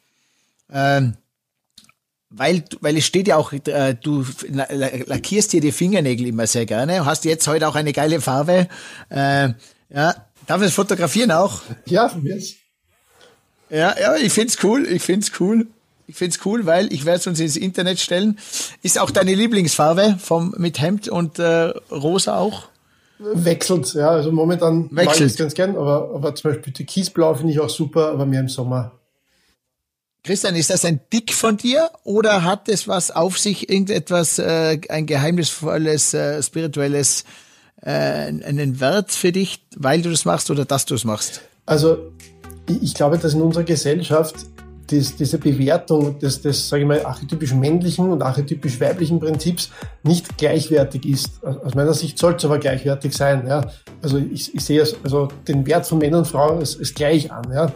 Ähm, 0.70 1.16
weil, 2.30 2.66
weil 2.82 2.98
es 2.98 3.06
steht 3.06 3.30
ja 3.30 3.38
auch, 3.38 3.54
äh, 3.54 3.96
du 3.96 4.26
lackierst 4.50 5.54
dir 5.54 5.62
die 5.62 5.72
Fingernägel 5.72 6.28
immer 6.28 6.46
sehr 6.46 6.66
gerne. 6.66 7.06
Hast 7.06 7.24
jetzt 7.24 7.48
heute 7.48 7.70
auch 7.70 7.76
eine 7.76 7.94
geile 7.94 8.20
Farbe. 8.20 8.68
Äh, 9.10 9.54
ja, 9.90 10.28
darf 10.46 10.62
ich 10.62 10.68
es 10.68 10.74
fotografieren 10.74 11.32
auch? 11.32 11.62
Ja, 11.86 12.10
von 12.10 12.22
mir 12.22 12.36
Ja, 13.70 13.96
ja, 14.00 14.16
ich 14.16 14.32
find's 14.32 14.58
cool. 14.64 14.88
Ich 14.88 15.04
find's 15.04 15.32
cool. 15.40 15.68
Ich 16.08 16.16
find's 16.16 16.40
cool, 16.46 16.66
weil 16.66 16.92
ich 16.94 17.06
werde 17.06 17.20
es 17.20 17.28
uns 17.28 17.40
ins 17.40 17.58
Internet 17.58 18.00
stellen. 18.00 18.40
Ist 18.82 18.98
auch 18.98 19.12
deine 19.12 19.36
Lieblingsfarbe 19.36 20.18
vom 20.20 20.56
mit 20.58 20.80
Hemd 20.80 21.10
und 21.10 21.38
äh, 21.38 21.74
Rosa 21.92 22.38
auch? 22.38 22.70
Wechselt, 23.20 23.94
ja. 23.94 24.10
Also 24.10 24.32
momentan 24.32 24.84
Wechselt. 24.92 25.06
mag 25.06 25.16
ich 25.16 25.22
es 25.22 25.36
ganz 25.36 25.54
gern, 25.54 25.76
aber, 25.76 26.12
aber 26.14 26.34
zum 26.36 26.52
Beispiel 26.52 26.72
die 26.72 26.86
Kiesblau 26.86 27.34
finde 27.36 27.52
ich 27.52 27.60
auch 27.60 27.70
super, 27.70 28.10
aber 28.12 28.26
mehr 28.26 28.40
im 28.40 28.48
Sommer. 28.48 28.94
Christian, 30.24 30.56
ist 30.56 30.70
das 30.70 30.86
ein 30.86 31.00
Dick 31.12 31.34
von 31.34 31.58
dir 31.58 31.90
oder 32.04 32.44
hat 32.44 32.70
es 32.70 32.88
was 32.88 33.12
auf 33.12 33.40
sich, 33.40 33.70
irgendetwas, 33.70 34.40
äh, 34.40 34.80
ein 34.90 35.06
geheimnisvolles, 35.06 36.14
äh, 36.14 36.44
spirituelles, 36.44 37.24
äh, 37.82 37.90
einen 37.90 38.80
Wert 38.80 39.12
für 39.12 39.32
dich, 39.32 39.66
weil 39.76 40.02
du 40.02 40.10
das 40.10 40.26
machst 40.26 40.52
oder 40.52 40.66
dass 40.66 40.86
du 40.86 40.96
es 40.96 41.06
machst? 41.06 41.42
Also 41.66 42.12
ich 42.70 42.94
glaube, 42.94 43.18
dass 43.18 43.34
in 43.34 43.42
unserer 43.42 43.64
Gesellschaft 43.64 44.36
dies, 44.90 45.16
diese 45.16 45.38
Bewertung 45.38 46.18
des, 46.20 46.42
des 46.42 46.70
sage 46.70 46.84
ich 46.84 46.88
mal, 46.88 47.06
archetypisch 47.06 47.54
männlichen 47.54 48.10
und 48.10 48.22
archetypisch 48.22 48.80
weiblichen 48.80 49.20
Prinzips 49.20 49.70
nicht 50.04 50.38
gleichwertig 50.38 51.06
ist. 51.06 51.44
Aus 51.44 51.76
meiner 51.76 51.94
Sicht 51.94 52.18
soll 52.18 52.36
es 52.36 52.46
aber 52.46 52.58
gleichwertig 52.58 53.16
sein. 53.16 53.46
Ja? 53.48 53.70
Also 54.02 54.18
ich, 54.18 54.54
ich 54.54 54.64
sehe 54.64 54.86
also 55.04 55.28
den 55.48 55.66
Wert 55.66 55.86
von 55.86 55.98
Männern 55.98 56.20
und 56.20 56.28
Frauen 56.28 56.60
als, 56.60 56.78
als 56.78 56.94
gleich 56.94 57.32
an. 57.32 57.52
Ja? 57.54 57.72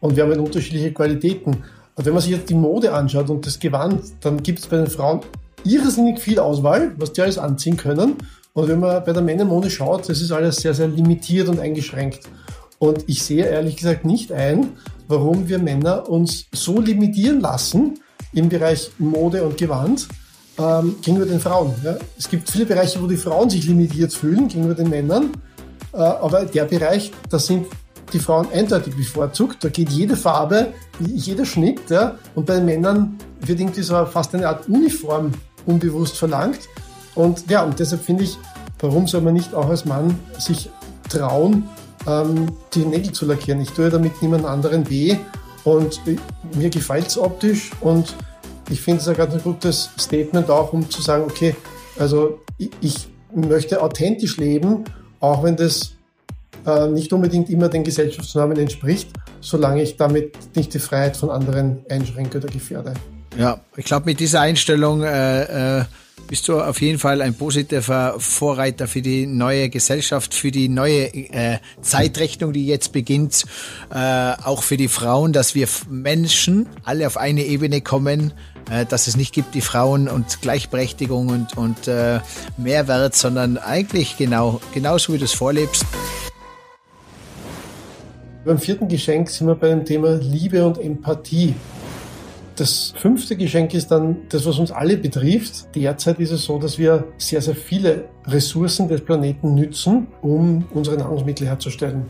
Und 0.00 0.16
wir 0.16 0.24
haben 0.24 0.30
halt 0.30 0.40
unterschiedliche 0.40 0.92
Qualitäten. 0.92 1.62
Und 1.94 2.06
wenn 2.06 2.12
man 2.12 2.22
sich 2.22 2.32
jetzt 2.32 2.48
die 2.50 2.54
Mode 2.54 2.92
anschaut 2.92 3.28
und 3.30 3.44
das 3.46 3.58
Gewand, 3.58 4.02
dann 4.20 4.42
gibt 4.42 4.60
es 4.60 4.66
bei 4.66 4.76
den 4.76 4.86
Frauen 4.86 5.20
irrsinnig 5.64 6.20
viel 6.20 6.38
Auswahl, 6.38 6.92
was 6.96 7.12
die 7.12 7.22
alles 7.22 7.38
anziehen 7.38 7.76
können. 7.76 8.14
Und 8.52 8.68
wenn 8.68 8.80
man 8.80 9.04
bei 9.04 9.12
der 9.12 9.22
Männermode 9.22 9.70
schaut, 9.70 10.08
das 10.08 10.20
ist 10.20 10.32
alles 10.32 10.56
sehr, 10.56 10.74
sehr 10.74 10.88
limitiert 10.88 11.48
und 11.48 11.60
eingeschränkt. 11.60 12.20
Und 12.78 13.04
ich 13.06 13.22
sehe 13.22 13.44
ehrlich 13.44 13.76
gesagt 13.76 14.04
nicht 14.04 14.32
ein, 14.32 14.76
warum 15.08 15.48
wir 15.48 15.58
Männer 15.58 16.08
uns 16.08 16.46
so 16.52 16.80
limitieren 16.80 17.40
lassen 17.40 18.00
im 18.32 18.48
Bereich 18.48 18.90
Mode 18.98 19.42
und 19.44 19.56
Gewand 19.56 20.06
ähm, 20.58 20.96
gegenüber 21.02 21.26
den 21.26 21.40
Frauen. 21.40 21.74
Ja. 21.82 21.96
Es 22.16 22.28
gibt 22.28 22.50
viele 22.50 22.66
Bereiche, 22.66 23.02
wo 23.02 23.06
die 23.06 23.16
Frauen 23.16 23.50
sich 23.50 23.66
limitiert 23.66 24.12
fühlen 24.12 24.48
gegenüber 24.48 24.74
den 24.74 24.90
Männern. 24.90 25.30
Äh, 25.92 25.98
aber 25.98 26.44
der 26.44 26.64
Bereich, 26.64 27.10
da 27.30 27.38
sind 27.38 27.66
die 28.12 28.18
Frauen 28.18 28.48
eindeutig 28.52 28.96
bevorzugt. 28.96 29.64
Da 29.64 29.68
geht 29.68 29.90
jede 29.90 30.16
Farbe, 30.16 30.72
jeder 31.00 31.44
Schnitt. 31.44 31.90
Ja, 31.90 32.16
und 32.34 32.46
bei 32.46 32.56
den 32.56 32.64
Männern 32.66 33.18
wird 33.40 33.60
irgendwie 33.60 33.82
so 33.82 33.94
fast 34.06 34.34
eine 34.34 34.48
Art 34.48 34.68
Uniform 34.68 35.32
unbewusst 35.66 36.16
verlangt. 36.16 36.60
Und 37.14 37.50
ja, 37.50 37.64
und 37.64 37.78
deshalb 37.78 38.02
finde 38.02 38.24
ich, 38.24 38.38
warum 38.78 39.06
soll 39.06 39.20
man 39.20 39.34
nicht 39.34 39.54
auch 39.54 39.68
als 39.68 39.84
Mann 39.84 40.18
sich 40.38 40.70
trauen, 41.08 41.68
ähm, 42.06 42.52
die 42.74 42.84
Nägel 42.84 43.12
zu 43.12 43.26
lackieren? 43.26 43.60
Ich 43.60 43.70
tue 43.70 43.90
damit 43.90 44.20
niemand 44.22 44.44
anderen 44.44 44.88
weh 44.88 45.16
und 45.64 46.00
mir 46.54 46.70
gefällt 46.70 47.08
es 47.08 47.18
optisch 47.18 47.70
und 47.80 48.14
ich 48.70 48.80
finde 48.80 49.00
es 49.00 49.08
ein 49.08 49.16
ganz 49.16 49.42
gutes 49.42 49.90
Statement 49.98 50.50
auch, 50.50 50.72
um 50.72 50.88
zu 50.88 51.00
sagen, 51.02 51.24
okay, 51.24 51.54
also 51.98 52.40
ich, 52.58 52.70
ich 52.80 53.08
möchte 53.34 53.82
authentisch 53.82 54.36
leben, 54.36 54.84
auch 55.20 55.42
wenn 55.42 55.56
das 55.56 55.92
äh, 56.66 56.88
nicht 56.88 57.12
unbedingt 57.12 57.50
immer 57.50 57.68
den 57.68 57.84
Gesellschaftsnormen 57.84 58.58
entspricht, 58.58 59.10
solange 59.40 59.82
ich 59.82 59.96
damit 59.96 60.36
nicht 60.54 60.74
die 60.74 60.78
Freiheit 60.78 61.16
von 61.16 61.30
anderen 61.30 61.84
einschränke 61.88 62.38
oder 62.38 62.48
gefährde. 62.48 62.94
Ja, 63.36 63.60
ich 63.76 63.84
glaube, 63.84 64.06
mit 64.06 64.20
dieser 64.20 64.40
Einstellung 64.40 65.02
äh, 65.02 65.80
äh, 65.80 65.84
bist 66.26 66.48
du 66.48 66.60
auf 66.60 66.80
jeden 66.80 66.98
Fall 66.98 67.22
ein 67.22 67.34
positiver 67.34 68.16
Vorreiter 68.18 68.86
für 68.86 69.02
die 69.02 69.26
neue 69.26 69.68
Gesellschaft, 69.68 70.34
für 70.34 70.50
die 70.50 70.68
neue 70.68 71.06
äh, 71.06 71.58
Zeitrechnung, 71.80 72.52
die 72.52 72.66
jetzt 72.66 72.92
beginnt, 72.92 73.44
äh, 73.90 74.32
auch 74.42 74.62
für 74.62 74.76
die 74.76 74.88
Frauen, 74.88 75.32
dass 75.32 75.54
wir 75.54 75.68
Menschen 75.88 76.68
alle 76.84 77.06
auf 77.06 77.16
eine 77.16 77.44
Ebene 77.44 77.80
kommen, 77.80 78.32
äh, 78.70 78.84
dass 78.86 79.06
es 79.06 79.16
nicht 79.16 79.32
gibt 79.32 79.54
die 79.54 79.60
Frauen 79.60 80.08
und 80.08 80.42
Gleichberechtigung 80.42 81.28
und, 81.28 81.56
und 81.56 81.88
äh, 81.88 82.20
Mehrwert, 82.56 83.14
sondern 83.14 83.56
eigentlich 83.56 84.16
genau 84.16 84.60
genauso 84.74 85.12
wie 85.12 85.18
du 85.18 85.24
es 85.24 85.32
vorlebst. 85.32 85.86
Beim 88.44 88.58
vierten 88.58 88.88
Geschenk 88.88 89.28
sind 89.28 89.46
wir 89.46 89.54
bei 89.54 89.68
dem 89.68 89.84
Thema 89.84 90.14
Liebe 90.14 90.66
und 90.66 90.78
Empathie. 90.78 91.54
Das 92.58 92.92
fünfte 92.96 93.36
Geschenk 93.36 93.72
ist 93.72 93.92
dann 93.92 94.16
das, 94.30 94.44
was 94.44 94.58
uns 94.58 94.72
alle 94.72 94.96
betrifft. 94.96 95.68
Derzeit 95.76 96.18
ist 96.18 96.32
es 96.32 96.42
so, 96.42 96.58
dass 96.58 96.76
wir 96.76 97.04
sehr, 97.16 97.40
sehr 97.40 97.54
viele 97.54 98.06
Ressourcen 98.26 98.88
des 98.88 99.00
Planeten 99.00 99.54
nützen, 99.54 100.08
um 100.22 100.64
unsere 100.74 100.96
Nahrungsmittel 100.96 101.46
herzustellen. 101.46 102.02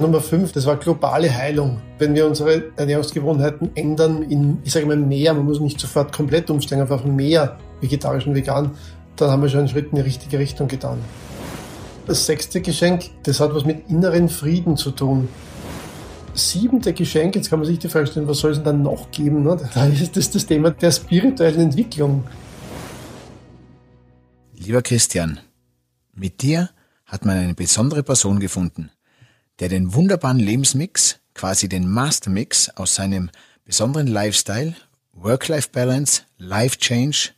Nummer 0.00 0.20
fünf, 0.20 0.50
das 0.50 0.66
war 0.66 0.74
globale 0.74 1.32
Heilung. 1.32 1.80
Wenn 2.00 2.12
wir 2.16 2.26
unsere 2.26 2.72
Ernährungsgewohnheiten 2.76 3.70
ändern 3.76 4.24
in, 4.24 4.58
ich 4.64 4.72
sage 4.72 4.86
mal, 4.86 4.96
mehr, 4.96 5.32
man 5.32 5.44
muss 5.44 5.60
nicht 5.60 5.78
sofort 5.78 6.12
komplett 6.12 6.50
umsteigen, 6.50 6.82
einfach 6.82 7.04
mehr 7.04 7.56
vegetarisch 7.80 8.26
und 8.26 8.34
vegan, 8.34 8.72
dann 9.14 9.30
haben 9.30 9.42
wir 9.42 9.48
schon 9.48 9.60
einen 9.60 9.68
Schritt 9.68 9.90
in 9.92 9.96
die 9.96 10.02
richtige 10.02 10.40
Richtung 10.40 10.66
getan. 10.66 10.98
Das 12.08 12.26
sechste 12.26 12.60
Geschenk, 12.60 13.10
das 13.22 13.38
hat 13.38 13.54
was 13.54 13.64
mit 13.64 13.88
inneren 13.90 14.28
Frieden 14.28 14.76
zu 14.76 14.90
tun. 14.90 15.28
Siebente 16.34 16.92
Geschenk, 16.92 17.34
jetzt 17.34 17.50
kann 17.50 17.58
man 17.58 17.66
sich 17.66 17.78
die 17.78 17.88
Frage 17.88 18.06
stellen, 18.06 18.28
was 18.28 18.38
soll 18.38 18.52
es 18.52 18.58
denn 18.58 18.64
dann 18.64 18.82
noch 18.82 19.10
geben? 19.10 19.42
Ne? 19.42 19.56
Da 19.74 19.86
ist 19.86 20.16
das 20.16 20.30
das 20.30 20.46
Thema 20.46 20.70
der 20.70 20.92
spirituellen 20.92 21.60
Entwicklung. 21.60 22.24
Lieber 24.54 24.82
Christian, 24.82 25.40
mit 26.14 26.42
dir 26.42 26.70
hat 27.04 27.24
man 27.24 27.38
eine 27.38 27.54
besondere 27.54 28.02
Person 28.02 28.38
gefunden, 28.38 28.90
der 29.58 29.68
den 29.68 29.94
wunderbaren 29.94 30.38
Lebensmix, 30.38 31.18
quasi 31.34 31.68
den 31.68 31.88
Mastermix 31.88 32.68
aus 32.70 32.94
seinem 32.94 33.30
besonderen 33.64 34.06
Lifestyle, 34.06 34.74
Work-Life-Balance, 35.12 36.22
Life-Change, 36.38 37.30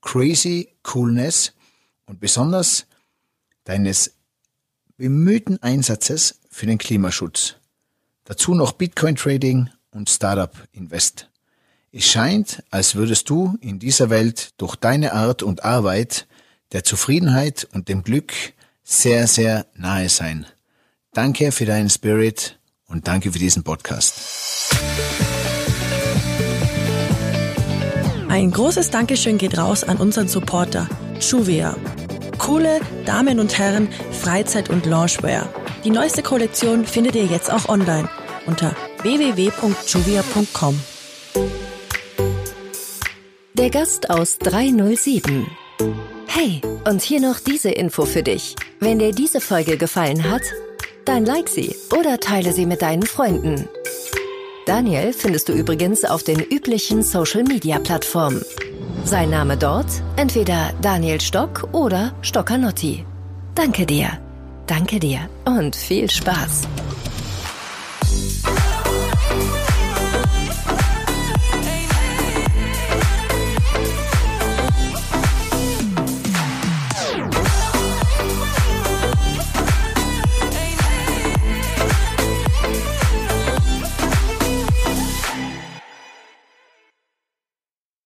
Crazy 0.00 0.68
Coolness 0.82 1.52
und 2.06 2.20
besonders 2.20 2.86
deines 3.64 4.14
bemühten 4.96 5.62
Einsatzes 5.62 6.40
für 6.48 6.66
den 6.66 6.78
Klimaschutz. 6.78 7.56
Dazu 8.26 8.54
noch 8.54 8.72
Bitcoin 8.72 9.14
Trading 9.14 9.70
und 9.92 10.10
Startup 10.10 10.52
Invest. 10.72 11.30
Es 11.92 12.04
scheint, 12.04 12.62
als 12.70 12.96
würdest 12.96 13.30
du 13.30 13.56
in 13.60 13.78
dieser 13.78 14.10
Welt 14.10 14.50
durch 14.58 14.74
deine 14.76 15.12
Art 15.12 15.42
und 15.42 15.64
Arbeit 15.64 16.26
der 16.72 16.82
Zufriedenheit 16.82 17.66
und 17.72 17.88
dem 17.88 18.02
Glück 18.02 18.32
sehr, 18.82 19.28
sehr 19.28 19.66
nahe 19.74 20.08
sein. 20.08 20.44
Danke 21.12 21.52
für 21.52 21.64
deinen 21.64 21.88
Spirit 21.88 22.58
und 22.88 23.06
danke 23.06 23.32
für 23.32 23.38
diesen 23.38 23.62
Podcast. 23.62 24.74
Ein 28.28 28.50
großes 28.50 28.90
Dankeschön 28.90 29.38
geht 29.38 29.56
raus 29.56 29.84
an 29.84 29.98
unseren 29.98 30.28
Supporter, 30.28 30.88
Juvia. 31.20 31.76
Coole 32.38 32.80
Damen 33.06 33.38
und 33.38 33.56
Herren, 33.56 33.88
Freizeit- 34.10 34.68
und 34.68 34.84
Loungewear. 34.84 35.48
Die 35.86 35.92
neueste 35.92 36.24
Kollektion 36.24 36.84
findet 36.84 37.14
ihr 37.14 37.26
jetzt 37.26 37.48
auch 37.48 37.68
online 37.68 38.08
unter 38.46 38.74
www.juvia.com. 39.02 40.80
Der 43.54 43.70
Gast 43.70 44.10
aus 44.10 44.36
307. 44.38 45.46
Hey, 46.26 46.60
und 46.88 47.02
hier 47.02 47.20
noch 47.20 47.38
diese 47.38 47.70
Info 47.70 48.04
für 48.04 48.24
dich. 48.24 48.56
Wenn 48.80 48.98
dir 48.98 49.12
diese 49.12 49.40
Folge 49.40 49.76
gefallen 49.76 50.28
hat, 50.28 50.42
dann 51.04 51.24
like 51.24 51.48
sie 51.48 51.76
oder 51.96 52.18
teile 52.18 52.52
sie 52.52 52.66
mit 52.66 52.82
deinen 52.82 53.04
Freunden. 53.04 53.68
Daniel 54.66 55.12
findest 55.12 55.48
du 55.48 55.52
übrigens 55.52 56.04
auf 56.04 56.24
den 56.24 56.40
üblichen 56.40 57.04
Social-Media-Plattformen. 57.04 58.42
Sein 59.04 59.30
Name 59.30 59.56
dort 59.56 60.02
entweder 60.16 60.72
Daniel 60.82 61.20
Stock 61.20 61.68
oder 61.70 62.12
Stockanotti. 62.22 63.06
Danke 63.54 63.86
dir, 63.86 64.18
danke 64.66 64.98
dir 65.00 65.28
und 65.44 65.76
viel 65.76 66.10
Spaß. 66.10 66.62